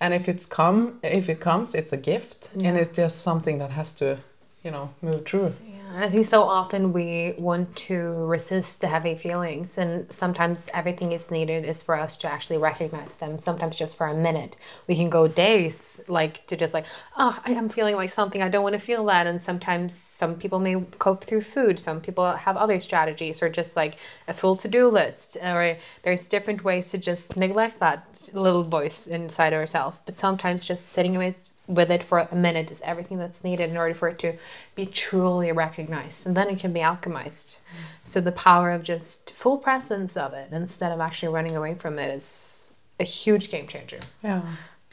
And 0.00 0.12
if 0.12 0.28
it's 0.28 0.46
come 0.46 0.98
if 1.02 1.28
it 1.28 1.40
comes, 1.40 1.74
it's 1.74 1.92
a 1.92 1.96
gift 1.96 2.50
and 2.62 2.76
it's 2.76 2.96
just 2.96 3.22
something 3.22 3.58
that 3.58 3.70
has 3.70 3.92
to, 3.92 4.18
you 4.62 4.70
know, 4.70 4.90
move 5.02 5.24
through. 5.24 5.54
I 5.94 6.10
think 6.10 6.26
so 6.26 6.42
often 6.42 6.92
we 6.92 7.34
want 7.38 7.74
to 7.76 8.26
resist 8.26 8.80
the 8.80 8.88
heavy 8.88 9.14
feelings, 9.16 9.78
and 9.78 10.10
sometimes 10.10 10.68
everything 10.74 11.12
is 11.12 11.30
needed 11.30 11.64
is 11.64 11.80
for 11.82 11.94
us 11.94 12.16
to 12.18 12.30
actually 12.30 12.58
recognize 12.58 13.16
them. 13.16 13.38
Sometimes 13.38 13.76
just 13.76 13.96
for 13.96 14.06
a 14.06 14.14
minute, 14.14 14.56
we 14.88 14.96
can 14.96 15.08
go 15.08 15.28
days 15.28 16.00
like 16.08 16.46
to 16.48 16.56
just 16.56 16.74
like, 16.74 16.86
oh, 17.16 17.40
I 17.44 17.52
am 17.52 17.68
feeling 17.68 17.94
like 17.94 18.10
something. 18.10 18.42
I 18.42 18.48
don't 18.48 18.62
want 18.62 18.74
to 18.74 18.80
feel 18.80 19.04
that. 19.06 19.26
And 19.26 19.40
sometimes 19.40 19.94
some 19.94 20.34
people 20.34 20.58
may 20.58 20.80
cope 20.98 21.24
through 21.24 21.42
food. 21.42 21.78
Some 21.78 22.00
people 22.00 22.32
have 22.32 22.56
other 22.56 22.80
strategies, 22.80 23.42
or 23.42 23.48
just 23.48 23.76
like 23.76 23.96
a 24.28 24.34
full 24.34 24.56
to 24.56 24.68
do 24.68 24.88
list. 24.88 25.36
Or 25.42 25.76
there's 26.02 26.26
different 26.26 26.64
ways 26.64 26.90
to 26.90 26.98
just 26.98 27.36
neglect 27.36 27.80
that 27.80 28.30
little 28.32 28.64
voice 28.64 29.06
inside 29.06 29.52
ourselves. 29.52 30.00
But 30.04 30.16
sometimes 30.16 30.66
just 30.66 30.88
sitting 30.88 31.16
with 31.16 31.36
with 31.66 31.90
it 31.90 32.02
for 32.02 32.18
a 32.18 32.34
minute 32.34 32.70
is 32.70 32.80
everything 32.82 33.18
that's 33.18 33.42
needed 33.42 33.70
in 33.70 33.76
order 33.76 33.94
for 33.94 34.08
it 34.08 34.18
to 34.18 34.34
be 34.74 34.86
truly 34.86 35.50
recognized 35.52 36.26
and 36.26 36.36
then 36.36 36.48
it 36.48 36.58
can 36.58 36.72
be 36.72 36.80
alchemized 36.80 37.58
mm. 37.58 37.84
so 38.04 38.20
the 38.20 38.32
power 38.32 38.70
of 38.70 38.82
just 38.82 39.30
full 39.32 39.58
presence 39.58 40.16
of 40.16 40.32
it 40.32 40.48
instead 40.52 40.92
of 40.92 41.00
actually 41.00 41.32
running 41.32 41.56
away 41.56 41.74
from 41.74 41.98
it 41.98 42.08
is 42.14 42.74
a 43.00 43.04
huge 43.04 43.50
game 43.50 43.66
changer 43.66 43.98
yeah 44.22 44.42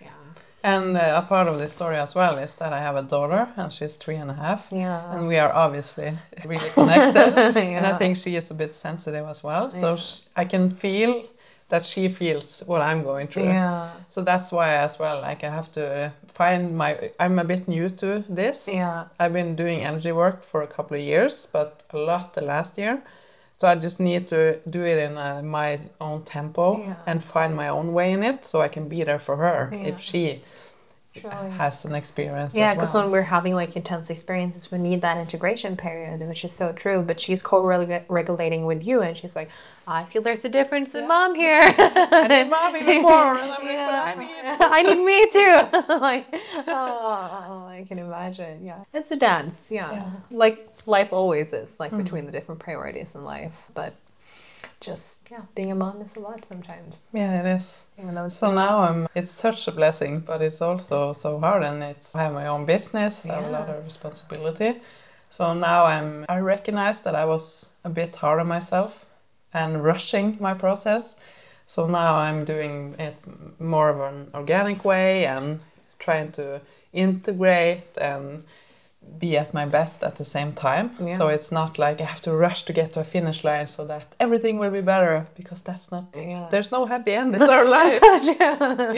yeah 0.01 0.09
and 0.63 0.95
uh, 0.95 1.21
a 1.23 1.27
part 1.27 1.47
of 1.47 1.59
the 1.59 1.67
story 1.67 1.97
as 1.97 2.15
well 2.15 2.37
is 2.37 2.55
that 2.55 2.71
I 2.71 2.79
have 2.79 2.95
a 2.95 3.03
daughter 3.03 3.51
and 3.57 3.71
she's 3.71 3.97
three 3.97 4.15
and 4.15 4.31
a 4.31 4.33
half. 4.33 4.69
Yeah. 4.71 5.13
And 5.13 5.27
we 5.27 5.37
are 5.37 5.51
obviously 5.51 6.17
really 6.45 6.69
connected. 6.69 7.53
yeah. 7.55 7.61
And 7.77 7.85
I 7.85 7.97
think 7.97 8.15
she 8.15 8.37
is 8.37 8.49
a 8.49 8.53
bit 8.53 8.71
sensitive 8.71 9.25
as 9.25 9.43
well. 9.43 9.69
So 9.69 9.95
yeah. 9.95 10.01
I 10.37 10.45
can 10.45 10.69
feel 10.69 11.25
that 11.73 11.83
she 11.83 12.07
feels 12.07 12.61
what 12.67 12.81
I'm 12.81 13.01
going 13.01 13.27
through. 13.27 13.45
Yeah. 13.45 13.89
So 14.09 14.21
that's 14.21 14.51
why 14.51 14.75
as 14.75 14.99
well, 14.99 15.21
like 15.21 15.43
I 15.43 15.49
have 15.49 15.71
to 15.71 16.13
find 16.27 16.77
my. 16.77 17.09
I'm 17.19 17.39
a 17.39 17.43
bit 17.43 17.67
new 17.67 17.89
to 18.01 18.23
this. 18.29 18.69
Yeah. 18.71 19.05
I've 19.19 19.33
been 19.33 19.55
doing 19.55 19.79
energy 19.81 20.11
work 20.11 20.43
for 20.43 20.61
a 20.61 20.67
couple 20.67 20.95
of 20.95 21.01
years, 21.01 21.47
but 21.51 21.83
a 21.89 21.97
lot 21.97 22.35
the 22.35 22.41
last 22.41 22.77
year. 22.77 23.01
So 23.57 23.67
I 23.67 23.73
just 23.73 23.99
need 23.99 24.27
to 24.27 24.59
do 24.69 24.83
it 24.83 24.99
in 24.99 25.17
uh, 25.17 25.41
my 25.41 25.79
own 25.99 26.21
tempo 26.21 26.77
yeah. 26.77 26.95
and 27.07 27.23
find 27.23 27.55
my 27.55 27.69
own 27.69 27.91
way 27.91 28.11
in 28.11 28.21
it, 28.21 28.45
so 28.45 28.61
I 28.61 28.67
can 28.67 28.87
be 28.87 29.03
there 29.03 29.19
for 29.19 29.37
her 29.37 29.71
yeah. 29.71 29.89
if 29.89 29.99
she 29.99 30.43
Truly. 31.15 31.51
has 31.51 31.85
an 31.85 31.93
experience. 31.93 32.55
Yeah, 32.55 32.73
because 32.73 32.93
well. 32.93 33.03
when 33.03 33.11
we're 33.11 33.21
having 33.21 33.53
like 33.53 33.75
intense 33.75 34.09
experiences, 34.09 34.71
we 34.71 34.79
need 34.79 35.01
that 35.01 35.17
integration 35.17 35.77
period, 35.77 36.27
which 36.27 36.43
is 36.43 36.51
so 36.51 36.71
true. 36.71 37.03
But 37.03 37.19
she's 37.19 37.41
co-regulating 37.41 38.65
with 38.65 38.85
you, 38.85 39.01
and 39.01 39.15
she's 39.15 39.35
like, 39.35 39.51
"I 39.87 40.05
feel 40.05 40.23
there's 40.23 40.43
a 40.43 40.49
difference 40.49 40.95
yeah. 40.95 41.01
in 41.01 41.07
mom 41.07 41.35
here." 41.35 41.61
I 41.77 42.27
need 42.27 42.49
mommy 42.49 42.79
before, 42.97 43.35
and 43.35 43.51
I'm 43.51 43.65
yeah. 43.65 43.87
like, 43.87 44.17
I 44.17 44.23
need, 44.23 44.57
I 44.59 44.81
need 44.81 45.03
me 45.03 45.27
too. 45.29 45.97
like, 45.99 46.27
oh, 46.67 47.65
I 47.67 47.85
can 47.87 47.99
imagine. 47.99 48.65
Yeah, 48.65 48.83
it's 48.93 49.11
a 49.11 49.15
dance. 49.15 49.55
Yeah, 49.69 49.91
yeah. 49.91 50.11
like 50.31 50.67
life 50.87 51.09
always 51.11 51.53
is, 51.53 51.79
like 51.79 51.91
mm-hmm. 51.91 52.01
between 52.01 52.25
the 52.25 52.31
different 52.31 52.59
priorities 52.59 53.13
in 53.13 53.23
life, 53.23 53.69
but 53.75 53.93
just 54.83 55.29
yeah, 55.31 55.41
being 55.55 55.71
a 55.71 55.75
mom 55.75 56.01
is 56.01 56.15
a 56.15 56.19
lot 56.19 56.45
sometimes. 56.45 56.99
Yeah, 57.13 57.39
it 57.39 57.55
is. 57.55 57.83
Even 57.97 58.15
though 58.15 58.29
so 58.29 58.51
now 58.51 58.79
I'm. 58.79 59.07
It's 59.15 59.31
such 59.31 59.67
a 59.67 59.71
blessing, 59.71 60.19
but 60.19 60.41
it's 60.41 60.61
also 60.61 61.13
so 61.13 61.39
hard, 61.39 61.63
and 61.63 61.81
it's 61.81 62.15
I 62.15 62.23
have 62.23 62.33
my 62.33 62.47
own 62.47 62.65
business. 62.65 63.25
Yeah. 63.25 63.31
I 63.31 63.35
have 63.37 63.45
a 63.45 63.51
lot 63.51 63.69
of 63.69 63.83
responsibility. 63.83 64.81
So 65.29 65.53
now 65.53 65.85
I'm. 65.85 66.25
I 66.29 66.39
recognize 66.39 67.01
that 67.01 67.15
I 67.15 67.25
was 67.25 67.69
a 67.83 67.89
bit 67.89 68.15
hard 68.15 68.39
on 68.39 68.47
myself 68.47 69.05
and 69.53 69.83
rushing 69.83 70.37
my 70.39 70.53
process. 70.53 71.15
So 71.65 71.87
now 71.87 72.15
I'm 72.15 72.43
doing 72.45 72.95
it 72.99 73.15
more 73.59 73.89
of 73.89 73.99
an 74.01 74.29
organic 74.33 74.83
way 74.83 75.25
and 75.25 75.61
trying 75.97 76.31
to 76.33 76.61
integrate 76.91 77.97
and 77.97 78.43
be 79.19 79.37
at 79.37 79.53
my 79.53 79.65
best 79.65 80.03
at 80.03 80.15
the 80.15 80.25
same 80.25 80.51
time. 80.53 80.87
Yeah. 80.99 81.17
So 81.17 81.27
it's 81.29 81.51
not 81.51 81.77
like 81.79 82.01
I 82.01 82.05
have 82.05 82.21
to 82.21 82.31
rush 82.33 82.63
to 82.65 82.73
get 82.73 82.93
to 82.93 82.99
a 82.99 83.03
finish 83.03 83.43
line 83.43 83.67
so 83.67 83.85
that 83.85 84.03
everything 84.19 84.59
will 84.59 84.71
be 84.71 84.81
better 84.81 85.27
because 85.35 85.61
that's 85.61 85.91
not. 85.91 86.05
Yeah. 86.15 86.47
There's 86.51 86.71
no 86.71 86.85
happy 86.85 87.13
end. 87.13 87.35
It's 87.37 87.43
our 87.57 87.65
life. 87.65 87.99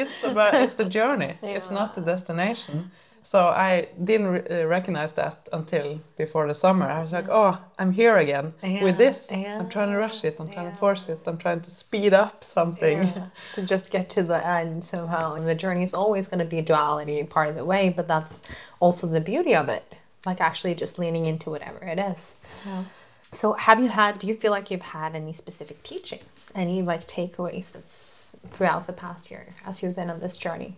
it's 0.01 0.24
about 0.24 0.53
it's 0.56 0.76
the 0.76 0.86
journey. 0.99 1.34
Yeah. 1.43 1.58
It's 1.58 1.72
not 1.72 1.95
the 1.95 2.01
destination. 2.01 2.91
So 3.26 3.39
I 3.47 3.89
didn't 4.01 4.28
re 4.28 4.41
uh, 4.49 4.65
recognize 4.67 5.13
that 5.13 5.49
until 5.51 5.99
before 6.15 6.45
the 6.47 6.53
summer. 6.53 6.88
I 6.88 7.01
was 7.01 7.11
like, 7.11 7.28
oh, 7.28 7.53
I'm 7.80 7.91
here 7.91 8.17
again 8.17 8.53
with 8.61 8.97
this. 8.97 9.32
I'm 9.32 9.67
trying 9.67 9.89
to 9.89 9.97
rush 9.97 10.23
it. 10.23 10.36
I'm 10.39 10.47
trying 10.47 10.69
to 10.71 10.78
force 10.78 11.09
it. 11.09 11.19
I'm 11.26 11.39
trying 11.39 11.61
to 11.61 11.71
speed 11.71 12.13
up 12.13 12.43
something. 12.43 13.11
So 13.47 13.65
just 13.65 13.91
get 13.91 14.09
to 14.11 14.23
the 14.23 14.45
end 14.45 14.84
somehow. 14.84 15.36
And 15.36 15.47
the 15.47 15.55
journey 15.55 15.84
is 15.84 15.93
always 15.93 16.28
going 16.28 16.39
to 16.39 16.45
be 16.45 16.61
duality 16.61 17.23
part 17.23 17.49
of 17.49 17.55
the 17.55 17.65
way, 17.65 17.89
but 17.89 18.07
that's 18.07 18.43
also 18.80 19.07
the 19.07 19.21
beauty 19.21 19.55
of 19.55 19.69
it 19.69 19.84
like 20.26 20.41
actually 20.41 20.76
just 20.76 20.99
leaning 20.99 21.26
into 21.26 21.49
whatever 21.49 21.80
it 21.86 21.99
is. 21.99 22.34
Yeah. 22.65 22.84
So 23.32 23.53
have 23.53 23.80
you 23.80 23.89
had 23.89 24.19
do 24.19 24.28
you 24.28 24.36
feel 24.36 24.51
like 24.51 24.71
you've 24.71 24.82
had 24.82 25.15
any 25.15 25.34
specific 25.34 25.84
teachings, 25.84 26.47
any 26.55 26.82
like 26.82 27.07
takeaways 27.07 27.71
that's 27.71 28.36
throughout 28.51 28.88
the 28.88 28.93
past 28.93 29.32
year 29.32 29.47
as 29.65 29.82
you've 29.82 29.95
been 29.95 30.09
on 30.09 30.19
this 30.19 30.38
journey? 30.38 30.78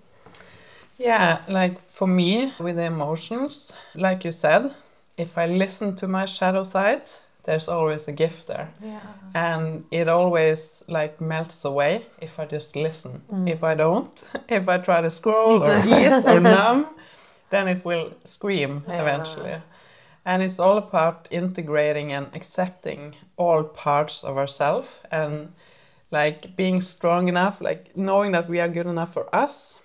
Yeah, 0.98 1.42
like 1.48 1.90
for 1.92 2.08
me 2.08 2.54
with 2.60 2.76
the 2.76 2.86
emotions, 2.86 3.72
like 3.96 4.24
you 4.26 4.32
said, 4.32 4.74
if 5.18 5.38
I 5.38 5.46
listen 5.48 5.96
to 5.96 6.08
my 6.08 6.26
shadow 6.26 6.64
sides, 6.64 7.22
there's 7.44 7.70
always 7.70 8.08
a 8.08 8.12
gift 8.12 8.48
there. 8.48 8.70
Yeah. 8.84 9.00
And 9.34 9.86
it 9.90 10.08
always 10.08 10.84
like 10.88 11.22
melts 11.22 11.64
away 11.66 12.06
if 12.22 12.40
I 12.40 12.46
just 12.46 12.76
listen. 12.76 13.22
Mm. 13.32 13.50
If 13.50 13.64
I 13.64 13.74
don't, 13.74 14.24
if 14.50 14.68
I 14.68 14.78
try 14.78 15.02
to 15.02 15.10
scroll 15.10 15.64
or 15.64 15.78
eat 15.86 16.26
or 16.26 16.40
numb, 16.40 16.88
then 17.50 17.68
it 17.68 17.86
will 17.86 18.14
scream 18.26 18.84
yeah. 18.88 19.02
eventually. 19.02 19.62
And 20.26 20.44
it's 20.44 20.60
all 20.60 20.78
about 20.78 21.28
integrating 21.32 22.12
and 22.12 22.28
accepting 22.34 23.16
all 23.38 23.64
parts 23.64 24.26
of 24.26 24.38
ourselves 24.38 24.90
and 25.10 25.54
like 26.12 26.56
being 26.58 26.82
strong 26.82 27.30
enough, 27.30 27.62
like 27.62 27.98
knowing 27.98 28.34
that 28.34 28.50
we 28.50 28.60
are 28.60 28.68
good 28.68 28.88
enough 28.88 29.14
for 29.14 29.34
us. 29.34 29.80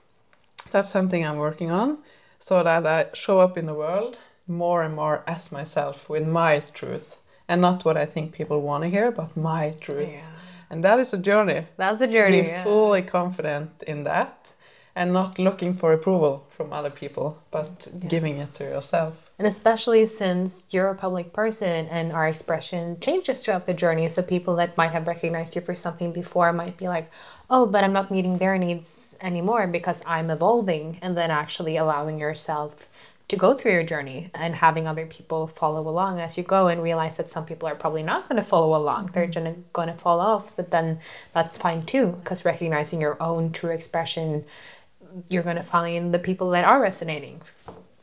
That's 0.72 0.88
something 0.88 1.24
I'm 1.24 1.36
working 1.36 1.70
on 1.70 1.98
so 2.38 2.62
that 2.62 2.86
I 2.86 3.06
show 3.12 3.40
up 3.40 3.58
in 3.58 3.66
the 3.66 3.74
world 3.74 4.16
more 4.46 4.82
and 4.82 4.96
more 4.96 5.22
as 5.26 5.52
myself 5.52 6.08
with 6.08 6.26
my 6.26 6.60
truth 6.60 7.16
and 7.46 7.60
not 7.60 7.84
what 7.84 7.96
I 7.96 8.06
think 8.06 8.32
people 8.32 8.60
want 8.62 8.82
to 8.84 8.90
hear, 8.90 9.12
but 9.12 9.36
my 9.36 9.74
truth. 9.80 10.08
Yeah. 10.10 10.24
And 10.70 10.82
that 10.82 10.98
is 10.98 11.12
a 11.12 11.18
journey. 11.18 11.66
That's 11.76 12.00
a 12.00 12.06
journey. 12.06 12.40
Be 12.40 12.48
yeah. 12.48 12.64
fully 12.64 13.02
confident 13.02 13.70
in 13.86 14.04
that 14.04 14.51
and 14.94 15.12
not 15.12 15.38
looking 15.38 15.74
for 15.74 15.92
approval 15.92 16.46
from 16.50 16.72
other 16.72 16.90
people, 16.90 17.42
but 17.50 17.70
yeah. 17.86 18.08
giving 18.08 18.38
it 18.38 18.52
to 18.54 18.64
yourself. 18.64 19.30
And 19.38 19.46
especially 19.46 20.06
since 20.06 20.66
you're 20.70 20.90
a 20.90 20.94
public 20.94 21.32
person 21.32 21.86
and 21.86 22.12
our 22.12 22.28
expression 22.28 23.00
changes 23.00 23.42
throughout 23.42 23.66
the 23.66 23.74
journey. 23.74 24.08
So 24.08 24.22
people 24.22 24.54
that 24.56 24.76
might 24.76 24.92
have 24.92 25.06
recognized 25.06 25.56
you 25.56 25.62
for 25.62 25.74
something 25.74 26.12
before 26.12 26.52
might 26.52 26.76
be 26.76 26.88
like, 26.88 27.10
oh, 27.48 27.66
but 27.66 27.82
I'm 27.82 27.92
not 27.92 28.10
meeting 28.10 28.38
their 28.38 28.58
needs 28.58 29.16
anymore 29.20 29.66
because 29.66 30.02
I'm 30.06 30.30
evolving. 30.30 30.98
And 31.02 31.16
then 31.16 31.30
actually 31.30 31.76
allowing 31.78 32.20
yourself 32.20 32.88
to 33.32 33.36
go 33.36 33.54
through 33.54 33.72
your 33.72 33.82
journey 33.82 34.30
and 34.34 34.54
having 34.54 34.86
other 34.86 35.06
people 35.06 35.46
follow 35.46 35.88
along 35.88 36.20
as 36.20 36.36
you 36.36 36.44
go 36.44 36.68
and 36.68 36.82
realize 36.82 37.16
that 37.16 37.30
some 37.30 37.46
people 37.46 37.66
are 37.66 37.74
probably 37.74 38.02
not 38.02 38.28
going 38.28 38.36
to 38.36 38.46
follow 38.46 38.76
along. 38.76 39.06
They're 39.14 39.26
mm-hmm. 39.26 39.62
going 39.72 39.88
to 39.88 39.94
fall 39.94 40.20
off, 40.20 40.54
but 40.54 40.70
then 40.70 40.98
that's 41.32 41.56
fine 41.56 41.86
too 41.86 42.08
because 42.12 42.44
recognizing 42.44 43.00
your 43.00 43.16
own 43.22 43.50
true 43.50 43.70
expression 43.70 44.44
you're 45.28 45.42
going 45.42 45.56
to 45.56 45.62
find 45.62 46.12
the 46.14 46.18
people 46.18 46.50
that 46.50 46.64
are 46.64 46.80
resonating 46.80 47.40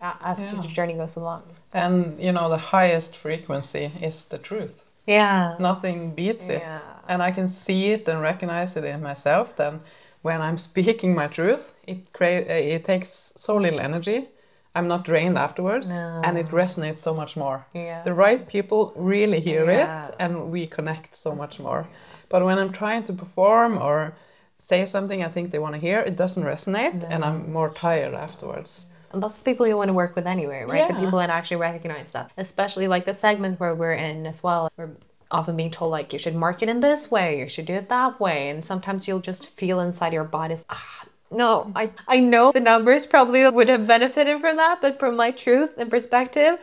as 0.01 0.39
Yeah. 0.39 0.61
the 0.61 0.67
journey 0.67 0.93
goes 0.93 1.15
along. 1.17 1.43
And 1.73 2.19
you 2.19 2.31
know, 2.31 2.49
the 2.49 2.57
highest 2.57 3.15
frequency 3.15 3.91
is 4.01 4.25
the 4.25 4.37
truth. 4.37 4.83
Yeah. 5.05 5.55
Nothing 5.59 6.11
beats 6.15 6.49
it. 6.49 6.61
Yeah. 6.61 6.79
And 7.07 7.21
I 7.23 7.31
can 7.31 7.47
see 7.47 7.91
it 7.91 8.07
and 8.07 8.21
recognize 8.21 8.75
it 8.77 8.83
in 8.83 9.01
myself. 9.01 9.55
Then, 9.55 9.81
when 10.21 10.41
I'm 10.41 10.57
speaking 10.69 11.15
my 11.15 11.27
truth, 11.27 11.73
it 11.87 11.97
cra- 12.13 12.45
uh, 12.49 12.75
it 12.75 12.83
takes 12.85 13.33
so 13.35 13.57
little 13.57 13.79
energy. 13.79 14.27
I'm 14.75 14.87
not 14.87 15.03
drained 15.03 15.37
afterwards, 15.37 15.89
No. 15.89 16.21
and 16.23 16.37
it 16.37 16.49
resonates 16.51 16.97
so 16.99 17.13
much 17.13 17.35
more. 17.35 17.65
Yeah. 17.73 18.03
The 18.03 18.13
right 18.13 18.47
people 18.47 18.93
really 18.95 19.39
hear 19.39 19.65
Yeah. 19.65 20.07
it, 20.07 20.15
and 20.19 20.51
we 20.51 20.67
connect 20.67 21.15
so 21.17 21.33
much 21.35 21.59
more. 21.59 21.87
But 22.29 22.43
when 22.45 22.59
I'm 22.59 22.71
trying 22.71 23.03
to 23.05 23.13
perform 23.13 23.77
or 23.79 24.13
say 24.59 24.85
something 24.85 25.23
I 25.23 25.29
think 25.29 25.49
they 25.49 25.59
want 25.59 25.73
to 25.73 25.81
hear, 25.81 25.99
it 25.99 26.15
doesn't 26.15 26.43
resonate, 26.43 27.03
and 27.09 27.25
I'm 27.25 27.51
more 27.51 27.73
tired 27.73 28.13
afterwards. 28.13 28.85
And 29.11 29.23
that's 29.23 29.39
the 29.39 29.43
people 29.43 29.65
you 29.65 29.75
want 29.75 29.87
to 29.87 29.93
work 29.93 30.15
with 30.15 30.27
anyway, 30.27 30.65
right? 30.67 30.87
The 30.87 30.93
people 30.93 31.17
that 31.17 31.31
actually 31.31 31.57
recognize 31.57 32.11
that. 32.11 32.31
Especially 32.37 32.87
like 32.87 33.05
the 33.05 33.13
segment 33.13 33.59
where 33.59 33.73
we're 33.73 33.93
in 33.93 34.27
as 34.27 34.43
well. 34.43 34.71
We're 34.77 34.91
often 35.31 35.55
being 35.55 35.71
told 35.71 35.91
like 35.91 36.13
you 36.13 36.19
should 36.19 36.35
market 36.35 36.69
in 36.69 36.79
this 36.79 37.09
way, 37.09 37.39
you 37.39 37.49
should 37.49 37.65
do 37.65 37.73
it 37.73 37.89
that 37.89 38.19
way. 38.19 38.49
And 38.49 38.63
sometimes 38.63 39.07
you'll 39.07 39.19
just 39.19 39.47
feel 39.47 39.79
inside 39.79 40.13
your 40.13 40.23
body, 40.23 40.57
ah, 40.69 41.03
no, 41.31 41.71
I, 41.75 41.91
I 42.07 42.19
know 42.19 42.51
the 42.51 42.59
numbers 42.59 43.05
probably 43.05 43.47
would 43.47 43.69
have 43.69 43.85
benefited 43.85 44.41
from 44.41 44.57
that, 44.57 44.81
but 44.81 44.97
from 44.97 45.15
my 45.15 45.31
truth 45.31 45.77
and 45.77 45.89
perspective, 45.89 46.57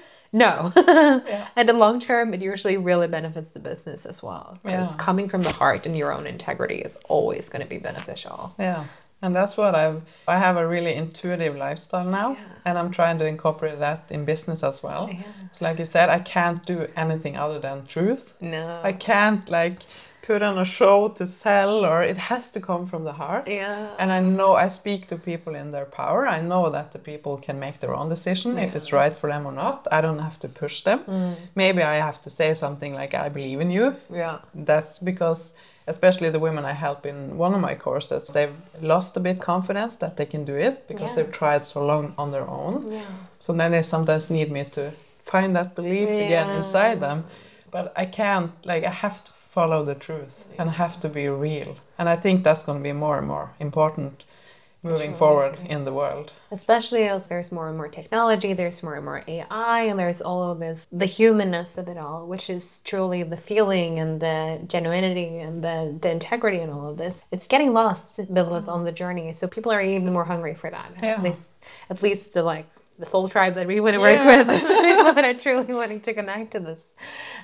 no. 0.44 0.52
And 1.56 1.68
the 1.70 1.72
long 1.84 1.96
term, 2.08 2.26
it 2.34 2.40
usually 2.52 2.76
really 2.90 3.08
benefits 3.18 3.50
the 3.56 3.60
business 3.70 4.06
as 4.12 4.22
well. 4.22 4.46
Because 4.62 4.90
Yeah. 4.94 5.04
coming 5.06 5.28
from 5.32 5.42
the 5.42 5.52
heart 5.60 5.86
and 5.86 5.94
your 5.96 6.10
own 6.16 6.26
integrity 6.26 6.78
is 6.88 6.94
always 7.08 7.48
going 7.52 7.62
to 7.66 7.68
be 7.76 7.78
beneficial. 7.90 8.38
Yeah. 8.58 8.84
And 9.22 9.34
that's 9.34 9.56
what 9.56 9.74
I've 9.74 10.02
I 10.28 10.36
have 10.46 10.56
a 10.64 10.66
really 10.74 10.94
intuitive 11.04 11.54
lifestyle 11.56 12.04
now 12.20 12.36
and 12.66 12.74
I'm 12.78 12.90
trying 12.90 13.18
to 13.20 13.26
incorporate 13.34 13.78
that 13.86 14.00
in 14.10 14.24
business 14.26 14.62
as 14.70 14.82
well. 14.82 15.08
So 15.52 15.64
like 15.66 15.78
you 15.82 15.86
said, 15.86 16.06
I 16.18 16.20
can't 16.34 16.60
do 16.66 16.86
anything 17.04 17.34
other 17.44 17.58
than 17.66 17.86
truth. 17.86 18.34
No. 18.40 18.80
I 18.90 18.92
can't 18.92 19.42
like 19.48 19.78
put 20.26 20.42
on 20.42 20.58
a 20.58 20.64
show 20.64 21.08
to 21.08 21.24
sell 21.26 21.84
or 21.86 22.02
it 22.02 22.16
has 22.16 22.50
to 22.50 22.60
come 22.60 22.84
from 22.86 23.04
the 23.04 23.12
heart. 23.12 23.46
Yeah. 23.48 23.94
And 24.00 24.10
I 24.10 24.20
know 24.20 24.54
I 24.64 24.68
speak 24.68 25.06
to 25.08 25.16
people 25.16 25.54
in 25.54 25.70
their 25.70 25.84
power. 25.84 26.26
I 26.26 26.40
know 26.40 26.68
that 26.70 26.90
the 26.92 26.98
people 26.98 27.36
can 27.46 27.60
make 27.60 27.78
their 27.80 27.94
own 27.94 28.08
decision 28.08 28.58
if 28.58 28.74
it's 28.74 28.92
right 28.92 29.16
for 29.16 29.28
them 29.30 29.46
or 29.46 29.52
not. 29.52 29.86
I 29.92 30.00
don't 30.00 30.18
have 30.18 30.38
to 30.40 30.48
push 30.48 30.82
them. 30.82 30.98
Mm. 31.06 31.34
Maybe 31.54 31.82
I 31.82 31.94
have 32.08 32.20
to 32.22 32.30
say 32.30 32.54
something 32.54 32.92
like 33.00 33.14
I 33.14 33.28
believe 33.28 33.60
in 33.60 33.70
you. 33.70 33.94
yeah. 34.10 34.38
That's 34.54 34.98
because 34.98 35.54
especially 35.88 36.30
the 36.30 36.40
women 36.40 36.64
I 36.64 36.72
help 36.72 37.06
in 37.06 37.38
one 37.38 37.54
of 37.54 37.60
my 37.60 37.76
courses, 37.76 38.26
they've 38.28 38.56
lost 38.82 39.16
a 39.16 39.20
bit 39.20 39.38
confidence 39.40 39.94
that 39.96 40.16
they 40.16 40.26
can 40.26 40.44
do 40.44 40.56
it 40.56 40.88
because 40.88 41.10
Yeah. 41.10 41.16
they've 41.16 41.32
tried 41.40 41.64
so 41.66 41.86
long 41.86 42.12
on 42.18 42.30
their 42.30 42.48
own. 42.60 42.74
Yeah. 42.90 43.04
So 43.38 43.52
then 43.52 43.70
they 43.70 43.82
sometimes 43.82 44.28
need 44.30 44.50
me 44.50 44.64
to 44.64 44.90
find 45.32 45.54
that 45.54 45.74
belief 45.76 46.08
again 46.08 46.50
inside 46.58 46.98
them. 47.00 47.24
But 47.70 47.92
I 48.02 48.06
can't, 48.06 48.50
like, 48.64 48.84
I 48.84 48.90
have 48.90 49.18
to 49.24 49.32
follow 49.56 49.82
the 49.82 49.94
truth 49.94 50.44
and 50.58 50.68
have 50.68 51.00
to 51.00 51.08
be 51.08 51.26
real. 51.28 51.72
And 51.98 52.10
I 52.10 52.16
think 52.16 52.44
that's 52.44 52.62
going 52.62 52.78
to 52.78 52.84
be 52.84 52.92
more 52.92 53.16
and 53.16 53.26
more 53.26 53.48
important 53.58 54.24
moving 54.82 55.14
forward 55.14 55.58
in 55.64 55.84
the 55.86 55.92
world. 55.92 56.30
Especially 56.50 57.04
as 57.08 57.26
there's 57.26 57.50
more 57.50 57.68
and 57.68 57.76
more 57.76 57.88
technology, 57.88 58.52
there's 58.52 58.82
more 58.82 58.96
and 58.96 59.04
more 59.04 59.22
AI, 59.26 59.80
and 59.88 59.98
there's 59.98 60.20
all 60.20 60.50
of 60.52 60.58
this, 60.58 60.86
the 60.92 61.06
humanness 61.06 61.78
of 61.78 61.88
it 61.88 61.96
all, 61.96 62.26
which 62.26 62.50
is 62.50 62.82
truly 62.84 63.22
the 63.22 63.36
feeling 63.36 63.98
and 63.98 64.20
the 64.20 64.60
genuinity 64.66 65.42
and 65.42 65.64
the, 65.64 65.98
the 66.02 66.10
integrity 66.10 66.58
and 66.58 66.70
all 66.70 66.90
of 66.90 66.98
this. 66.98 67.24
It's 67.32 67.48
getting 67.48 67.72
lost 67.72 68.18
mm-hmm. 68.18 68.68
on 68.68 68.84
the 68.84 68.92
journey. 68.92 69.32
So 69.32 69.48
people 69.48 69.72
are 69.72 69.82
even 69.82 70.12
more 70.12 70.24
hungry 70.24 70.54
for 70.54 70.70
that. 70.70 70.92
Yeah. 71.02 71.20
They, 71.20 71.34
at 71.90 72.02
least 72.02 72.34
the 72.34 72.42
like, 72.42 72.66
the 72.98 73.06
soul 73.06 73.28
tribe 73.28 73.54
that 73.54 73.66
we 73.66 73.80
want 73.80 73.94
to 73.94 74.00
work 74.00 74.24
with, 74.24 74.46
people 74.48 75.12
that 75.12 75.24
are 75.24 75.34
truly 75.34 75.74
wanting 75.74 76.00
to 76.00 76.14
connect 76.14 76.52
to 76.52 76.60
this. 76.60 76.94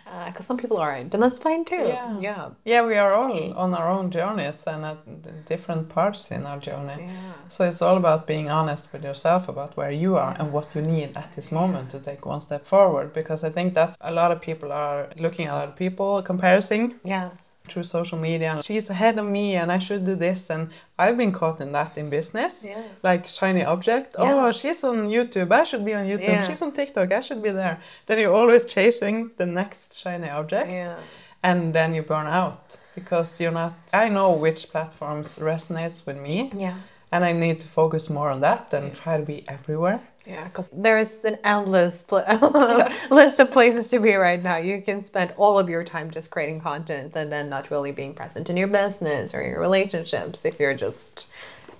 Uh, 0.07 0.26
because 0.26 0.46
some 0.46 0.57
people 0.57 0.78
aren't, 0.78 1.12
and 1.14 1.22
that's 1.22 1.38
fine 1.38 1.64
too. 1.64 1.76
Yeah. 1.76 2.18
Yeah. 2.20 2.50
Yeah, 2.64 2.86
we 2.86 2.96
are 2.96 3.12
all 3.14 3.53
on 3.55 3.74
our 3.74 3.88
own 3.88 4.11
journeys 4.11 4.64
and 4.66 4.84
at 4.84 5.46
different 5.46 5.88
parts 5.88 6.30
in 6.30 6.46
our 6.46 6.59
journey. 6.59 6.96
Yeah. 6.98 7.32
So 7.48 7.64
it's 7.64 7.82
all 7.82 7.96
about 7.96 8.26
being 8.26 8.50
honest 8.50 8.92
with 8.92 9.05
yourself 9.05 9.48
about 9.48 9.76
where 9.76 9.90
you 9.90 10.16
are 10.16 10.34
and 10.38 10.53
what 10.53 10.74
you 10.74 10.82
need 10.82 11.16
at 11.16 11.34
this 11.36 11.53
moment 11.53 11.90
to 11.90 11.98
take 11.98 12.24
one 12.24 12.40
step 12.40 12.66
forward. 12.66 13.12
Because 13.12 13.44
I 13.44 13.50
think 13.50 13.74
that's 13.74 13.96
a 14.00 14.12
lot 14.12 14.32
of 14.32 14.40
people 14.40 14.72
are 14.72 15.09
looking 15.18 15.48
at 15.48 15.55
other 15.55 15.72
people, 15.72 16.22
comparing 16.22 16.62
Yeah. 17.05 17.30
Through 17.68 17.84
social 17.84 18.18
media. 18.18 18.52
And 18.52 18.64
She's 18.64 18.90
ahead 18.90 19.18
of 19.18 19.26
me 19.26 19.56
and 19.56 19.70
I 19.70 19.78
should 19.78 20.04
do 20.04 20.14
this. 20.14 20.50
And 20.50 20.70
I've 20.98 21.16
been 21.16 21.32
caught 21.32 21.60
in 21.60 21.72
that 21.72 21.96
in 21.96 22.10
business. 22.10 22.64
Yeah. 22.64 22.82
Like 23.02 23.26
shiny 23.26 23.64
object. 23.64 24.16
Yeah. 24.18 24.46
Oh, 24.46 24.52
she's 24.52 24.82
on 24.84 25.08
YouTube. 25.08 25.50
I 25.52 25.64
should 25.64 25.84
be 25.84 25.94
on 25.94 26.06
YouTube. 26.06 26.28
Yeah. 26.28 26.42
She's 26.42 26.62
on 26.62 26.72
TikTok. 26.72 27.12
I 27.12 27.20
should 27.20 27.42
be 27.42 27.50
there. 27.50 27.80
Then 28.06 28.18
you're 28.18 28.34
always 28.34 28.64
chasing 28.64 29.30
the 29.36 29.46
next 29.46 29.98
shiny 29.98 30.28
object 30.28 30.68
Yeah. 30.70 30.96
and 31.42 31.72
then 31.74 31.94
you 31.94 32.02
burn 32.02 32.26
out 32.26 32.76
because 32.94 33.40
you're 33.40 33.50
not 33.62 33.72
i 33.92 34.08
know 34.08 34.30
which 34.32 34.68
platforms 34.70 35.38
resonates 35.38 36.06
with 36.06 36.16
me 36.16 36.50
Yeah. 36.56 36.74
And 37.12 37.24
i 37.24 37.32
need 37.32 37.60
to 37.60 37.66
focus 37.66 38.08
more 38.10 38.30
on 38.30 38.40
that 38.40 38.72
and 38.74 38.94
try 39.02 39.16
to 39.16 39.24
be 39.34 39.38
everywhere 39.48 39.98
Yeah, 40.26 40.44
because 40.48 40.68
there's 40.86 41.24
an 41.30 41.36
endless 41.54 42.04
list 43.10 43.40
of 43.40 43.50
places 43.50 43.88
to 43.88 43.98
be 43.98 44.14
right 44.14 44.42
now. 44.42 44.56
You 44.70 44.80
can 44.88 45.02
spend 45.02 45.28
all 45.36 45.58
of 45.58 45.68
your 45.68 45.84
time 45.84 46.06
just 46.10 46.30
creating 46.30 46.60
content 46.60 47.16
and 47.16 47.30
then 47.34 47.48
not 47.48 47.70
really 47.70 47.92
being 47.92 48.14
present 48.14 48.48
in 48.50 48.56
your 48.56 48.68
business 48.68 49.34
or 49.34 49.42
your 49.42 49.60
relationships 49.60 50.44
if 50.44 50.54
you're 50.60 50.74
just, 50.86 51.26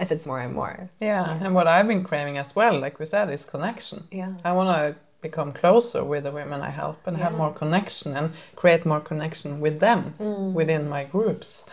if 0.01 0.11
it's 0.13 0.27
more 0.27 0.41
and 0.47 0.55
more. 0.55 0.75
yeah 1.01 1.39
and 1.45 1.55
what 1.55 1.67
i've 1.75 1.87
been 1.93 2.03
craving 2.11 2.37
as 2.39 2.51
well 2.59 2.75
like 2.85 2.99
we 2.99 3.07
said 3.07 3.27
is 3.31 3.45
connection 3.55 3.99
Yeah. 4.11 4.33
i 4.45 4.53
want 4.59 4.69
to 4.77 4.85
become 5.21 5.53
closer 5.53 6.03
with 6.13 6.23
the 6.25 6.33
women 6.41 6.61
i 6.63 6.71
help 6.83 6.99
and 7.07 7.17
have 7.25 7.35
more 7.43 7.53
connection 7.63 8.17
and 8.19 8.27
create 8.61 8.83
more 8.93 9.01
connection 9.11 9.61
with 9.65 9.77
them 9.87 10.01
Mm. 10.19 10.53
within 10.61 10.83
my 10.97 11.05
groups 11.15 11.65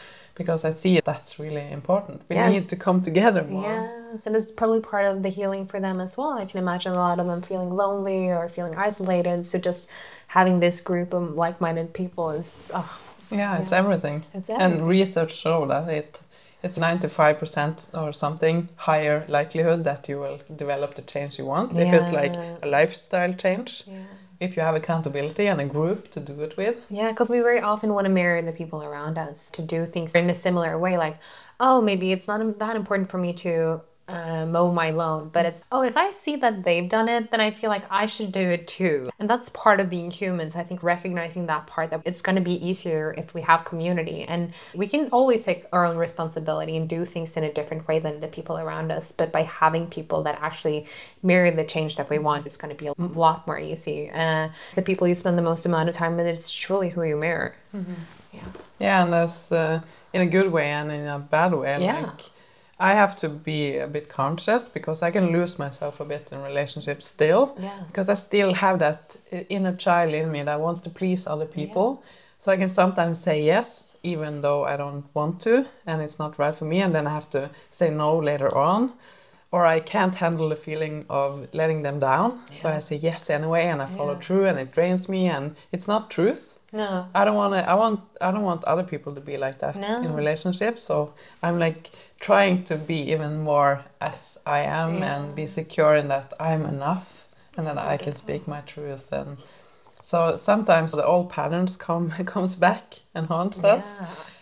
because 0.41 0.61
i 0.69 0.71
see 0.81 0.93
that's 1.11 1.31
really 1.43 1.65
important 1.79 2.17
we 2.29 2.35
Yes. 2.35 2.51
need 2.55 2.67
to 2.73 2.77
come 2.85 2.99
together 3.09 3.43
more 3.43 3.77
Yes, 4.11 4.25
and 4.25 4.35
it's 4.35 4.51
probably 4.51 4.81
part 4.93 5.05
of 5.11 5.21
the 5.25 5.29
healing 5.29 5.65
for 5.71 5.79
them 5.79 5.97
as 6.05 6.17
well. 6.17 6.33
I 6.41 6.45
can 6.45 6.59
imagine 6.65 6.91
a 6.93 7.01
lot 7.07 7.19
of 7.19 7.27
them 7.27 7.41
feeling 7.49 7.69
lonely 7.83 8.21
or 8.39 8.49
feeling 8.49 8.75
isolated. 8.75 9.45
So 9.45 9.59
just 9.59 9.87
having 10.37 10.59
this 10.59 10.81
group 10.81 11.13
of 11.13 11.23
like-minded 11.43 11.93
people 11.93 12.27
is, 12.31 12.71
oh, 12.73 12.91
Yeah, 13.41 13.59
it's 13.61 13.71
everything. 13.81 14.17
It's 14.33 14.49
And 14.49 14.87
research 14.87 15.33
show 15.43 15.57
that 15.67 15.85
it 15.99 16.09
it's 16.63 16.77
95% 16.77 17.89
or 17.93 18.11
something 18.11 18.67
higher 18.75 19.17
likelihood 19.27 19.83
that 19.89 20.09
you 20.09 20.17
will 20.23 20.39
develop 20.63 20.95
the 20.95 21.03
change 21.13 21.31
you 21.39 21.45
want 21.45 21.77
if 21.85 21.93
it's 21.93 22.11
like 22.21 22.35
a 22.63 22.67
lifestyle 22.67 23.33
change. 23.45 23.71
yeah. 23.87 24.18
If 24.39 24.55
you 24.55 24.63
have 24.63 24.75
accountability 24.75 25.47
and 25.47 25.59
a 25.59 25.65
group 25.65 26.09
to 26.11 26.19
do 26.19 26.41
it 26.41 26.55
with. 26.55 26.77
Yeah, 26.89 27.09
because 27.09 27.29
we 27.29 27.39
very 27.39 27.59
often 27.59 27.93
want 27.93 28.05
to 28.05 28.09
mirror 28.09 28.41
the 28.41 28.53
people 28.53 28.83
around 28.83 29.17
us 29.17 29.49
to 29.51 29.61
do 29.61 29.85
things 29.85 30.15
in 30.15 30.29
a 30.29 30.35
similar 30.35 30.79
way. 30.79 30.97
Like, 30.97 31.17
oh, 31.59 31.81
maybe 31.81 32.11
it's 32.11 32.27
not 32.27 32.59
that 32.59 32.75
important 32.75 33.09
for 33.09 33.17
me 33.17 33.33
to 33.33 33.81
uh, 34.09 34.45
mow 34.45 34.71
my 34.71 34.89
lawn, 34.89 35.29
but 35.31 35.45
it's, 35.45 35.63
oh, 35.71 35.83
if 35.83 35.95
I 35.95 36.11
see 36.11 36.35
that 36.37 36.63
they've 36.63 36.89
done 36.89 37.07
it, 37.07 37.29
then 37.31 37.39
I 37.39 37.51
feel 37.51 37.69
like 37.69 37.83
I 37.91 38.07
should 38.07 38.31
do 38.31 38.41
it 38.41 38.67
too. 38.67 39.09
And 39.19 39.29
that's 39.29 39.49
part 39.49 39.79
of 39.79 39.89
being 39.89 40.09
human. 40.09 40.49
So 40.49 40.59
I 40.59 40.63
think 40.63 40.81
recognizing 40.81 41.45
that 41.45 41.67
part 41.67 41.91
that 41.91 42.01
it's 42.05 42.21
going 42.21 42.35
to 42.35 42.41
be 42.41 42.65
easier 42.65 43.13
if 43.17 43.33
we 43.33 43.41
have 43.41 43.65
community. 43.65 44.23
And 44.23 44.53
we 44.73 44.87
can 44.87 45.09
always 45.09 45.45
take 45.45 45.65
our 45.71 45.85
own 45.85 45.97
responsibility 45.97 46.75
and 46.77 46.89
do 46.89 47.05
things 47.05 47.37
in 47.37 47.43
a 47.43 47.53
different 47.53 47.87
way 47.87 47.99
than 47.99 48.19
the 48.19 48.27
people 48.27 48.57
around 48.57 48.91
us. 48.91 49.11
But 49.11 49.31
by 49.31 49.43
having 49.43 49.87
people 49.87 50.23
that 50.23 50.39
actually 50.41 50.87
mirror 51.21 51.51
the 51.51 51.63
change 51.63 51.95
that 51.97 52.09
we 52.09 52.17
want, 52.17 52.45
it's 52.47 52.57
going 52.57 52.75
to 52.75 52.83
be 52.83 52.87
a 52.87 52.93
lot 52.97 53.45
more 53.45 53.59
easy. 53.59 54.09
Uh, 54.09 54.49
the 54.75 54.81
people 54.81 55.07
you 55.07 55.15
spend 55.15 55.37
the 55.37 55.43
most 55.43 55.65
amount 55.65 55.89
of 55.89 55.95
time 55.95 56.17
with, 56.17 56.25
it's 56.25 56.51
truly 56.51 56.89
who 56.89 57.03
you 57.03 57.15
mirror. 57.15 57.55
Yeah. 58.33 58.45
Yeah, 58.79 59.03
and 59.03 59.13
that's 59.13 59.51
uh, 59.51 59.81
in 60.13 60.21
a 60.21 60.25
good 60.25 60.51
way 60.51 60.69
and 60.69 60.91
in 60.91 61.05
a 61.05 61.19
bad 61.19 61.53
way. 61.53 61.77
Yeah. 61.79 62.01
Like 62.01 62.21
I 62.79 62.93
have 62.93 63.15
to 63.17 63.29
be 63.29 63.77
a 63.77 63.87
bit 63.87 64.07
conscious 64.07 64.69
because 64.69 65.03
I 65.03 65.11
can 65.11 65.31
lose 65.33 65.59
myself 65.59 65.99
a 65.99 66.05
bit 66.05 66.29
in 66.31 66.41
relationships 66.41 67.05
still. 67.07 67.55
Yeah. 67.59 67.83
Because 67.87 68.07
I 68.07 68.13
still 68.13 68.53
have 68.53 68.79
that 68.79 69.17
inner 69.49 69.75
child 69.75 70.13
in 70.13 70.31
me 70.31 70.43
that 70.43 70.59
wants 70.61 70.81
to 70.81 70.89
please 70.89 71.27
other 71.27 71.45
people. 71.45 72.03
So 72.39 72.51
I 72.53 72.57
can 72.57 72.69
sometimes 72.69 73.21
say 73.21 73.43
yes 73.43 73.85
even 74.01 74.41
though 74.41 74.63
I 74.63 74.77
don't 74.77 75.03
want 75.13 75.41
to 75.41 75.65
and 75.85 76.01
it's 76.01 76.19
not 76.19 76.39
right 76.39 76.55
for 76.55 76.63
me 76.63 76.79
and 76.79 76.95
then 76.95 77.05
I 77.05 77.09
have 77.09 77.29
to 77.31 77.49
say 77.69 77.89
no 77.89 78.17
later 78.17 78.55
on. 78.57 78.93
Or 79.51 79.65
I 79.65 79.79
can't 79.81 80.15
handle 80.15 80.47
the 80.49 80.55
feeling 80.55 81.05
of 81.09 81.47
letting 81.53 81.81
them 81.81 81.99
down. 81.99 82.39
So 82.51 82.69
I 82.69 82.79
say 82.79 82.95
yes 82.97 83.29
anyway 83.29 83.65
and 83.65 83.81
I 83.81 83.87
follow 83.87 84.13
Yeah. 84.13 84.19
through 84.19 84.45
and 84.45 84.59
it 84.59 84.71
drains 84.71 85.09
me 85.09 85.27
and 85.27 85.55
it's 85.71 85.87
not 85.87 86.09
truth. 86.09 86.58
No. 86.71 87.07
I 87.15 87.25
don't 87.25 87.35
want 87.35 87.53
to. 87.53 87.67
I 87.69 87.73
want. 87.73 88.01
I 88.21 88.31
don't 88.31 88.43
want 88.43 88.63
other 88.65 88.83
people 88.83 89.13
to 89.15 89.21
be 89.21 89.37
like 89.37 89.59
that 89.59 89.75
No. 89.75 90.01
in 90.01 90.13
relationships. 90.13 90.83
So 90.83 91.13
I'm 91.41 91.57
like 91.59 91.89
trying 92.19 92.63
to 92.65 92.75
be 92.75 93.11
even 93.11 93.41
more 93.43 93.83
as 94.01 94.37
I 94.45 94.59
am 94.59 94.99
Yeah. 94.99 95.15
and 95.15 95.35
be 95.35 95.47
secure 95.47 95.95
in 95.95 96.07
that 96.09 96.33
I'm 96.39 96.65
enough 96.65 97.27
and 97.57 97.65
That's 97.65 97.75
that 97.75 97.85
I 97.87 97.97
can 97.97 98.15
speak 98.15 98.47
my 98.47 98.61
truth. 98.61 99.11
And 99.11 99.37
so 100.03 100.37
sometimes 100.37 100.91
the 100.91 101.05
old 101.05 101.29
patterns 101.29 101.75
come 101.77 102.09
comes 102.25 102.55
back 102.55 102.99
and 103.15 103.27
haunts 103.27 103.63
us, 103.63 103.99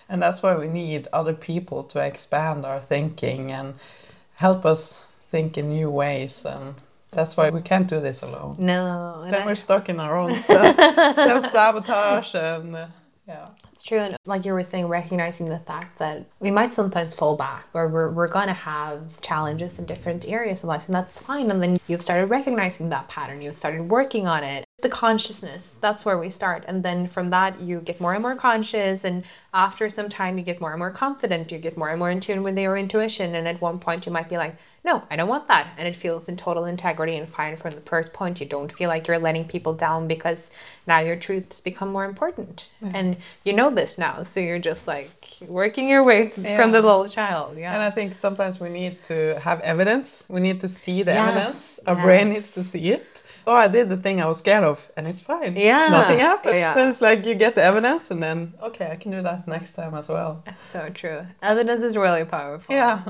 and 0.09 0.21
that's 0.21 0.43
why 0.43 0.55
we 0.55 0.67
need 0.67 1.07
other 1.13 1.33
people 1.33 1.83
to 1.83 1.99
expand 1.99 2.65
our 2.65 2.79
thinking 2.81 3.51
and 3.51 3.75
help 4.35 4.65
us 4.65 5.05
think 5.31 5.57
in 5.57 5.69
new 5.69 5.89
ways 5.89 6.45
and 6.45 6.75
that's 7.17 7.35
why 7.35 7.49
we 7.49 7.63
can't 7.63 7.87
do 7.87 7.99
this 7.99 8.21
alone. 8.21 8.55
No. 8.59 9.25
Then 9.27 9.43
we're 9.47 9.55
stuck 9.55 9.89
in 9.89 9.99
our 9.99 10.15
own 10.15 10.35
self 10.35 11.47
sabotage 11.51 12.35
and 12.35 12.75
uh, 12.75 12.87
yeah. 13.27 13.47
It's 13.73 13.81
true. 13.83 13.97
And 13.97 14.15
like 14.25 14.45
you 14.45 14.53
were 14.53 14.61
saying, 14.61 14.87
recognizing 14.87 15.49
the 15.49 15.57
fact 15.57 15.97
that 15.97 16.27
we 16.39 16.51
might 16.51 16.71
sometimes 16.73 17.15
fall 17.15 17.35
back 17.35 17.69
or 17.73 17.87
we're, 17.87 18.11
we're 18.11 18.27
going 18.27 18.49
to 18.49 18.53
have 18.53 19.19
challenges 19.21 19.79
in 19.79 19.85
different 19.85 20.27
areas 20.27 20.59
of 20.59 20.65
life, 20.65 20.85
and 20.85 20.93
that's 20.93 21.17
fine. 21.17 21.49
And 21.49 21.61
then 21.61 21.79
you've 21.87 22.03
started 22.03 22.27
recognizing 22.27 22.89
that 22.89 23.07
pattern, 23.07 23.41
you've 23.41 23.55
started 23.55 23.89
working 23.89 24.27
on 24.27 24.43
it. 24.43 24.66
The 24.79 24.89
consciousness, 24.89 25.73
that's 25.81 26.05
where 26.05 26.19
we 26.19 26.29
start. 26.29 26.63
And 26.67 26.83
then 26.83 27.07
from 27.07 27.31
that, 27.31 27.59
you 27.59 27.79
get 27.79 27.99
more 27.99 28.13
and 28.13 28.21
more 28.21 28.35
conscious. 28.35 29.05
And 29.05 29.23
after 29.51 29.89
some 29.89 30.07
time, 30.07 30.37
you 30.37 30.43
get 30.43 30.61
more 30.61 30.69
and 30.69 30.77
more 30.77 30.91
confident. 30.91 31.51
You 31.51 31.57
get 31.57 31.77
more 31.77 31.89
and 31.89 31.97
more 31.97 32.11
in 32.11 32.19
tune 32.19 32.43
with 32.43 32.55
your 32.59 32.77
intuition. 32.77 33.33
And 33.33 33.47
at 33.47 33.59
one 33.59 33.79
point, 33.79 34.05
you 34.05 34.11
might 34.11 34.29
be 34.29 34.37
like, 34.37 34.55
no, 34.85 35.01
I 35.09 35.15
don't 35.15 35.27
want 35.27 35.47
that. 35.47 35.69
And 35.79 35.87
it 35.87 35.95
feels 35.95 36.29
in 36.29 36.37
total 36.37 36.65
integrity 36.65 37.17
and 37.17 37.27
fine 37.27 37.57
from 37.57 37.71
the 37.71 37.81
first 37.81 38.13
point. 38.13 38.39
You 38.39 38.45
don't 38.45 38.71
feel 38.71 38.87
like 38.87 39.07
you're 39.07 39.17
letting 39.17 39.45
people 39.45 39.73
down 39.73 40.07
because 40.07 40.51
now 40.85 40.99
your 40.99 41.15
truths 41.15 41.59
become 41.59 41.91
more 41.91 42.05
important. 42.05 42.69
Yeah. 42.79 42.91
And 42.93 43.17
you 43.45 43.53
know 43.53 43.71
this 43.71 43.97
now. 43.97 44.21
So 44.21 44.39
you're 44.39 44.59
just 44.59 44.87
like 44.87 45.09
working 45.47 45.89
your 45.89 46.03
way 46.03 46.31
yeah. 46.37 46.55
from 46.55 46.71
the 46.71 46.83
little 46.83 47.07
child. 47.07 47.57
Yeah. 47.57 47.73
And 47.73 47.81
I 47.81 47.89
think 47.89 48.13
sometimes 48.13 48.59
we 48.59 48.69
need 48.69 49.01
to 49.03 49.39
have 49.39 49.59
evidence. 49.61 50.27
We 50.29 50.39
need 50.39 50.61
to 50.61 50.67
see 50.67 51.01
the 51.01 51.13
yes. 51.13 51.29
evidence. 51.29 51.79
Our 51.87 51.95
yes. 51.95 52.03
brain 52.05 52.29
needs 52.29 52.51
to 52.51 52.63
see 52.63 52.91
it 52.91 53.16
oh, 53.47 53.55
I 53.55 53.67
did 53.67 53.89
the 53.89 53.97
thing 53.97 54.21
I 54.21 54.25
was 54.27 54.37
scared 54.39 54.63
of, 54.63 54.87
and 54.97 55.07
it's 55.07 55.21
fine. 55.21 55.55
Yeah. 55.55 55.87
Nothing 55.87 56.19
happened. 56.19 56.55
Yeah. 56.57 56.73
Then 56.77 56.89
it's 56.89 57.01
like 57.01 57.25
you 57.25 57.33
get 57.33 57.55
the 57.55 57.63
evidence, 57.63 58.11
and 58.11 58.21
then, 58.21 58.53
okay, 58.61 58.91
I 58.91 58.97
can 58.97 59.11
do 59.11 59.21
that 59.23 59.47
next 59.47 59.71
time 59.73 59.95
as 59.95 60.09
well. 60.09 60.43
That's 60.45 60.69
so 60.69 60.89
true. 60.93 61.21
Evidence 61.41 61.81
is 61.81 61.95
really 61.97 62.25
powerful. 62.25 62.75
Yeah. 62.75 63.01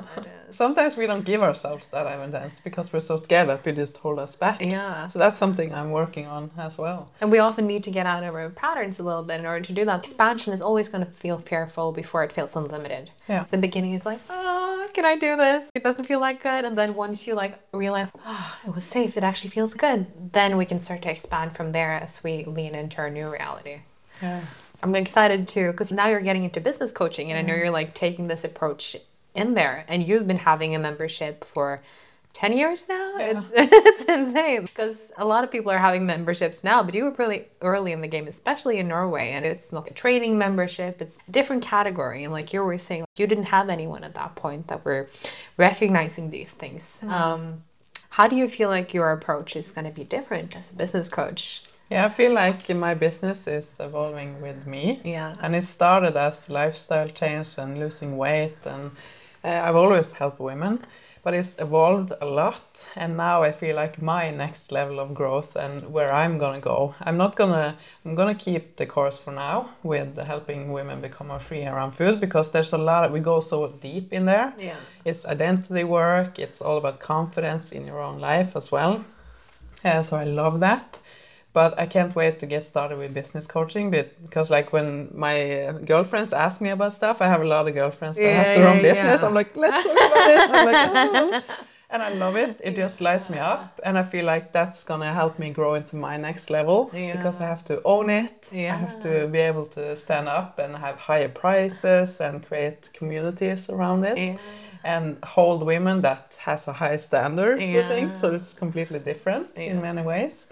Sometimes 0.51 0.95
we 0.95 1.07
don't 1.07 1.25
give 1.25 1.41
ourselves 1.41 1.87
that 1.87 2.07
evidence 2.07 2.59
because 2.63 2.93
we're 2.93 2.99
so 2.99 3.21
scared 3.21 3.49
that 3.49 3.65
we 3.65 3.71
just 3.71 3.97
hold 3.97 4.19
us 4.19 4.35
back. 4.35 4.61
Yeah. 4.61 5.07
So 5.09 5.19
that's 5.19 5.37
something 5.37 5.73
I'm 5.73 5.91
working 5.91 6.25
on 6.25 6.51
as 6.57 6.77
well. 6.77 7.09
And 7.21 7.31
we 7.31 7.39
often 7.39 7.67
need 7.67 7.83
to 7.83 7.91
get 7.91 8.05
out 8.05 8.23
of 8.23 8.33
our 8.33 8.49
patterns 8.49 8.99
a 8.99 9.03
little 9.03 9.23
bit 9.23 9.39
in 9.39 9.45
order 9.45 9.65
to 9.65 9.73
do 9.73 9.85
that. 9.85 9.99
Expansion 9.99 10.53
is 10.53 10.61
always 10.61 10.89
going 10.89 11.05
to 11.05 11.11
feel 11.11 11.39
fearful 11.39 11.91
before 11.91 12.23
it 12.23 12.31
feels 12.31 12.55
unlimited. 12.55 13.11
Yeah. 13.27 13.45
The 13.49 13.57
beginning 13.57 13.93
is 13.93 14.05
like, 14.05 14.19
oh, 14.29 14.87
can 14.93 15.05
I 15.05 15.17
do 15.17 15.35
this? 15.35 15.69
It 15.75 15.83
doesn't 15.83 16.05
feel 16.05 16.19
like 16.19 16.41
good. 16.41 16.65
And 16.65 16.77
then 16.77 16.95
once 16.95 17.27
you 17.27 17.35
like 17.35 17.59
realize, 17.73 18.11
oh, 18.25 18.57
it 18.65 18.73
was 18.73 18.83
safe, 18.83 19.17
it 19.17 19.23
actually 19.23 19.49
feels 19.49 19.73
good, 19.73 20.07
then 20.33 20.57
we 20.57 20.65
can 20.65 20.79
start 20.79 21.01
to 21.03 21.11
expand 21.11 21.55
from 21.55 21.71
there 21.71 21.91
as 21.91 22.23
we 22.23 22.45
lean 22.45 22.73
into 22.73 22.97
our 22.99 23.09
new 23.09 23.29
reality. 23.29 23.81
Yeah. 24.21 24.41
I'm 24.83 24.95
excited 24.95 25.47
too 25.47 25.71
because 25.71 25.91
now 25.91 26.07
you're 26.07 26.21
getting 26.21 26.43
into 26.43 26.61
business 26.61 26.91
coaching 26.91 27.31
and 27.31 27.37
I 27.37 27.41
know 27.41 27.53
mm-hmm. 27.53 27.63
you're 27.63 27.71
like 27.71 27.93
taking 27.93 28.27
this 28.27 28.43
approach 28.43 28.95
in 29.37 29.53
there 29.53 29.85
and 29.87 30.07
you've 30.07 30.27
been 30.27 30.37
having 30.37 30.75
a 30.75 30.79
membership 30.79 31.43
for 31.43 31.81
10 32.33 32.53
years 32.53 32.87
now 32.87 33.13
yeah. 33.17 33.33
it's 33.33 33.51
it's 33.55 34.03
insane 34.05 34.61
because 34.63 35.11
a 35.17 35.25
lot 35.25 35.43
of 35.43 35.51
people 35.51 35.71
are 35.71 35.77
having 35.77 36.05
memberships 36.05 36.63
now 36.63 36.83
but 36.83 36.93
you 36.93 37.03
were 37.05 37.15
really 37.17 37.47
early 37.61 37.91
in 37.91 38.01
the 38.01 38.07
game 38.07 38.27
especially 38.27 38.77
in 38.77 38.87
norway 38.87 39.31
and 39.31 39.45
it's 39.45 39.71
not 39.71 39.89
a 39.89 39.93
training 39.93 40.37
membership 40.37 41.01
it's 41.01 41.17
a 41.27 41.31
different 41.31 41.63
category 41.63 42.23
and 42.23 42.33
like 42.33 42.53
you 42.53 42.63
were 42.63 42.77
saying 42.77 43.05
you 43.17 43.25
didn't 43.25 43.45
have 43.45 43.69
anyone 43.69 44.03
at 44.03 44.13
that 44.13 44.35
point 44.35 44.67
that 44.67 44.83
were 44.85 45.07
recognizing 45.57 46.29
these 46.29 46.51
things 46.51 46.99
mm. 47.03 47.09
um, 47.09 47.63
how 48.09 48.27
do 48.27 48.35
you 48.35 48.47
feel 48.47 48.69
like 48.69 48.93
your 48.93 49.11
approach 49.11 49.55
is 49.55 49.71
going 49.71 49.85
to 49.85 49.91
be 49.91 50.03
different 50.03 50.55
as 50.55 50.69
a 50.69 50.73
business 50.73 51.09
coach 51.09 51.63
yeah, 51.89 52.05
I 52.05 52.09
feel 52.09 52.33
like 52.33 52.67
my 52.75 52.95
business 52.95 53.47
is 53.47 53.77
evolving 53.79 54.41
with 54.41 54.67
me. 54.67 54.99
Yeah. 55.05 55.35
And 55.41 55.55
it 55.55 55.63
started 55.63 56.17
as 56.17 56.49
lifestyle 56.49 57.07
change 57.07 57.57
and 57.57 57.79
losing 57.79 58.17
weight 58.17 58.57
and 58.65 58.91
uh, 59.43 59.61
I've 59.65 59.75
always 59.75 60.13
helped 60.13 60.39
women, 60.39 60.85
but 61.23 61.33
it's 61.33 61.55
evolved 61.59 62.11
a 62.21 62.25
lot. 62.25 62.85
And 62.95 63.17
now 63.17 63.43
I 63.43 63.51
feel 63.51 63.75
like 63.75 64.01
my 64.01 64.31
next 64.31 64.71
level 64.71 64.99
of 64.99 65.13
growth 65.13 65.55
and 65.55 65.91
where 65.91 66.13
I'm 66.13 66.37
gonna 66.37 66.59
go. 66.59 66.95
I'm 67.01 67.17
not 67.17 67.35
gonna. 67.35 67.77
I'm 68.05 68.15
gonna 68.15 68.35
keep 68.35 68.77
the 68.77 68.85
course 68.85 69.19
for 69.19 69.31
now 69.31 69.69
with 69.83 70.17
helping 70.17 70.71
women 70.71 71.01
become 71.01 71.27
more 71.27 71.39
free 71.39 71.65
around 71.65 71.91
food 71.91 72.19
because 72.19 72.51
there's 72.51 72.73
a 72.73 72.77
lot. 72.77 73.05
Of, 73.05 73.11
we 73.11 73.19
go 73.19 73.39
so 73.39 73.67
deep 73.67 74.13
in 74.13 74.25
there. 74.25 74.53
Yeah. 74.57 74.77
It's 75.05 75.25
identity 75.25 75.83
work. 75.83 76.39
It's 76.39 76.61
all 76.61 76.77
about 76.77 76.99
confidence 76.99 77.71
in 77.71 77.85
your 77.85 78.01
own 78.01 78.19
life 78.19 78.55
as 78.55 78.71
well. 78.71 79.03
Uh, 79.83 80.01
so 80.01 80.17
I 80.17 80.23
love 80.23 80.59
that 80.61 80.99
but 81.57 81.73
I 81.79 81.87
can't 81.87 82.13
wait 82.15 82.37
to 82.41 82.45
get 82.45 82.63
started 82.67 82.97
with 82.99 83.15
business 83.15 83.45
coaching 83.47 83.85
because 83.89 84.47
like 84.51 84.67
when 84.75 85.09
my 85.25 85.37
girlfriends 85.91 86.31
ask 86.31 86.61
me 86.61 86.69
about 86.69 86.93
stuff, 86.93 87.15
I 87.19 87.27
have 87.33 87.41
a 87.41 87.49
lot 87.55 87.67
of 87.67 87.73
girlfriends 87.73 88.15
that 88.17 88.23
yeah, 88.23 88.43
have 88.43 88.55
to 88.57 88.61
run 88.67 88.79
business. 88.89 89.21
Yeah. 89.21 89.27
I'm 89.27 89.33
like, 89.33 89.49
let's 89.63 89.79
talk 89.85 89.97
about 90.09 90.29
it. 90.35 90.41
I'm 90.51 90.65
like, 90.69 90.83
oh. 90.93 91.55
and 91.89 92.03
I 92.03 92.09
love 92.23 92.35
it. 92.35 92.61
It 92.63 92.75
just 92.75 93.01
lights 93.01 93.27
me 93.33 93.39
up, 93.39 93.79
and 93.83 93.97
I 93.97 94.03
feel 94.03 94.25
like 94.33 94.45
that's 94.51 94.83
gonna 94.83 95.11
help 95.21 95.39
me 95.39 95.49
grow 95.49 95.73
into 95.73 95.95
my 95.95 96.15
next 96.27 96.51
level 96.51 96.79
because 96.91 97.37
I 97.41 97.45
have 97.53 97.63
to 97.71 97.81
own 97.83 98.11
it. 98.11 98.37
I 98.53 98.77
have 98.85 98.99
to 99.05 99.27
be 99.27 99.39
able 99.39 99.65
to 99.77 99.95
stand 99.95 100.27
up 100.39 100.59
and 100.59 100.75
have 100.75 100.97
higher 101.09 101.31
prices 101.43 102.21
and 102.21 102.45
create 102.47 102.81
communities 102.93 103.61
around 103.69 104.03
it. 104.11 104.39
And 104.83 105.17
hold 105.35 105.63
women 105.63 106.01
that 106.01 106.35
has 106.37 106.67
a 106.67 106.73
high 106.83 106.97
standard 106.97 107.57
for 107.57 107.83
things, 107.93 108.11
so 108.19 108.25
it's 108.33 108.53
completely 108.53 108.99
different 108.99 109.47
in 109.55 109.81
many 109.81 110.03
ways. 110.03 110.46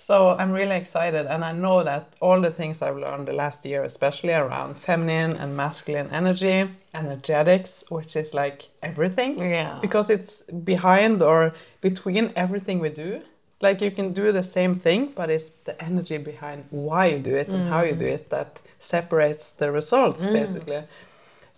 So 0.00 0.30
I'm 0.30 0.50
really 0.50 0.76
excited, 0.76 1.26
and 1.26 1.44
I 1.44 1.52
know 1.52 1.84
that 1.84 2.14
all 2.20 2.40
the 2.40 2.50
things 2.50 2.80
I've 2.80 2.96
learned 2.96 3.28
the 3.28 3.34
last 3.34 3.66
year, 3.66 3.84
especially 3.84 4.32
around 4.32 4.74
feminine 4.78 5.36
and 5.36 5.54
masculine 5.54 6.08
energy, 6.10 6.70
energetics, 6.94 7.84
which 7.90 8.16
is 8.16 8.32
like 8.32 8.70
everything, 8.82 9.38
yeah. 9.38 9.78
because 9.82 10.08
it's 10.08 10.40
behind 10.64 11.20
or 11.20 11.52
between 11.82 12.32
everything 12.34 12.78
we 12.80 12.88
do. 12.88 13.20
Like 13.60 13.82
you 13.82 13.90
can 13.90 14.14
do 14.14 14.32
the 14.32 14.42
same 14.42 14.74
thing, 14.74 15.12
but 15.14 15.28
it's 15.28 15.50
the 15.64 15.76
energy 15.84 16.16
behind 16.16 16.64
why 16.70 17.04
you 17.12 17.18
do 17.18 17.34
it 17.36 17.48
and 17.48 17.68
how 17.68 17.82
you 17.82 17.92
do 17.92 18.06
mm. 18.06 18.14
it 18.14 18.30
that 18.30 18.58
separates 18.78 19.50
the 19.50 19.70
results, 19.70 20.24
mm. 20.24 20.32
basically. 20.32 20.82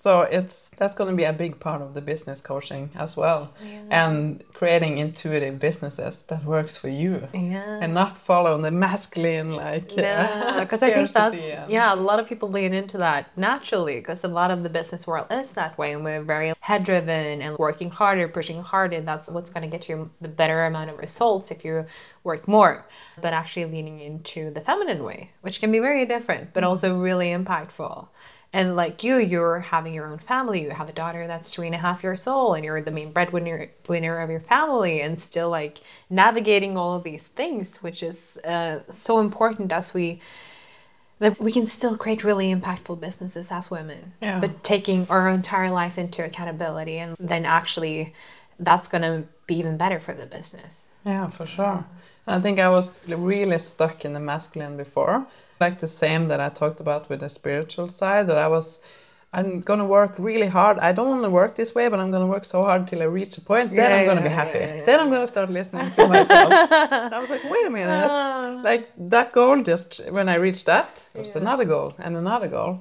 So 0.02 0.22
it's 0.22 0.72
that's 0.78 0.96
going 0.96 1.10
to 1.10 1.16
be 1.16 1.22
a 1.22 1.32
big 1.32 1.60
part 1.60 1.80
of 1.80 1.94
the 1.94 2.00
business 2.00 2.40
coaching 2.40 2.90
as 2.96 3.16
well, 3.16 3.52
yeah. 3.64 4.02
and 4.02 4.42
creating 4.52 4.98
intuitive 4.98 5.60
businesses 5.60 6.24
that 6.26 6.44
works 6.44 6.76
for 6.76 6.88
you, 6.88 7.28
yeah. 7.32 7.78
and 7.80 7.94
not 7.94 8.18
follow 8.18 8.60
the 8.60 8.72
masculine 8.72 9.52
like. 9.54 9.96
Yeah, 9.96 10.58
because 10.58 10.82
I 10.82 10.92
think 10.92 11.08
that's 11.12 11.36
and... 11.36 11.70
yeah. 11.70 11.94
A 11.94 12.02
lot 12.10 12.18
of 12.18 12.26
people 12.26 12.48
lean 12.50 12.74
into 12.74 12.98
that 12.98 13.26
naturally 13.36 14.00
because 14.00 14.24
a 14.24 14.28
lot 14.40 14.50
of 14.50 14.64
the 14.64 14.68
business 14.68 15.06
world 15.06 15.28
is 15.30 15.52
that 15.52 15.78
way, 15.78 15.92
and 15.92 16.02
we're 16.02 16.24
very 16.24 16.52
head 16.58 16.82
driven 16.82 17.40
and 17.40 17.56
working 17.58 17.90
harder, 17.90 18.26
pushing 18.26 18.60
harder. 18.60 19.00
That's 19.02 19.28
what's 19.28 19.50
going 19.50 19.62
to 19.62 19.70
get 19.70 19.88
you 19.88 20.10
the 20.20 20.26
better 20.26 20.64
amount 20.64 20.90
of 20.90 20.98
results 20.98 21.52
if 21.52 21.64
you 21.64 21.86
work 22.24 22.48
more. 22.48 22.84
But 23.20 23.34
actually 23.34 23.66
leaning 23.66 24.00
into 24.00 24.50
the 24.50 24.62
feminine 24.62 25.04
way, 25.04 25.30
which 25.42 25.60
can 25.60 25.70
be 25.70 25.78
very 25.78 26.06
different, 26.06 26.54
but 26.54 26.64
mm. 26.64 26.66
also 26.66 26.98
really 26.98 27.28
impactful. 27.28 28.08
And 28.54 28.76
like 28.76 29.02
you, 29.02 29.16
you're 29.16 29.60
having 29.60 29.94
your 29.94 30.06
own 30.06 30.18
family. 30.18 30.62
You 30.62 30.70
have 30.70 30.88
a 30.88 30.92
daughter 30.92 31.26
that's 31.26 31.54
three 31.54 31.66
and 31.66 31.74
a 31.74 31.78
half 31.78 32.02
years 32.02 32.26
old, 32.26 32.56
and 32.56 32.64
you're 32.64 32.82
the 32.82 32.90
main 32.90 33.10
breadwinner 33.10 33.70
winner 33.88 34.20
of 34.20 34.28
your 34.28 34.40
family, 34.40 35.00
and 35.00 35.18
still 35.18 35.48
like 35.48 35.80
navigating 36.10 36.76
all 36.76 36.94
of 36.94 37.02
these 37.02 37.28
things, 37.28 37.82
which 37.82 38.02
is 38.02 38.36
uh, 38.44 38.80
so 38.90 39.20
important 39.20 39.72
as 39.72 39.94
we 39.94 40.20
that 41.18 41.38
we 41.38 41.52
can 41.52 41.66
still 41.66 41.96
create 41.96 42.24
really 42.24 42.52
impactful 42.52 43.00
businesses 43.00 43.52
as 43.52 43.70
women. 43.70 44.12
Yeah. 44.20 44.40
But 44.40 44.64
taking 44.64 45.06
our 45.08 45.28
entire 45.28 45.70
life 45.70 45.96
into 45.96 46.22
accountability, 46.24 46.98
and 46.98 47.16
then 47.18 47.46
actually, 47.46 48.12
that's 48.58 48.86
gonna 48.88 49.24
be 49.46 49.54
even 49.54 49.78
better 49.78 49.98
for 49.98 50.12
the 50.12 50.26
business. 50.26 50.94
Yeah, 51.06 51.30
for 51.30 51.46
sure. 51.46 51.84
I 52.26 52.38
think 52.40 52.58
I 52.58 52.68
was 52.68 52.98
really 53.08 53.58
stuck 53.58 54.04
in 54.04 54.12
the 54.12 54.20
masculine 54.20 54.76
before 54.76 55.26
like 55.64 55.76
the 55.86 55.92
same 56.04 56.22
that 56.30 56.40
I 56.46 56.48
talked 56.62 56.80
about 56.86 57.02
with 57.10 57.20
the 57.24 57.30
spiritual 57.40 57.88
side 58.00 58.24
that 58.30 58.38
I 58.46 58.48
was 58.56 58.68
I'm 59.34 59.62
gonna 59.62 59.86
work 59.98 60.12
really 60.18 60.50
hard. 60.58 60.76
I 60.88 60.90
don't 60.96 61.08
want 61.14 61.22
to 61.28 61.30
work 61.30 61.52
this 61.54 61.70
way, 61.74 61.86
but 61.92 61.98
I'm 62.02 62.10
gonna 62.14 62.30
work 62.36 62.44
so 62.44 62.58
hard 62.68 62.86
till 62.88 63.00
I 63.06 63.08
reach 63.20 63.38
a 63.38 63.40
point. 63.40 63.68
Then 63.70 63.90
yeah, 63.90 63.96
I'm 63.98 64.06
gonna 64.10 64.28
be 64.30 64.34
happy. 64.42 64.58
Yeah, 64.58 64.84
then 64.88 65.00
I'm 65.00 65.10
gonna 65.14 65.26
start 65.34 65.48
listening 65.48 65.90
to 65.96 66.06
myself. 66.06 66.52
and 66.52 67.14
I 67.16 67.18
was 67.24 67.30
like, 67.34 67.44
wait 67.54 67.64
a 67.70 67.70
minute. 67.70 68.10
Uh, 68.10 68.60
like 68.70 68.84
that 69.14 69.32
goal, 69.32 69.62
just 69.62 69.88
when 70.16 70.28
I 70.28 70.36
reached 70.46 70.66
that, 70.66 70.90
was 71.14 71.34
another 71.34 71.64
goal 71.64 71.94
and 72.04 72.12
another 72.24 72.48
goal. 72.58 72.72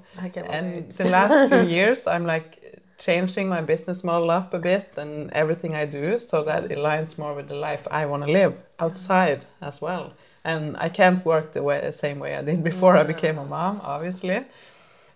and 0.57 0.91
the 0.91 1.07
last 1.17 1.36
few 1.51 1.63
years, 1.77 2.05
I'm 2.13 2.25
like 2.25 2.49
changing 2.97 3.47
my 3.55 3.61
business 3.73 4.03
model 4.03 4.29
up 4.29 4.53
a 4.53 4.59
bit 4.59 4.88
and 4.97 5.32
everything 5.32 5.73
I 5.84 5.86
do 5.99 6.19
so 6.19 6.43
that 6.49 6.61
it 6.65 6.77
aligns 6.77 7.17
more 7.17 7.34
with 7.34 7.47
the 7.47 7.59
life 7.69 7.84
I 7.99 8.05
want 8.11 8.21
to 8.25 8.32
live 8.39 8.53
outside 8.86 9.39
as 9.61 9.82
well 9.82 10.05
and 10.43 10.75
I 10.77 10.89
can't 10.89 11.23
work 11.25 11.53
the 11.53 11.63
way 11.63 11.79
the 11.81 11.91
same 11.91 12.19
way 12.19 12.35
I 12.35 12.41
did 12.41 12.63
before 12.63 12.97
I 12.97 13.03
became 13.03 13.37
a 13.37 13.45
mom, 13.45 13.81
obviously. 13.83 14.45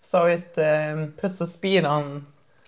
So 0.02 0.26
it 0.26 0.54
um, 0.58 1.14
puts 1.18 1.42
a 1.42 1.48
speed 1.48 1.86
on 1.86 2.28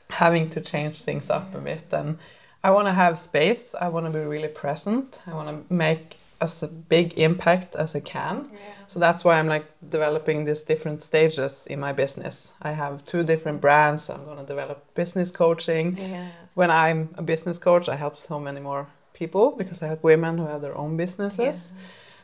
having 0.09 0.49
to 0.51 0.61
change 0.61 1.01
things 1.03 1.29
up 1.29 1.53
a 1.53 1.59
bit, 1.59 1.85
and 1.91 2.17
I 2.63 2.71
want 2.71 2.87
to 2.87 2.93
have 2.93 3.17
space. 3.17 3.75
I 3.79 3.89
want 3.89 4.05
to 4.07 4.11
be 4.11 4.19
really 4.19 4.47
present. 4.47 5.19
I 5.27 5.33
want 5.33 5.47
to 5.49 5.73
make 5.73 6.17
as 6.39 6.63
a 6.63 6.67
big 6.67 7.17
impact 7.17 7.75
as 7.75 7.95
I 7.95 7.99
can. 7.99 8.49
Yeah. 8.51 8.59
So 8.87 8.99
that's 8.99 9.23
why 9.23 9.37
I'm 9.39 9.47
like 9.47 9.65
developing 9.89 10.45
these 10.45 10.61
different 10.61 11.01
stages 11.01 11.67
in 11.67 11.79
my 11.79 11.93
business. 11.93 12.53
I 12.61 12.71
have 12.71 13.05
two 13.05 13.23
different 13.23 13.59
brands. 13.59 14.09
I'm 14.09 14.23
going 14.23 14.37
to 14.37 14.45
develop 14.45 14.93
business 14.93 15.31
coaching. 15.31 15.97
Yeah. 15.97 16.29
When 16.53 16.71
I'm 16.71 17.09
a 17.17 17.21
business 17.21 17.57
coach, 17.57 17.89
I 17.89 17.95
help 17.95 18.17
so 18.17 18.39
many 18.39 18.59
more 18.59 18.87
people 19.13 19.51
because 19.57 19.81
I 19.81 19.87
help 19.87 20.03
women 20.03 20.37
who 20.37 20.45
have 20.45 20.61
their 20.61 20.77
own 20.77 20.95
businesses. 20.95 21.71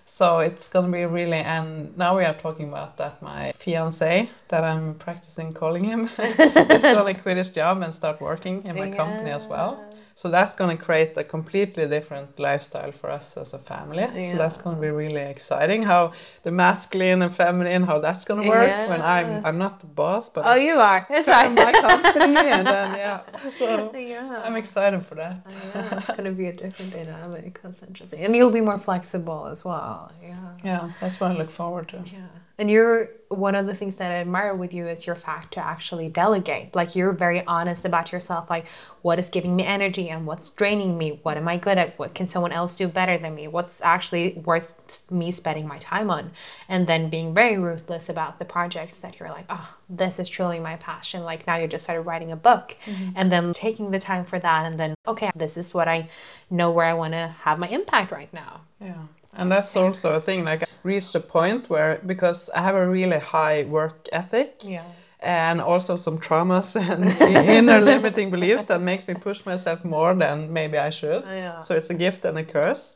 So 0.05 0.39
it's 0.39 0.69
going 0.69 0.85
to 0.85 0.91
be 0.91 1.05
really, 1.05 1.37
and 1.37 1.97
now 1.97 2.17
we 2.17 2.25
are 2.25 2.33
talking 2.33 2.69
about 2.69 2.97
that 2.97 3.21
my 3.21 3.53
fiance, 3.57 4.29
that 4.49 4.63
I'm 4.63 4.95
practicing 4.95 5.53
calling 5.53 5.83
him, 5.83 6.09
is 6.19 6.81
to 6.81 7.13
quit 7.23 7.37
his 7.37 7.49
job 7.49 7.81
and 7.81 7.93
start 7.93 8.21
working 8.21 8.63
in 8.65 8.75
my 8.77 8.91
company 8.91 9.31
as 9.31 9.45
well. 9.47 9.83
So 10.15 10.29
that's 10.29 10.53
going 10.53 10.77
to 10.77 10.83
create 10.83 11.17
a 11.17 11.23
completely 11.23 11.87
different 11.87 12.39
lifestyle 12.39 12.91
for 12.91 13.09
us 13.09 13.35
as 13.35 13.53
a 13.53 13.57
family. 13.57 14.05
So 14.31 14.37
that's 14.37 14.57
going 14.57 14.75
to 14.75 14.81
be 14.81 14.89
really 14.89 15.21
exciting. 15.21 15.83
How 15.83 16.13
the 16.43 16.51
masculine 16.51 17.21
and 17.23 17.35
feminine, 17.35 17.83
how 17.83 17.99
that's 17.99 18.23
going 18.25 18.43
to 18.43 18.49
work 18.49 18.89
when 18.89 19.01
I'm 19.01 19.43
I'm 19.45 19.57
not 19.57 19.79
the 19.79 19.87
boss, 19.87 20.29
but 20.29 20.43
Oh, 20.45 20.55
you 20.55 20.75
are. 20.75 21.05
That's 21.09 21.27
it's 21.27 21.35
right. 21.35 21.51
my 21.51 21.71
company, 21.71 22.37
and 22.57 22.67
then 22.67 22.95
yeah. 22.95 23.21
So 23.49 23.91
yeah. 23.97 24.41
I'm 24.45 24.55
excited 24.55 25.03
for 25.05 25.15
that. 25.15 25.35
yeah, 25.49 25.97
it's 25.97 26.07
going 26.07 26.25
to 26.25 26.31
be 26.31 26.47
a 26.47 26.53
different 26.53 26.93
dynamic. 26.93 27.59
That's 27.63 27.81
interesting. 27.81 28.19
And 28.23 28.35
you'll 28.35 28.51
be 28.51 28.61
more 28.61 28.77
flexible 28.79 29.47
as 29.51 29.65
well. 29.65 30.11
Yeah. 30.21 30.37
Yeah, 30.63 30.91
that's 31.01 31.19
what 31.19 31.31
I 31.31 31.35
look 31.35 31.49
forward 31.49 31.87
to. 31.89 32.03
Yeah. 32.05 32.27
And 32.57 32.69
you're 32.69 33.09
one 33.29 33.55
of 33.55 33.65
the 33.65 33.73
things 33.73 33.97
that 33.97 34.11
I 34.11 34.15
admire 34.15 34.55
with 34.55 34.73
you 34.73 34.87
is 34.87 35.07
your 35.07 35.15
fact 35.15 35.53
to 35.55 35.59
actually 35.59 36.07
delegate. 36.07 36.75
Like 36.75 36.95
you're 36.95 37.11
very 37.11 37.43
honest 37.45 37.83
about 37.83 38.11
yourself, 38.11 38.47
like 38.49 38.67
what 39.01 39.17
is 39.17 39.29
giving 39.29 39.55
me 39.55 39.65
energy 39.65 40.09
and 40.09 40.27
what's 40.27 40.51
draining 40.51 40.97
me. 40.97 41.19
What 41.23 41.37
am 41.37 41.47
I 41.47 41.57
good 41.57 41.79
at? 41.79 41.97
What 41.97 42.13
can 42.13 42.27
someone 42.27 42.51
else 42.51 42.75
do 42.75 42.87
better 42.87 43.17
than 43.17 43.33
me? 43.33 43.47
What's 43.47 43.81
actually 43.81 44.33
worth 44.45 45.09
me 45.11 45.31
spending 45.31 45.67
my 45.67 45.79
time 45.79 46.11
on? 46.11 46.31
And 46.69 46.85
then 46.85 47.09
being 47.09 47.33
very 47.33 47.57
ruthless 47.57 48.07
about 48.07 48.37
the 48.37 48.45
projects 48.45 48.99
that 48.99 49.19
you're 49.19 49.29
like, 49.29 49.45
oh, 49.49 49.75
this 49.89 50.19
is 50.19 50.29
truly 50.29 50.59
my 50.59 50.75
passion. 50.75 51.23
Like 51.23 51.47
now 51.47 51.55
you 51.55 51.67
just 51.67 51.85
started 51.85 52.03
writing 52.03 52.31
a 52.31 52.35
book 52.37 52.77
mm-hmm. 52.85 53.13
and 53.15 53.31
then 53.31 53.53
taking 53.53 53.89
the 53.89 53.99
time 53.99 54.25
for 54.25 54.37
that 54.37 54.65
and 54.67 54.79
then, 54.79 54.93
okay, 55.07 55.31
this 55.35 55.57
is 55.57 55.73
what 55.73 55.87
I 55.87 56.07
know 56.51 56.71
where 56.71 56.85
I 56.85 56.93
want 56.93 57.13
to 57.13 57.35
have 57.41 57.57
my 57.57 57.67
impact 57.67 58.11
right 58.11 58.31
now. 58.31 58.61
Yeah. 58.79 59.01
And 59.37 59.51
that's 59.51 59.75
also 59.75 60.15
a 60.15 60.21
thing. 60.21 60.43
Like 60.43 60.63
I 60.63 60.67
reached 60.83 61.15
a 61.15 61.19
point 61.19 61.69
where 61.69 61.99
because 62.05 62.49
I 62.55 62.61
have 62.61 62.75
a 62.75 62.87
really 62.89 63.19
high 63.19 63.63
work 63.63 64.07
ethic. 64.11 64.61
Yeah. 64.63 64.83
And 65.19 65.61
also 65.61 65.95
some 65.95 66.17
traumas 66.19 66.75
and 66.91 67.05
inner 67.49 67.79
limiting 67.79 68.29
beliefs 68.29 68.65
that 68.65 68.81
makes 68.81 69.07
me 69.07 69.13
push 69.13 69.45
myself 69.45 69.85
more 69.85 70.13
than 70.13 70.51
maybe 70.51 70.77
I 70.77 70.89
should. 70.89 71.23
Oh, 71.25 71.33
yeah. 71.33 71.59
So 71.61 71.75
it's 71.75 71.89
a 71.89 71.93
gift 71.93 72.25
and 72.25 72.37
a 72.37 72.43
curse. 72.43 72.93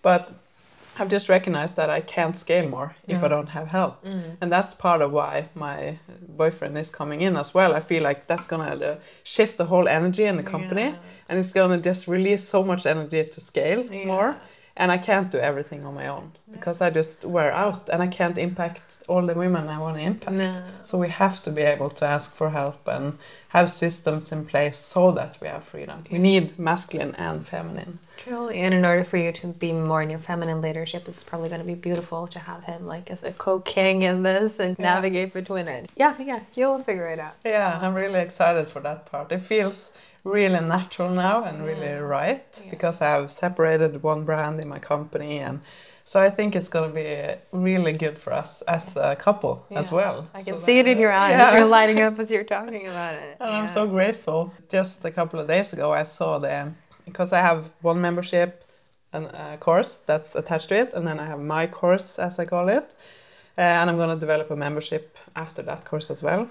But 0.00 0.30
I've 0.98 1.08
just 1.10 1.28
recognized 1.28 1.76
that 1.76 1.90
I 1.90 2.00
can't 2.00 2.36
scale 2.38 2.66
more 2.68 2.94
if 3.06 3.22
I 3.22 3.28
don't 3.28 3.48
have 3.48 3.68
help. 3.68 4.02
Mm. 4.04 4.36
And 4.40 4.50
that's 4.50 4.72
part 4.72 5.02
of 5.02 5.12
why 5.12 5.48
my 5.54 5.98
boyfriend 6.28 6.78
is 6.78 6.90
coming 6.90 7.20
in 7.20 7.36
as 7.36 7.52
well. 7.52 7.74
I 7.74 7.80
feel 7.80 8.02
like 8.02 8.26
that's 8.26 8.46
going 8.46 8.66
to 8.78 8.92
uh, 8.92 8.96
shift 9.22 9.58
the 9.58 9.66
whole 9.66 9.88
energy 9.88 10.24
in 10.24 10.36
the 10.36 10.42
company 10.42 10.82
Yeah. 10.82 10.94
and 11.28 11.38
it's 11.38 11.52
going 11.52 11.70
to 11.70 11.90
just 11.90 12.08
release 12.08 12.42
so 12.48 12.62
much 12.62 12.86
energy 12.86 13.24
to 13.24 13.40
scale 13.40 13.84
more. 14.06 14.36
And 14.78 14.92
I 14.92 14.98
can't 14.98 15.30
do 15.30 15.38
everything 15.38 15.86
on 15.86 15.94
my 15.94 16.06
own 16.08 16.32
mm. 16.32 16.52
because 16.52 16.80
I 16.82 16.90
just 16.90 17.24
wear 17.24 17.52
out 17.52 17.88
and 17.88 18.02
I 18.02 18.08
can't 18.08 18.36
impact 18.36 18.82
all 19.08 19.24
the 19.24 19.34
women 19.34 19.68
I 19.68 19.78
want 19.78 19.96
to 19.96 20.02
impact. 20.02 20.36
No. 20.36 20.62
So 20.82 20.98
we 20.98 21.08
have 21.08 21.42
to 21.44 21.50
be 21.50 21.62
able 21.62 21.90
to 21.90 22.04
ask 22.04 22.34
for 22.34 22.50
help 22.50 22.86
and 22.86 23.18
have 23.48 23.70
systems 23.70 24.32
in 24.32 24.44
place 24.44 24.76
so 24.76 25.12
that 25.12 25.38
we 25.40 25.48
have 25.48 25.64
freedom. 25.64 26.02
We 26.10 26.18
need 26.18 26.58
masculine 26.58 27.14
and 27.14 27.46
feminine. 27.46 28.00
Truly, 28.18 28.58
and 28.58 28.74
in 28.74 28.84
order 28.84 29.04
for 29.04 29.18
you 29.18 29.32
to 29.32 29.46
be 29.48 29.72
more 29.72 30.02
in 30.02 30.10
your 30.10 30.18
feminine 30.18 30.60
leadership, 30.60 31.08
it's 31.08 31.22
probably 31.22 31.48
going 31.48 31.60
to 31.60 31.66
be 31.66 31.74
beautiful 31.74 32.26
to 32.28 32.38
have 32.38 32.64
him 32.64 32.86
like 32.86 33.10
as 33.10 33.22
a 33.22 33.32
co-king 33.32 34.02
in 34.02 34.22
this 34.22 34.58
and 34.58 34.78
navigate 34.78 35.32
between 35.32 35.68
it. 35.68 35.90
Yeah, 35.96 36.14
yeah, 36.20 36.40
you'll 36.54 36.82
figure 36.82 37.08
it 37.08 37.18
out. 37.18 37.34
Yeah, 37.44 37.78
I'm 37.80 37.94
really 37.94 38.20
excited 38.20 38.68
for 38.68 38.80
that 38.80 39.06
part. 39.06 39.32
It 39.32 39.40
feels 39.42 39.92
really 40.26 40.60
natural 40.60 41.10
now 41.10 41.44
and 41.44 41.64
really 41.64 41.94
right 41.94 42.44
because 42.70 43.00
I 43.00 43.10
have 43.16 43.30
separated 43.30 44.02
one 44.02 44.24
brand 44.24 44.60
in 44.60 44.68
my 44.68 44.80
company 44.80 45.38
and 45.38 45.60
so 46.04 46.20
I 46.20 46.30
think 46.30 46.54
it's 46.54 46.68
going 46.68 46.88
to 46.88 46.94
be 46.94 47.34
really 47.50 47.92
good 47.92 48.16
for 48.16 48.32
us 48.32 48.62
as 48.62 48.96
a 48.96 49.16
couple 49.16 49.66
as 49.72 49.90
well. 49.90 50.28
I 50.34 50.42
can 50.42 50.54
So 50.54 50.60
see 50.66 50.78
it 50.78 50.86
in 50.86 50.98
your 51.00 51.10
eyes. 51.10 51.32
Yeah. 51.32 51.56
You're 51.56 51.66
lighting 51.66 52.00
up 52.06 52.20
as 52.20 52.30
you're 52.30 52.44
talking 52.44 52.86
about 52.86 53.14
it. 53.14 53.36
And 53.40 53.50
I'm 53.50 53.66
so 53.68 53.88
grateful. 53.88 54.52
Just 54.70 55.04
a 55.04 55.10
couple 55.10 55.40
of 55.40 55.48
days 55.48 55.72
ago, 55.72 55.92
I 55.92 56.04
saw 56.04 56.38
the 56.38 56.72
because 57.06 57.32
I 57.32 57.40
have 57.40 57.70
one 57.82 58.00
membership 58.00 58.64
and 59.12 59.26
a 59.26 59.56
course 59.58 59.96
that's 59.96 60.36
attached 60.36 60.68
to 60.68 60.76
it, 60.76 60.92
and 60.94 61.04
then 61.08 61.18
I 61.18 61.26
have 61.26 61.40
my 61.40 61.66
course, 61.66 62.18
as 62.20 62.38
I 62.38 62.44
call 62.44 62.68
it, 62.68 62.94
and 63.56 63.90
I'm 63.90 63.96
going 63.96 64.10
to 64.10 64.20
develop 64.26 64.50
a 64.50 64.56
membership 64.56 65.16
after 65.34 65.62
that 65.62 65.84
course 65.84 66.08
as 66.10 66.22
well. 66.22 66.48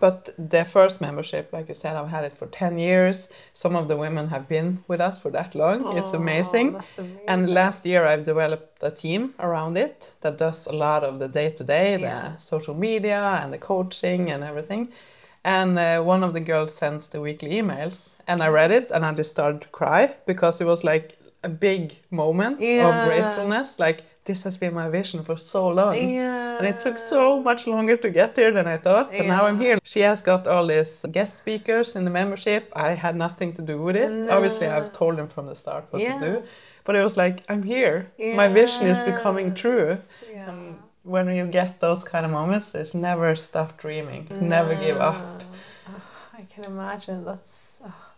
But 0.00 0.28
the 0.38 0.64
first 0.64 1.00
membership, 1.00 1.50
like 1.52 1.68
you 1.68 1.74
said, 1.74 1.96
I've 1.96 2.08
had 2.10 2.24
it 2.24 2.36
for 2.36 2.46
10 2.46 2.78
years. 2.78 3.30
Some 3.54 3.74
of 3.74 3.88
the 3.88 3.96
women 3.96 4.28
have 4.28 4.46
been 4.46 4.84
with 4.86 5.00
us 5.00 5.18
for 5.18 5.30
that 5.30 5.54
long. 5.54 5.96
it's 5.96 6.12
Oh, 6.12 6.18
amazing. 6.18 6.72
that's 6.74 6.98
amazing. 6.98 7.24
And 7.26 7.48
last 7.54 7.86
year, 7.86 8.04
I've 8.06 8.24
developed 8.24 8.82
a 8.82 8.90
team 8.90 9.32
around 9.40 9.78
it 9.78 10.12
that 10.20 10.36
does 10.36 10.66
a 10.66 10.72
lot 10.72 11.04
of 11.04 11.18
the 11.18 11.28
day 11.28 11.50
to 11.50 11.64
day, 11.64 11.96
the 11.96 12.36
social 12.36 12.74
media 12.74 13.40
and 13.42 13.50
the 13.52 13.58
coaching 13.58 14.30
and 14.30 14.44
everything. 14.44 14.88
And 15.44 15.78
uh, 15.78 16.02
one 16.02 16.22
of 16.22 16.34
the 16.34 16.40
girls 16.40 16.74
sends 16.74 17.06
the 17.06 17.20
weekly 17.22 17.50
emails, 17.52 18.10
and 18.26 18.42
I 18.42 18.48
read 18.48 18.70
it 18.70 18.90
and 18.90 19.06
I 19.06 19.12
just 19.14 19.30
started 19.30 19.62
to 19.62 19.68
cry 19.68 20.14
because 20.26 20.60
it 20.60 20.66
was 20.66 20.84
like 20.84 21.16
a 21.44 21.48
big 21.48 21.96
moment 22.10 22.60
Yeah. 22.60 22.88
of 22.88 23.04
gratefulness. 23.06 23.78
Like, 23.78 24.02
this 24.30 24.40
has 24.46 24.56
been 24.62 24.74
my 24.82 24.88
vision 25.00 25.18
for 25.28 25.36
so 25.54 25.60
long. 25.80 25.94
yeah. 25.96 26.58
And 26.58 26.66
it 26.72 26.78
took 26.84 26.98
so 27.14 27.22
much 27.50 27.62
longer 27.74 27.96
to 28.04 28.08
get 28.20 28.30
there 28.38 28.52
than 28.58 28.66
I 28.74 28.78
thought, 28.86 29.06
but 29.18 29.26
now 29.34 29.42
I'm 29.48 29.58
here. 29.66 29.76
She 29.94 30.00
has 30.10 30.18
got 30.30 30.46
all 30.52 30.66
these 30.74 30.92
guest 31.16 31.32
speakers 31.42 31.88
in 31.96 32.02
the 32.08 32.14
membership. 32.20 32.62
I 32.88 32.90
had 33.04 33.14
nothing 33.26 33.50
to 33.58 33.62
do 33.72 33.76
with 33.86 33.96
it. 34.04 34.10
Obviously, 34.36 34.66
I've 34.76 34.90
told 35.00 35.14
them 35.18 35.28
from 35.34 35.44
the 35.50 35.54
start 35.62 35.82
what 35.90 36.00
Yeah. 36.02 36.18
to 36.18 36.26
do, 36.30 36.34
but 36.84 36.92
it 36.98 37.02
was 37.08 37.16
like, 37.24 37.36
I'm 37.52 37.62
here. 37.74 37.96
My 38.40 38.48
vision 38.60 38.82
is 38.92 39.00
becoming 39.12 39.48
true. 39.64 39.88
Yeah. 40.32 40.50
And 40.50 40.60
when 41.14 41.24
you 41.38 41.46
get 41.60 41.70
those 41.86 42.02
kind 42.12 42.24
of 42.26 42.32
moments, 42.40 42.74
it's 42.80 42.94
never 43.08 43.28
stop 43.36 43.70
dreaming, 43.84 44.22
never 44.56 44.74
give 44.86 44.98
up. 45.10 45.16
I 46.40 46.42
can 46.52 46.64
imagine 46.74 47.18
that's 47.24 47.54
oh, 47.56 47.57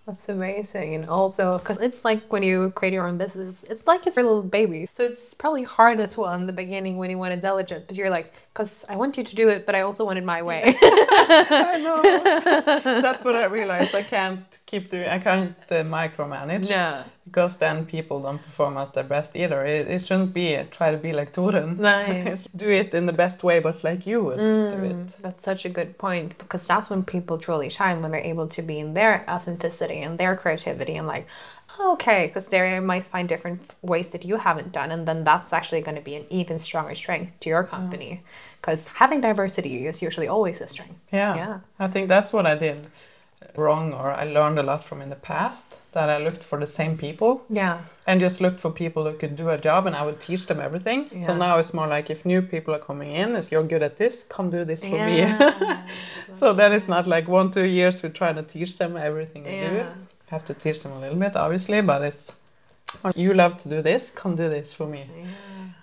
that's 0.07 0.29
amazing, 0.29 0.95
and 0.95 1.07
also 1.07 1.59
because 1.59 1.79
it's 1.79 2.05
like 2.05 2.25
when 2.33 2.43
you 2.43 2.71
create 2.75 2.93
your 2.93 3.07
own 3.07 3.19
business, 3.19 3.65
it's 3.69 3.87
like 3.87 4.07
it's 4.07 4.17
a 4.17 4.23
little 4.23 4.43
baby. 4.43 4.89
So 4.95 5.05
it's 5.05 5.35
probably 5.35 5.63
hard 5.63 6.01
as 6.01 6.17
well 6.17 6.33
in 6.35 6.47
the 6.47 6.53
beginning 6.53 6.97
when 6.97 7.11
you 7.11 7.19
want 7.19 7.35
to 7.35 7.41
delegate, 7.41 7.87
but 7.87 7.97
you're 7.97 8.11
like, 8.11 8.33
because 8.53 8.85
I 8.89 8.97
want 8.97 9.17
you 9.17 9.23
to 9.25 9.37
do 9.37 9.49
it, 9.49 9.65
but 9.65 9.75
I 9.75 9.83
also 9.83 10.05
want 10.05 10.19
it 10.19 10.25
my 10.25 10.43
way. 10.43 10.77
I 10.83 11.81
know. 11.83 12.03
That's 13.01 13.25
what 13.25 13.37
I 13.37 13.45
realized. 13.45 13.95
I 13.95 14.03
can't 14.03 14.45
keep 14.67 14.91
doing. 14.91 15.09
I 15.09 15.19
can't 15.21 15.55
uh, 15.71 15.85
micromanage. 15.85 16.69
no, 16.69 17.05
Because 17.25 17.57
then 17.59 17.87
people 17.87 18.21
don't 18.21 18.43
perform 18.43 18.77
at 18.77 18.93
their 18.93 19.05
best 19.05 19.37
either. 19.37 19.65
It, 19.65 19.87
it 19.87 20.05
shouldn't 20.05 20.35
be 20.35 20.59
try 20.73 20.91
to 20.91 20.97
be 20.97 21.13
like 21.13 21.33
Torunn. 21.33 21.79
Right. 21.79 22.45
Do 22.57 22.69
it 22.69 22.93
in 22.93 23.07
the 23.07 23.13
best 23.13 23.45
way, 23.45 23.61
but 23.61 23.85
like 23.85 24.05
you 24.05 24.25
would 24.25 24.39
do 24.39 24.85
it. 24.85 25.23
That's 25.23 25.45
such 25.45 25.65
a 25.65 25.69
good 25.69 25.97
point 25.97 26.37
because 26.39 26.67
that's 26.67 26.91
when 26.91 27.05
people 27.05 27.39
truly 27.39 27.71
shine 27.71 28.03
when 28.03 28.11
they're 28.11 28.21
able 28.21 28.49
to 28.49 28.63
be 28.63 28.81
in 28.81 28.95
their 28.95 29.25
authenticity 29.31 30.01
and 30.03 30.19
their 30.19 30.35
creativity 30.37 30.97
and 30.97 31.07
like, 31.07 31.27
oh, 31.81 31.93
okay, 31.95 32.27
because 32.27 32.47
there 32.49 32.71
they 32.71 32.81
might 32.81 33.05
find 33.05 33.29
different 33.29 33.75
ways 33.83 34.13
that 34.13 34.25
you 34.25 34.37
haven't 34.37 34.73
done, 34.73 34.91
and 34.93 35.09
then 35.09 35.25
that's 35.25 35.53
actually 35.53 35.81
going 35.81 35.97
to 35.97 36.03
be 36.03 36.15
an 36.15 36.27
even 36.31 36.59
stronger 36.59 36.95
strength 36.95 37.33
to 37.41 37.49
your 37.49 37.65
company 37.65 38.21
mm. 38.23 38.27
because 38.61 38.87
having 38.89 39.21
diversity 39.21 39.87
is 39.87 40.03
usually 40.03 40.29
always 40.29 40.61
a 40.61 40.69
strength. 40.69 40.99
Yeah. 41.13 41.35
Yeah. 41.35 41.61
I 41.79 41.89
think 41.89 42.09
that's 42.09 42.33
what 42.33 42.47
I 42.47 42.55
did 42.55 42.87
wrong, 43.57 43.93
or 43.93 44.13
I 44.13 44.25
learned 44.25 44.59
a 44.59 44.63
lot 44.63 44.85
from 44.85 45.03
in 45.03 45.11
the 45.11 45.17
past. 45.17 45.79
That 45.93 46.09
I 46.09 46.19
looked 46.19 46.45
for 46.45 46.57
the 46.61 46.69
same 46.69 46.97
people 46.97 47.43
Yeah. 47.51 47.79
and 48.07 48.21
just 48.21 48.41
looked 48.41 48.61
for 48.61 48.71
people 48.71 49.11
who 49.11 49.15
could 49.19 49.35
do 49.35 49.49
a 49.49 49.59
job, 49.59 49.87
and 49.87 49.97
I 49.97 50.05
would 50.05 50.21
teach 50.21 50.47
them 50.47 50.61
everything. 50.61 51.11
So 51.17 51.35
now 51.35 51.59
it's 51.59 51.75
more 51.75 51.89
like 51.89 52.11
if 52.11 52.25
new 52.25 52.43
people 52.43 52.73
are 52.77 52.79
coming 52.79 53.11
in, 53.13 53.35
is 53.35 53.51
you're 53.51 53.65
good 53.65 53.83
at 53.83 53.97
this, 53.97 54.23
come 54.23 54.51
do 54.51 54.65
this 54.65 54.85
for 54.85 54.99
me. 55.07 55.19
So 56.41 56.55
then 56.55 56.73
it's 56.73 56.89
not 56.89 57.07
like 57.09 57.27
one 57.29 57.51
two 57.51 57.67
years 57.67 58.03
we're 58.03 58.11
trying 58.23 58.37
to 58.37 58.43
teach 58.43 58.79
them 58.79 58.97
everything 58.97 59.43
we 59.45 59.61
do. 59.61 59.85
Yeah. 60.31 60.37
Have 60.37 60.45
to 60.47 60.55
teach 60.55 60.83
them 60.83 60.93
a 60.93 61.01
little 61.01 61.19
bit, 61.19 61.37
obviously, 61.37 61.81
but 61.83 62.03
it's 62.03 62.33
you 63.15 63.35
love 63.35 63.57
to 63.59 63.69
do 63.69 63.83
this, 63.83 64.11
come 64.11 64.37
do 64.37 64.49
this 64.49 64.73
for 64.73 64.87
me. 64.87 65.07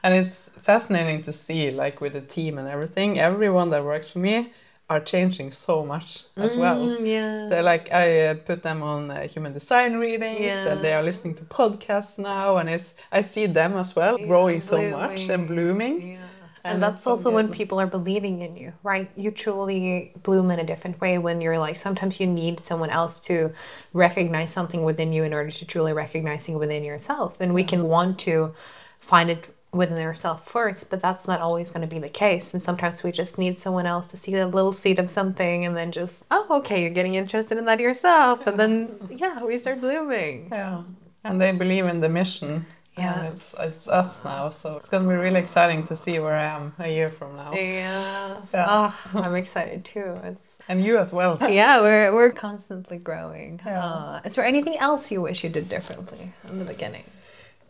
And 0.03 0.13
it's 0.13 0.49
fascinating 0.59 1.23
to 1.23 1.33
see, 1.33 1.71
like 1.71 2.01
with 2.01 2.13
the 2.13 2.21
team 2.21 2.57
and 2.57 2.67
everything, 2.67 3.19
everyone 3.19 3.69
that 3.69 3.83
works 3.83 4.11
for 4.11 4.19
me 4.19 4.51
are 4.89 5.01
changing 5.01 5.51
so 5.51 5.85
much 5.85 6.23
as 6.37 6.55
well. 6.55 6.77
Mm, 6.77 7.05
yeah. 7.05 7.49
They're 7.49 7.63
like, 7.63 7.91
I 7.91 8.27
uh, 8.27 8.33
put 8.35 8.63
them 8.63 8.83
on 8.83 9.11
uh, 9.11 9.27
human 9.27 9.53
design 9.53 9.97
readings, 9.97 10.39
Yeah. 10.39 10.69
and 10.69 10.81
they 10.81 10.93
are 10.93 11.03
listening 11.03 11.35
to 11.35 11.43
podcasts 11.43 12.17
now, 12.17 12.57
and 12.57 12.69
it's 12.69 12.93
I 13.11 13.21
see 13.21 13.47
them 13.47 13.75
as 13.77 13.95
well 13.95 14.17
growing 14.17 14.61
so 14.61 14.77
much 14.89 15.29
and 15.29 15.47
blooming. 15.47 16.17
And 16.63 16.75
And, 16.75 16.83
that's 16.83 17.03
so 17.03 17.11
also 17.11 17.31
when 17.31 17.49
people 17.49 17.79
are 17.79 17.87
believing 17.87 18.41
in 18.41 18.57
you, 18.57 18.73
right? 18.83 19.09
You 19.15 19.31
truly 19.31 20.13
bloom 20.23 20.51
in 20.51 20.59
a 20.59 20.63
different 20.63 20.99
way 20.99 21.17
when 21.17 21.41
you're 21.41 21.59
like, 21.59 21.77
sometimes 21.77 22.19
you 22.19 22.27
need 22.27 22.59
someone 22.59 22.89
else 22.89 23.19
to 23.21 23.51
recognize 23.93 24.51
something 24.51 24.83
within 24.83 25.13
you 25.13 25.23
in 25.23 25.33
order 25.33 25.51
to 25.51 25.65
truly 25.65 25.93
recognizing 25.93 26.57
within 26.57 26.83
yourself. 26.83 27.39
And 27.41 27.53
we 27.53 27.63
can 27.63 27.83
want 27.87 28.19
to 28.19 28.53
find 28.99 29.29
it 29.29 29.47
within 29.73 29.97
ourselves 30.01 30.49
first, 30.49 30.89
but 30.89 31.01
that's 31.01 31.27
not 31.27 31.41
always 31.41 31.71
going 31.71 31.81
to 31.81 31.87
be 31.87 31.99
the 31.99 32.09
case. 32.09 32.53
And 32.53 32.61
sometimes 32.61 33.03
we 33.03 33.11
just 33.11 33.37
need 33.37 33.59
someone 33.59 33.85
else 33.85 34.09
to 34.11 34.17
see 34.17 34.35
a 34.35 34.47
little 34.47 34.71
seed 34.71 34.99
of 34.99 35.09
something 35.09 35.65
and 35.65 35.75
then 35.75 35.91
just, 35.91 36.23
oh, 36.31 36.47
okay, 36.59 36.81
you're 36.81 36.89
getting 36.91 37.15
interested 37.15 37.57
in 37.57 37.65
that 37.65 37.79
yourself. 37.79 38.47
And 38.47 38.59
then, 38.59 38.95
yeah, 39.09 39.43
we 39.43 39.57
start 39.57 39.81
blooming. 39.81 40.49
Yeah. 40.51 40.83
And 41.23 41.39
they 41.41 41.51
believe 41.51 41.85
in 41.85 41.99
the 41.99 42.09
mission. 42.09 42.65
Yeah. 42.97 43.23
It's, 43.23 43.53
it's 43.59 43.87
us 43.87 44.23
now. 44.23 44.49
So 44.49 44.77
it's 44.77 44.89
going 44.89 45.03
to 45.03 45.09
be 45.09 45.15
really 45.15 45.39
exciting 45.39 45.83
to 45.85 45.95
see 45.95 46.19
where 46.19 46.35
I 46.35 46.45
am 46.45 46.73
a 46.79 46.89
year 46.89 47.09
from 47.09 47.35
now. 47.35 47.53
Yes. 47.53 48.51
Yeah. 48.53 48.65
Oh, 48.67 49.09
I'm 49.23 49.35
excited 49.35 49.85
too. 49.85 50.19
It's 50.23 50.57
And 50.67 50.83
you 50.83 50.97
as 50.97 51.13
well. 51.13 51.37
yeah, 51.49 51.81
we're 51.81 52.13
we're 52.13 52.31
constantly 52.31 52.97
growing. 52.97 53.59
Yeah. 53.65 53.83
Uh, 53.83 54.21
is 54.25 54.35
there 54.35 54.45
anything 54.45 54.77
else 54.77 55.11
you 55.11 55.21
wish 55.21 55.43
you 55.43 55.49
did 55.49 55.69
differently 55.69 56.33
in 56.49 56.59
the 56.59 56.65
beginning? 56.65 57.03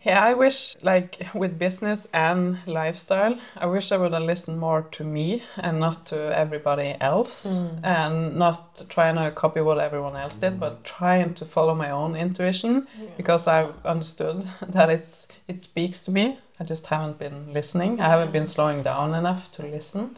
Yeah, 0.08 0.24
I 0.24 0.36
wish, 0.36 0.78
like 0.82 1.28
with 1.34 1.60
business 1.60 2.08
and 2.14 2.60
lifestyle, 2.66 3.38
I 3.58 3.66
wish 3.66 3.92
I 3.92 3.98
would 3.98 4.14
have 4.14 4.24
listened 4.24 4.58
more 4.58 4.84
to 4.94 5.04
me 5.04 5.44
and 5.58 5.82
not 5.82 6.06
to 6.06 6.18
everybody 6.34 6.96
else, 7.02 7.46
and 7.84 8.38
not 8.38 8.86
trying 8.88 9.16
to 9.16 9.32
copy 9.32 9.60
what 9.60 9.80
everyone 9.80 10.16
else 10.16 10.36
did, 10.36 10.62
but 10.62 10.86
trying 10.86 11.34
to 11.34 11.46
follow 11.46 11.76
my 11.76 11.90
own 11.90 12.16
intuition 12.16 12.88
because 13.18 13.48
I've 13.48 13.74
understood 13.86 14.48
that 14.70 14.90
it's 14.90 15.28
it 15.50 15.64
speaks 15.64 16.00
to 16.04 16.12
me. 16.12 16.40
I 16.58 16.64
just 16.64 16.86
haven't 16.86 17.20
been 17.20 17.52
listening. 17.52 18.00
I 18.00 18.08
haven't 18.08 18.32
been 18.32 18.48
slowing 18.48 18.84
down 18.84 19.14
enough 19.14 19.52
to 19.54 19.64
listen, 19.64 20.16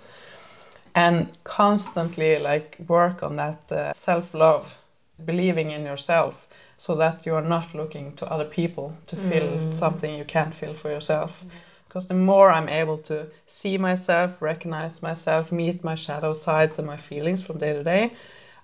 and 0.93 1.29
constantly 1.43 2.37
like 2.37 2.77
work 2.87 3.23
on 3.23 3.37
that 3.37 3.71
uh, 3.71 3.93
self 3.93 4.35
love, 4.35 4.77
believing 5.25 5.71
in 5.71 5.83
yourself 5.83 6.45
so 6.79 6.95
that 6.95 7.25
you 7.25 7.35
are 7.35 7.41
not 7.41 7.75
looking 7.75 8.13
to 8.15 8.25
other 8.31 8.45
people 8.45 8.95
to 9.05 9.17
fill 9.17 9.49
mm. 9.49 9.73
something 9.75 10.15
you 10.15 10.23
can't 10.23 10.55
fill 10.55 10.73
for 10.73 10.89
yourself. 10.89 11.39
Mm-hmm. 11.39 11.57
Because 11.85 12.07
the 12.07 12.13
more 12.13 12.49
I'm 12.51 12.69
able 12.69 12.97
to 12.99 13.27
see 13.45 13.77
myself, 13.77 14.41
recognize 14.41 15.01
myself, 15.01 15.51
meet 15.51 15.83
my 15.83 15.95
shadow 15.95 16.31
sides 16.31 16.77
and 16.77 16.87
my 16.87 16.95
feelings 16.95 17.41
from 17.41 17.57
day 17.57 17.73
to 17.73 17.83
day, 17.83 18.13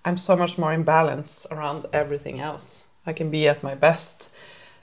I'm 0.05 0.15
so 0.15 0.37
much 0.37 0.57
more 0.57 0.71
in 0.71 0.83
balance 0.83 1.45
around 1.51 1.87
everything 1.91 2.39
else. 2.39 2.85
I 3.05 3.11
can 3.11 3.29
be 3.29 3.49
at 3.49 3.61
my 3.63 3.75
best 3.75 4.29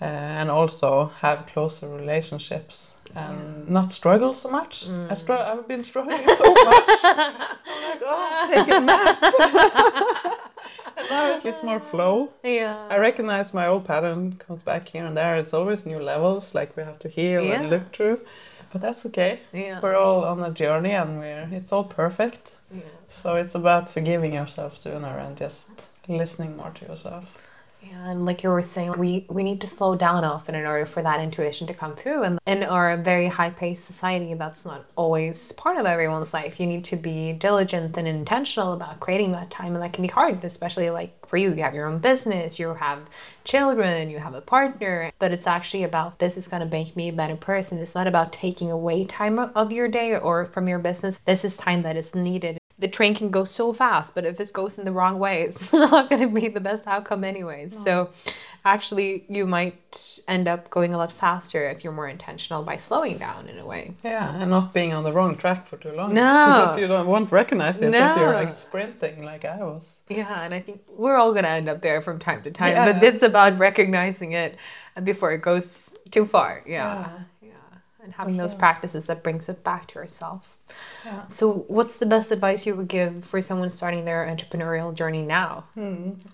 uh, 0.02 0.04
and 0.04 0.50
also 0.50 1.06
have 1.20 1.46
closer 1.46 1.88
relationships 1.88 2.96
and 3.14 3.66
not 3.66 3.92
struggle 3.94 4.34
so 4.34 4.50
much. 4.50 4.86
Mm. 4.86 5.10
I 5.10 5.14
str- 5.14 5.32
I've 5.32 5.66
been 5.66 5.84
struggling 5.84 6.22
so 6.36 6.52
much. 6.52 6.98
I'm 7.02 7.32
like, 7.88 8.02
oh, 8.04 8.50
take 8.52 8.74
a 8.74 8.80
nap. 8.80 10.48
it's 11.44 11.62
more 11.62 11.78
flow. 11.80 12.30
Yeah. 12.42 12.86
I 12.90 12.98
recognize 12.98 13.52
my 13.54 13.66
old 13.66 13.84
pattern 13.84 14.34
comes 14.46 14.62
back 14.62 14.88
here 14.88 15.04
and 15.04 15.16
there. 15.16 15.36
It's 15.36 15.54
always 15.54 15.86
new 15.86 15.98
levels, 15.98 16.54
like 16.54 16.76
we 16.76 16.82
have 16.82 16.98
to 17.00 17.08
heal 17.08 17.42
Yeah. 17.42 17.60
and 17.60 17.70
look 17.70 17.92
through. 17.92 18.20
But 18.72 18.80
that's 18.80 19.04
okay. 19.06 19.40
Yeah. 19.52 19.80
We're 19.82 19.96
all 19.96 20.24
on 20.24 20.42
a 20.42 20.50
journey 20.50 20.92
and 20.92 21.18
we're 21.18 21.48
it's 21.52 21.72
all 21.72 21.84
perfect. 21.84 22.52
Yeah. 22.74 22.80
So 23.08 23.36
it's 23.36 23.54
about 23.54 23.90
forgiving 23.90 24.32
yourself 24.34 24.76
sooner 24.78 25.18
and 25.18 25.36
just 25.36 25.68
listening 26.08 26.56
more 26.56 26.70
to 26.70 26.86
yourself. 26.86 27.24
And 27.90 28.24
like 28.26 28.42
you 28.42 28.50
were 28.50 28.62
saying, 28.62 28.98
we, 28.98 29.26
we 29.28 29.42
need 29.42 29.60
to 29.60 29.66
slow 29.66 29.94
down 29.94 30.24
often 30.24 30.54
in 30.54 30.66
order 30.66 30.86
for 30.86 31.02
that 31.02 31.20
intuition 31.20 31.66
to 31.66 31.74
come 31.74 31.96
through. 31.96 32.22
And 32.22 32.38
in 32.46 32.62
our 32.62 32.96
very 32.96 33.28
high 33.28 33.50
paced 33.50 33.84
society, 33.84 34.34
that's 34.34 34.64
not 34.64 34.84
always 34.96 35.52
part 35.52 35.76
of 35.76 35.86
everyone's 35.86 36.32
life. 36.32 36.60
You 36.60 36.66
need 36.66 36.84
to 36.84 36.96
be 36.96 37.32
diligent 37.32 37.96
and 37.96 38.06
intentional 38.06 38.72
about 38.72 39.00
creating 39.00 39.32
that 39.32 39.50
time, 39.50 39.74
and 39.74 39.82
that 39.82 39.92
can 39.92 40.02
be 40.02 40.08
hard, 40.08 40.44
especially 40.44 40.90
like 40.90 41.26
for 41.26 41.36
you. 41.36 41.50
You 41.52 41.62
have 41.62 41.74
your 41.74 41.86
own 41.86 41.98
business, 41.98 42.58
you 42.58 42.74
have 42.74 43.00
children, 43.44 44.10
you 44.10 44.18
have 44.18 44.34
a 44.34 44.40
partner, 44.40 45.12
but 45.18 45.32
it's 45.32 45.46
actually 45.46 45.84
about 45.84 46.18
this 46.18 46.36
is 46.36 46.48
going 46.48 46.62
to 46.62 46.68
make 46.68 46.96
me 46.96 47.08
a 47.08 47.12
better 47.12 47.36
person. 47.36 47.78
It's 47.78 47.94
not 47.94 48.06
about 48.06 48.32
taking 48.32 48.70
away 48.70 49.04
time 49.04 49.38
of 49.38 49.72
your 49.72 49.88
day 49.88 50.16
or 50.16 50.46
from 50.46 50.68
your 50.68 50.78
business. 50.78 51.18
This 51.24 51.44
is 51.44 51.56
time 51.56 51.82
that 51.82 51.96
is 51.96 52.14
needed 52.14 52.58
the 52.82 52.88
train 52.88 53.14
can 53.14 53.30
go 53.30 53.44
so 53.44 53.72
fast, 53.72 54.14
but 54.14 54.24
if 54.26 54.38
it 54.40 54.52
goes 54.52 54.76
in 54.78 54.84
the 54.84 54.92
wrong 54.92 55.18
way, 55.18 55.42
it's 55.44 55.72
not 55.92 56.10
going 56.10 56.20
to 56.20 56.40
be 56.40 56.48
the 56.48 56.60
best 56.60 56.82
outcome, 56.86 57.22
anyways. 57.24 57.70
So, 57.86 58.10
actually, 58.64 59.24
you 59.28 59.46
might 59.46 60.18
end 60.26 60.48
up 60.48 60.68
going 60.70 60.92
a 60.92 60.98
lot 60.98 61.12
faster 61.12 61.60
if 61.70 61.84
you're 61.84 61.92
more 61.92 62.08
intentional 62.08 62.62
by 62.64 62.76
slowing 62.76 63.16
down 63.18 63.48
in 63.48 63.58
a 63.58 63.64
way. 63.64 63.94
Yeah, 64.04 64.34
and 64.40 64.50
not 64.50 64.74
being 64.74 64.92
on 64.92 65.04
the 65.04 65.12
wrong 65.12 65.36
track 65.36 65.66
for 65.66 65.76
too 65.76 65.92
long. 65.92 66.12
No. 66.12 66.62
Because 66.64 66.78
you 66.80 66.88
don't 66.88 67.06
won't 67.06 67.30
recognize 67.30 67.80
it 67.80 67.94
if 67.94 68.16
you're 68.18 68.34
like 68.34 68.54
sprinting 68.56 69.24
like 69.24 69.44
I 69.44 69.58
was. 69.58 69.96
Yeah, 70.08 70.42
and 70.44 70.52
I 70.52 70.60
think 70.60 70.82
we're 71.02 71.16
all 71.16 71.32
going 71.32 71.44
to 71.44 71.50
end 71.50 71.68
up 71.68 71.80
there 71.82 72.02
from 72.02 72.18
time 72.18 72.42
to 72.42 72.50
time, 72.50 72.72
Yeah. 72.74 72.92
but 72.92 73.02
it's 73.02 73.22
about 73.22 73.58
recognizing 73.58 74.32
it 74.32 74.56
before 75.04 75.30
it 75.32 75.40
goes 75.42 75.94
too 76.10 76.26
far. 76.26 76.62
Yeah. 76.66 77.08
Yeah. 77.40 77.50
And 78.02 78.12
having 78.12 78.36
those 78.36 78.54
practices 78.54 79.06
that 79.06 79.22
brings 79.22 79.48
it 79.48 79.62
back 79.62 79.86
to 79.88 80.00
yourself. 80.00 80.58
Yeah. 81.04 81.26
So, 81.28 81.64
what's 81.68 81.98
the 81.98 82.06
best 82.06 82.30
advice 82.30 82.64
you 82.66 82.76
would 82.76 82.86
give 82.88 83.24
for 83.24 83.42
someone 83.42 83.70
starting 83.72 84.04
their 84.04 84.24
entrepreneurial 84.26 84.94
journey 84.94 85.22
now? 85.22 85.64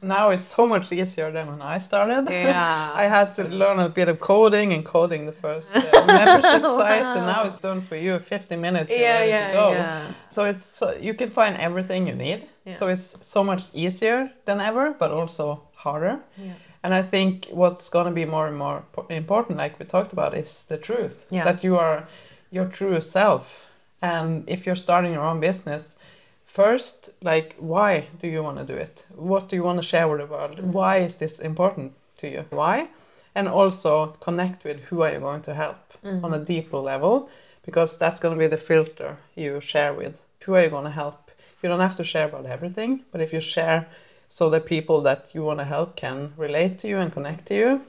Now 0.03 0.31
it's 0.31 0.45
so 0.45 0.67
much 0.67 0.93
easier 0.93 1.31
than 1.33 1.47
when 1.49 1.63
I 1.63 1.79
started. 1.79 2.29
Yeah, 2.31 2.93
I 3.03 3.05
had 3.05 3.35
to 3.37 3.45
learn 3.45 3.79
a 3.79 3.89
bit 3.89 4.09
of 4.09 4.21
coding 4.21 4.73
and 4.75 4.85
coding 4.85 5.25
the 5.27 5.33
first 5.33 5.75
uh, 5.75 5.81
membership 6.07 6.63
site, 6.65 7.17
and 7.17 7.27
now 7.27 7.45
it's 7.45 7.59
done 7.59 7.81
for 7.81 7.97
you. 7.97 8.19
50 8.19 8.57
minutes, 8.57 8.91
you're 8.91 9.01
Yeah, 9.01 9.19
ready 9.19 9.31
yeah, 9.31 9.47
to 9.49 9.53
go. 9.55 9.71
yeah. 9.73 10.13
So 10.31 10.45
it's 10.45 10.63
so, 10.63 10.93
you 11.01 11.15
can 11.15 11.31
find 11.31 11.57
everything 11.57 12.07
you 12.07 12.15
need. 12.15 12.49
Yeah. 12.67 12.75
So 12.77 12.89
it's 12.89 13.17
so 13.21 13.43
much 13.43 13.63
easier 13.75 14.31
than 14.45 14.61
ever, 14.61 14.95
but 14.99 15.11
also 15.11 15.63
harder. 15.75 16.21
Yeah. 16.37 16.53
And 16.85 16.95
I 16.95 17.03
think 17.03 17.47
what's 17.51 17.89
going 17.89 18.07
to 18.07 18.13
be 18.13 18.25
more 18.27 18.47
and 18.47 18.57
more 18.57 18.83
important, 19.09 19.59
like 19.59 19.79
we 19.79 19.85
talked 19.87 20.13
about, 20.13 20.35
is 20.35 20.65
the 20.65 20.77
truth. 20.77 21.25
Yeah. 21.31 21.45
That 21.45 21.65
you 21.65 21.77
are 21.79 22.07
your 22.51 22.67
true 22.67 23.01
self. 23.01 23.65
And 24.01 24.45
if 24.49 24.65
you're 24.65 24.77
starting 24.77 25.13
your 25.13 25.25
own 25.25 25.41
business, 25.41 25.99
first, 26.47 27.11
like, 27.23 27.57
why 27.59 28.07
do 28.21 28.29
you 28.29 28.43
want 28.43 28.59
to 28.59 28.65
do 28.65 28.75
it? 28.75 29.05
What 29.15 29.49
do 29.49 29.57
you 29.57 29.63
want 29.63 29.79
to 29.81 29.87
share 29.87 30.09
with 30.09 30.21
the 30.21 30.27
world? 30.27 30.61
Why 30.61 30.99
is 30.99 31.17
this 31.17 31.39
important 31.39 31.93
to 32.19 32.29
you? 32.29 32.45
Why? 32.51 32.89
And 33.35 33.49
also 33.49 34.17
connect 34.21 34.65
with 34.65 34.81
who 34.85 35.03
are 35.03 35.13
you 35.13 35.21
going 35.21 35.43
to 35.43 35.55
help 35.55 35.95
mm-hmm. 36.05 36.25
on 36.25 36.35
a 36.35 36.45
deeper 36.45 36.79
level, 36.79 37.29
because 37.65 37.99
that's 37.99 38.21
going 38.21 38.35
to 38.35 38.39
be 38.39 38.47
the 38.47 38.57
filter 38.57 39.19
you 39.35 39.61
share 39.61 39.93
with. 39.93 40.21
Who 40.45 40.55
are 40.55 40.63
you 40.63 40.71
going 40.71 40.85
to 40.85 40.91
help? 40.91 41.31
You 41.63 41.69
don't 41.69 41.81
have 41.81 41.97
to 41.97 42.05
share 42.05 42.27
about 42.27 42.47
everything, 42.47 43.05
but 43.11 43.21
if 43.21 43.33
you 43.33 43.41
share 43.41 43.89
so 44.29 44.49
the 44.49 44.61
people 44.61 45.01
that 45.03 45.29
you 45.33 45.43
want 45.43 45.59
to 45.59 45.65
help 45.65 45.97
can 45.97 46.33
relate 46.37 46.79
to 46.79 46.89
you 46.89 46.99
and 46.99 47.13
connect 47.13 47.47
to 47.47 47.55
you, 47.55 47.83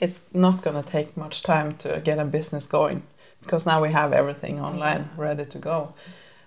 it's 0.00 0.22
not 0.32 0.62
going 0.62 0.82
to 0.82 0.88
take 0.88 1.16
much 1.16 1.42
time 1.42 1.76
to 1.76 2.00
get 2.02 2.18
a 2.18 2.24
business 2.24 2.66
going 2.66 3.02
because 3.44 3.66
now 3.66 3.80
we 3.80 3.90
have 3.92 4.12
everything 4.12 4.60
online 4.60 5.08
ready 5.16 5.44
to 5.44 5.58
go. 5.58 5.94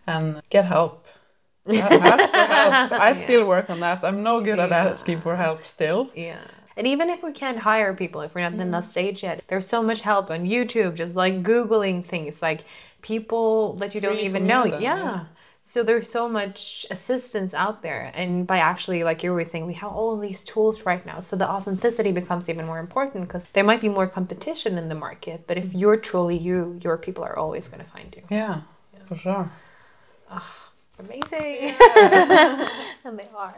And 0.05 0.41
get 0.49 0.65
help. 0.65 1.05
Help. 1.67 1.91
I 3.07 3.13
still 3.13 3.45
work 3.45 3.69
on 3.69 3.79
that. 3.81 4.03
I'm 4.03 4.23
no 4.23 4.41
good 4.41 4.59
at 4.59 4.71
asking 4.71 5.21
for 5.21 5.35
help 5.35 5.63
still. 5.63 6.09
Yeah. 6.15 6.41
And 6.77 6.85
even 6.85 7.09
if 7.09 7.23
we 7.23 7.31
can't 7.31 7.57
hire 7.57 7.93
people, 7.93 8.21
if 8.21 8.35
we're 8.35 8.47
not 8.47 8.59
in 8.59 8.71
that 8.71 8.85
stage 8.85 9.23
yet, 9.23 9.43
there's 9.47 9.67
so 9.67 9.81
much 9.81 10.01
help 10.01 10.29
on 10.29 10.45
YouTube, 10.45 10.95
just 10.95 11.15
like 11.15 11.41
Googling 11.41 12.05
things, 12.05 12.41
like 12.41 12.65
people 13.01 13.73
that 13.77 13.95
you 13.95 14.01
don't 14.01 14.15
Free 14.15 14.25
even 14.25 14.45
know. 14.45 14.63
Yeah. 14.65 14.79
yeah. 14.79 15.25
So 15.67 15.83
there's 15.83 16.09
so 16.09 16.29
much 16.29 16.85
assistance 16.89 17.53
out 17.53 17.81
there. 17.81 18.09
And 18.15 18.47
by 18.47 18.59
actually, 18.59 19.03
like 19.03 19.21
you 19.21 19.33
were 19.33 19.43
saying, 19.43 19.65
we 19.67 19.73
have 19.73 19.91
all 19.91 20.17
these 20.17 20.45
tools 20.45 20.85
right 20.85 21.05
now. 21.05 21.19
So 21.19 21.35
the 21.35 21.49
authenticity 21.49 22.13
becomes 22.13 22.47
even 22.47 22.65
more 22.65 22.79
important 22.79 23.27
because 23.27 23.47
there 23.51 23.65
might 23.65 23.81
be 23.81 23.89
more 23.89 24.07
competition 24.07 24.77
in 24.77 24.87
the 24.87 24.95
market. 24.95 25.43
But 25.45 25.57
if 25.57 25.73
you're 25.73 25.97
truly 25.97 26.37
you, 26.37 26.79
your 26.81 26.97
people 26.97 27.25
are 27.25 27.37
always 27.37 27.67
going 27.67 27.83
to 27.83 27.91
find 27.91 28.15
you. 28.15 28.23
yeah, 28.29 28.61
for 29.07 29.17
sure 29.17 29.51
Amazing. 30.99 31.75
and 33.03 33.19
they 33.19 33.27
are. 33.35 33.57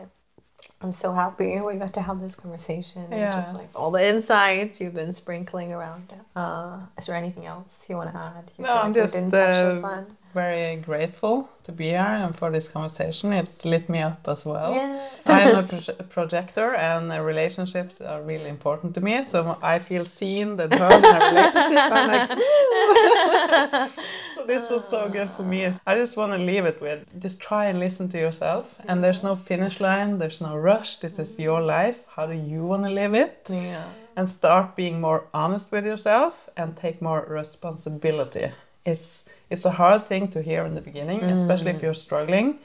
I'm 0.82 0.94
so 0.94 1.14
happy 1.14 1.62
we 1.62 1.76
got 1.76 1.94
to 1.94 2.02
have 2.02 2.20
this 2.22 2.36
conversation. 2.36 3.04
And 3.04 3.22
Yeah. 3.22 3.36
just 3.36 3.54
like 3.56 3.70
all 3.76 3.92
the 3.92 4.04
insights 4.08 4.82
you've 4.82 4.96
been 4.96 5.14
sprinkling 5.14 5.72
around. 5.74 6.12
Uh, 6.36 6.80
is 6.98 7.06
there 7.06 7.16
anything 7.16 7.46
else 7.46 7.86
you 7.88 7.98
want 7.98 8.12
to 8.12 8.18
add? 8.18 8.52
You 8.58 8.66
No, 8.66 8.74
feel 8.74 8.82
I'm 8.82 8.94
we 8.94 9.00
just, 9.00 9.14
didn't 9.14 9.32
touch 9.32 9.62
uh, 9.62 9.78
upon? 9.78 10.18
Very 10.34 10.76
grateful 10.78 11.50
to 11.64 11.72
be 11.72 11.86
here 11.86 12.00
and 12.00 12.36
for 12.36 12.50
this 12.52 12.68
conversation 12.68 13.34
it 13.34 13.66
lit 13.66 13.90
me 13.90 14.00
up 14.00 14.28
as 14.28 14.46
well 14.46 14.74
Yeah. 14.74 15.10
I'm 15.30 15.56
a 15.56 15.64
proje- 15.72 16.10
projector, 16.10 16.76
and 16.76 17.12
relationships 17.26 18.02
are 18.02 18.22
really 18.22 18.50
important 18.50 18.94
to 18.96 19.02
me. 19.02 19.24
So 19.24 19.58
I 19.62 19.80
feel 19.80 20.06
seen 20.06 20.60
and 20.60 20.74
heard 20.74 20.94
in 20.94 21.06
a 21.06 21.26
relationship. 21.30 21.92
I'm 21.92 22.08
like, 22.08 22.30
so 24.36 24.46
this 24.46 24.70
was 24.70 24.88
so 24.88 25.10
good 25.10 25.30
for 25.32 25.44
me. 25.44 25.70
I 25.86 25.96
just 25.96 26.18
want 26.18 26.32
to 26.34 26.38
leave 26.38 26.66
it 26.66 26.82
with 26.82 27.06
just 27.20 27.40
try 27.40 27.66
and 27.66 27.80
listen 27.80 28.10
to 28.10 28.18
yourself. 28.18 28.76
And 28.88 29.04
there's 29.04 29.24
no 29.24 29.36
finish 29.36 29.80
line. 29.80 30.18
There's 30.18 30.42
no 30.42 30.56
rush. 30.58 30.98
This 30.98 31.20
is 31.20 31.30
mm. 31.30 31.40
your 31.40 31.62
life. 31.62 32.02
How 32.16 32.26
do 32.26 32.34
you 32.34 32.64
want 32.66 32.84
to 32.84 32.90
live 32.90 33.14
it? 33.14 33.48
Yeah. 33.50 33.86
And 34.16 34.28
start 34.28 34.76
being 34.76 35.00
more 35.00 35.28
honest 35.34 35.72
with 35.72 35.86
yourself 35.86 36.50
and 36.58 36.76
take 36.76 37.02
more 37.02 37.26
responsibility. 37.30 38.52
It's 38.86 39.26
it's 39.50 39.66
a 39.66 39.72
hard 39.72 40.06
thing 40.06 40.28
to 40.30 40.42
hear 40.42 40.66
in 40.66 40.76
the 40.76 40.82
beginning, 40.82 41.22
especially 41.24 41.72
if 41.72 41.82
you're 41.82 41.94
struggling 41.94 42.60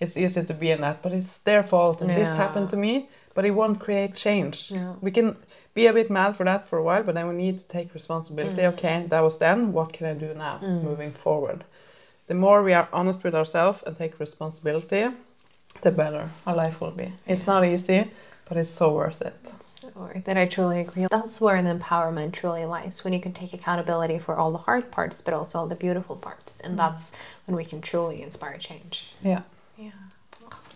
it's 0.00 0.16
easy 0.16 0.42
to 0.42 0.54
be 0.54 0.70
in 0.70 0.80
that, 0.80 1.02
but 1.02 1.12
it's 1.12 1.38
their 1.38 1.62
fault 1.62 2.00
and 2.00 2.10
this 2.10 2.34
happened 2.34 2.70
to 2.70 2.76
me. 2.76 3.08
But 3.32 3.44
it 3.44 3.52
won't 3.52 3.78
create 3.78 4.16
change. 4.16 4.72
Yeah. 4.72 4.94
We 5.00 5.12
can 5.12 5.36
be 5.72 5.86
a 5.86 5.92
bit 5.92 6.10
mad 6.10 6.34
for 6.34 6.44
that 6.44 6.66
for 6.66 6.78
a 6.78 6.82
while, 6.82 7.04
but 7.04 7.14
then 7.14 7.28
we 7.28 7.34
need 7.34 7.58
to 7.58 7.64
take 7.64 7.94
responsibility. 7.94 8.62
Mm. 8.62 8.72
Okay, 8.72 9.04
that 9.06 9.20
was 9.20 9.38
then. 9.38 9.72
What 9.72 9.92
can 9.92 10.08
I 10.08 10.14
do 10.14 10.34
now, 10.34 10.58
moving 10.60 11.12
forward? 11.12 11.62
The 12.26 12.34
more 12.34 12.64
we 12.64 12.72
are 12.72 12.88
honest 12.92 13.22
with 13.22 13.34
ourselves 13.34 13.84
and 13.86 13.96
take 13.96 14.18
responsibility, 14.18 15.10
the 15.82 15.92
better 15.92 16.30
our 16.44 16.56
life 16.56 16.80
will 16.80 16.90
be. 16.90 17.12
It's 17.24 17.46
not 17.46 17.64
easy, 17.64 18.10
but 18.50 18.58
it's 18.58 18.68
so 18.68 18.92
worth 18.92 19.22
it. 19.22 19.32
So 19.60 19.92
worth 19.94 20.28
it. 20.28 20.36
I 20.36 20.44
truly 20.44 20.80
agree. 20.80 21.06
That's 21.08 21.40
where 21.40 21.54
an 21.54 21.66
empowerment 21.78 22.32
truly 22.32 22.64
lies 22.64 23.04
when 23.04 23.12
you 23.12 23.20
can 23.20 23.32
take 23.32 23.54
accountability 23.54 24.18
for 24.18 24.34
all 24.34 24.50
the 24.50 24.58
hard 24.58 24.90
parts, 24.90 25.20
but 25.20 25.32
also 25.32 25.60
all 25.60 25.68
the 25.68 25.76
beautiful 25.76 26.16
parts. 26.16 26.58
And 26.64 26.74
mm. 26.74 26.78
that's 26.78 27.12
when 27.46 27.56
we 27.56 27.64
can 27.64 27.80
truly 27.80 28.22
inspire 28.24 28.58
change. 28.58 29.14
Yeah. 29.22 29.42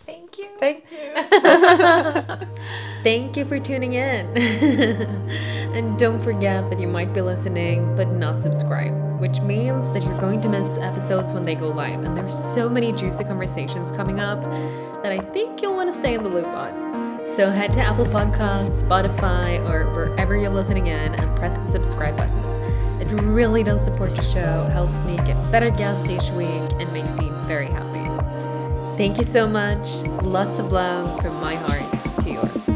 Yeah. 0.07 0.13
Thank 0.13 0.37
you. 0.37 0.49
Thank 0.59 0.91
you. 2.41 2.47
Thank 3.03 3.37
you 3.37 3.45
for 3.45 3.59
tuning 3.59 3.93
in. 3.93 4.25
and 5.75 5.97
don't 5.97 6.21
forget 6.21 6.69
that 6.69 6.79
you 6.79 6.87
might 6.87 7.13
be 7.13 7.21
listening 7.21 7.95
but 7.95 8.09
not 8.09 8.41
subscribed, 8.41 9.19
which 9.19 9.41
means 9.41 9.93
that 9.93 10.03
you're 10.03 10.19
going 10.19 10.41
to 10.41 10.49
miss 10.49 10.77
episodes 10.77 11.31
when 11.31 11.43
they 11.43 11.55
go 11.55 11.69
live. 11.69 12.03
And 12.03 12.17
there's 12.17 12.37
so 12.37 12.69
many 12.69 12.91
juicy 12.91 13.23
conversations 13.23 13.91
coming 13.91 14.19
up 14.19 14.43
that 15.03 15.11
I 15.11 15.19
think 15.19 15.61
you'll 15.61 15.75
want 15.75 15.93
to 15.93 15.99
stay 15.99 16.15
in 16.15 16.23
the 16.23 16.29
loop 16.29 16.47
on. 16.47 17.25
So 17.25 17.49
head 17.49 17.73
to 17.73 17.81
Apple 17.81 18.05
Podcasts, 18.05 18.83
Spotify, 18.83 19.59
or 19.69 19.85
wherever 19.93 20.35
you're 20.37 20.49
listening 20.49 20.87
in 20.87 21.13
and 21.15 21.37
press 21.37 21.57
the 21.57 21.65
subscribe 21.65 22.15
button. 22.15 22.55
It 23.01 23.11
really 23.21 23.63
does 23.63 23.83
support 23.83 24.15
the 24.15 24.23
show, 24.23 24.63
helps 24.71 25.01
me 25.01 25.17
get 25.17 25.51
better 25.51 25.69
guests 25.69 26.09
each 26.09 26.31
week, 26.31 26.47
and 26.79 26.91
makes 26.93 27.15
me 27.17 27.29
very 27.45 27.67
happy. 27.67 28.04
Thank 28.97 29.17
you 29.17 29.25
so 29.25 29.45
much. 29.45 30.03
Lots 30.23 30.57
of 30.57 30.71
love 30.71 31.21
from 31.21 31.35
my 31.41 31.55
heart 31.55 31.83
to 32.21 32.31
yours. 32.31 32.74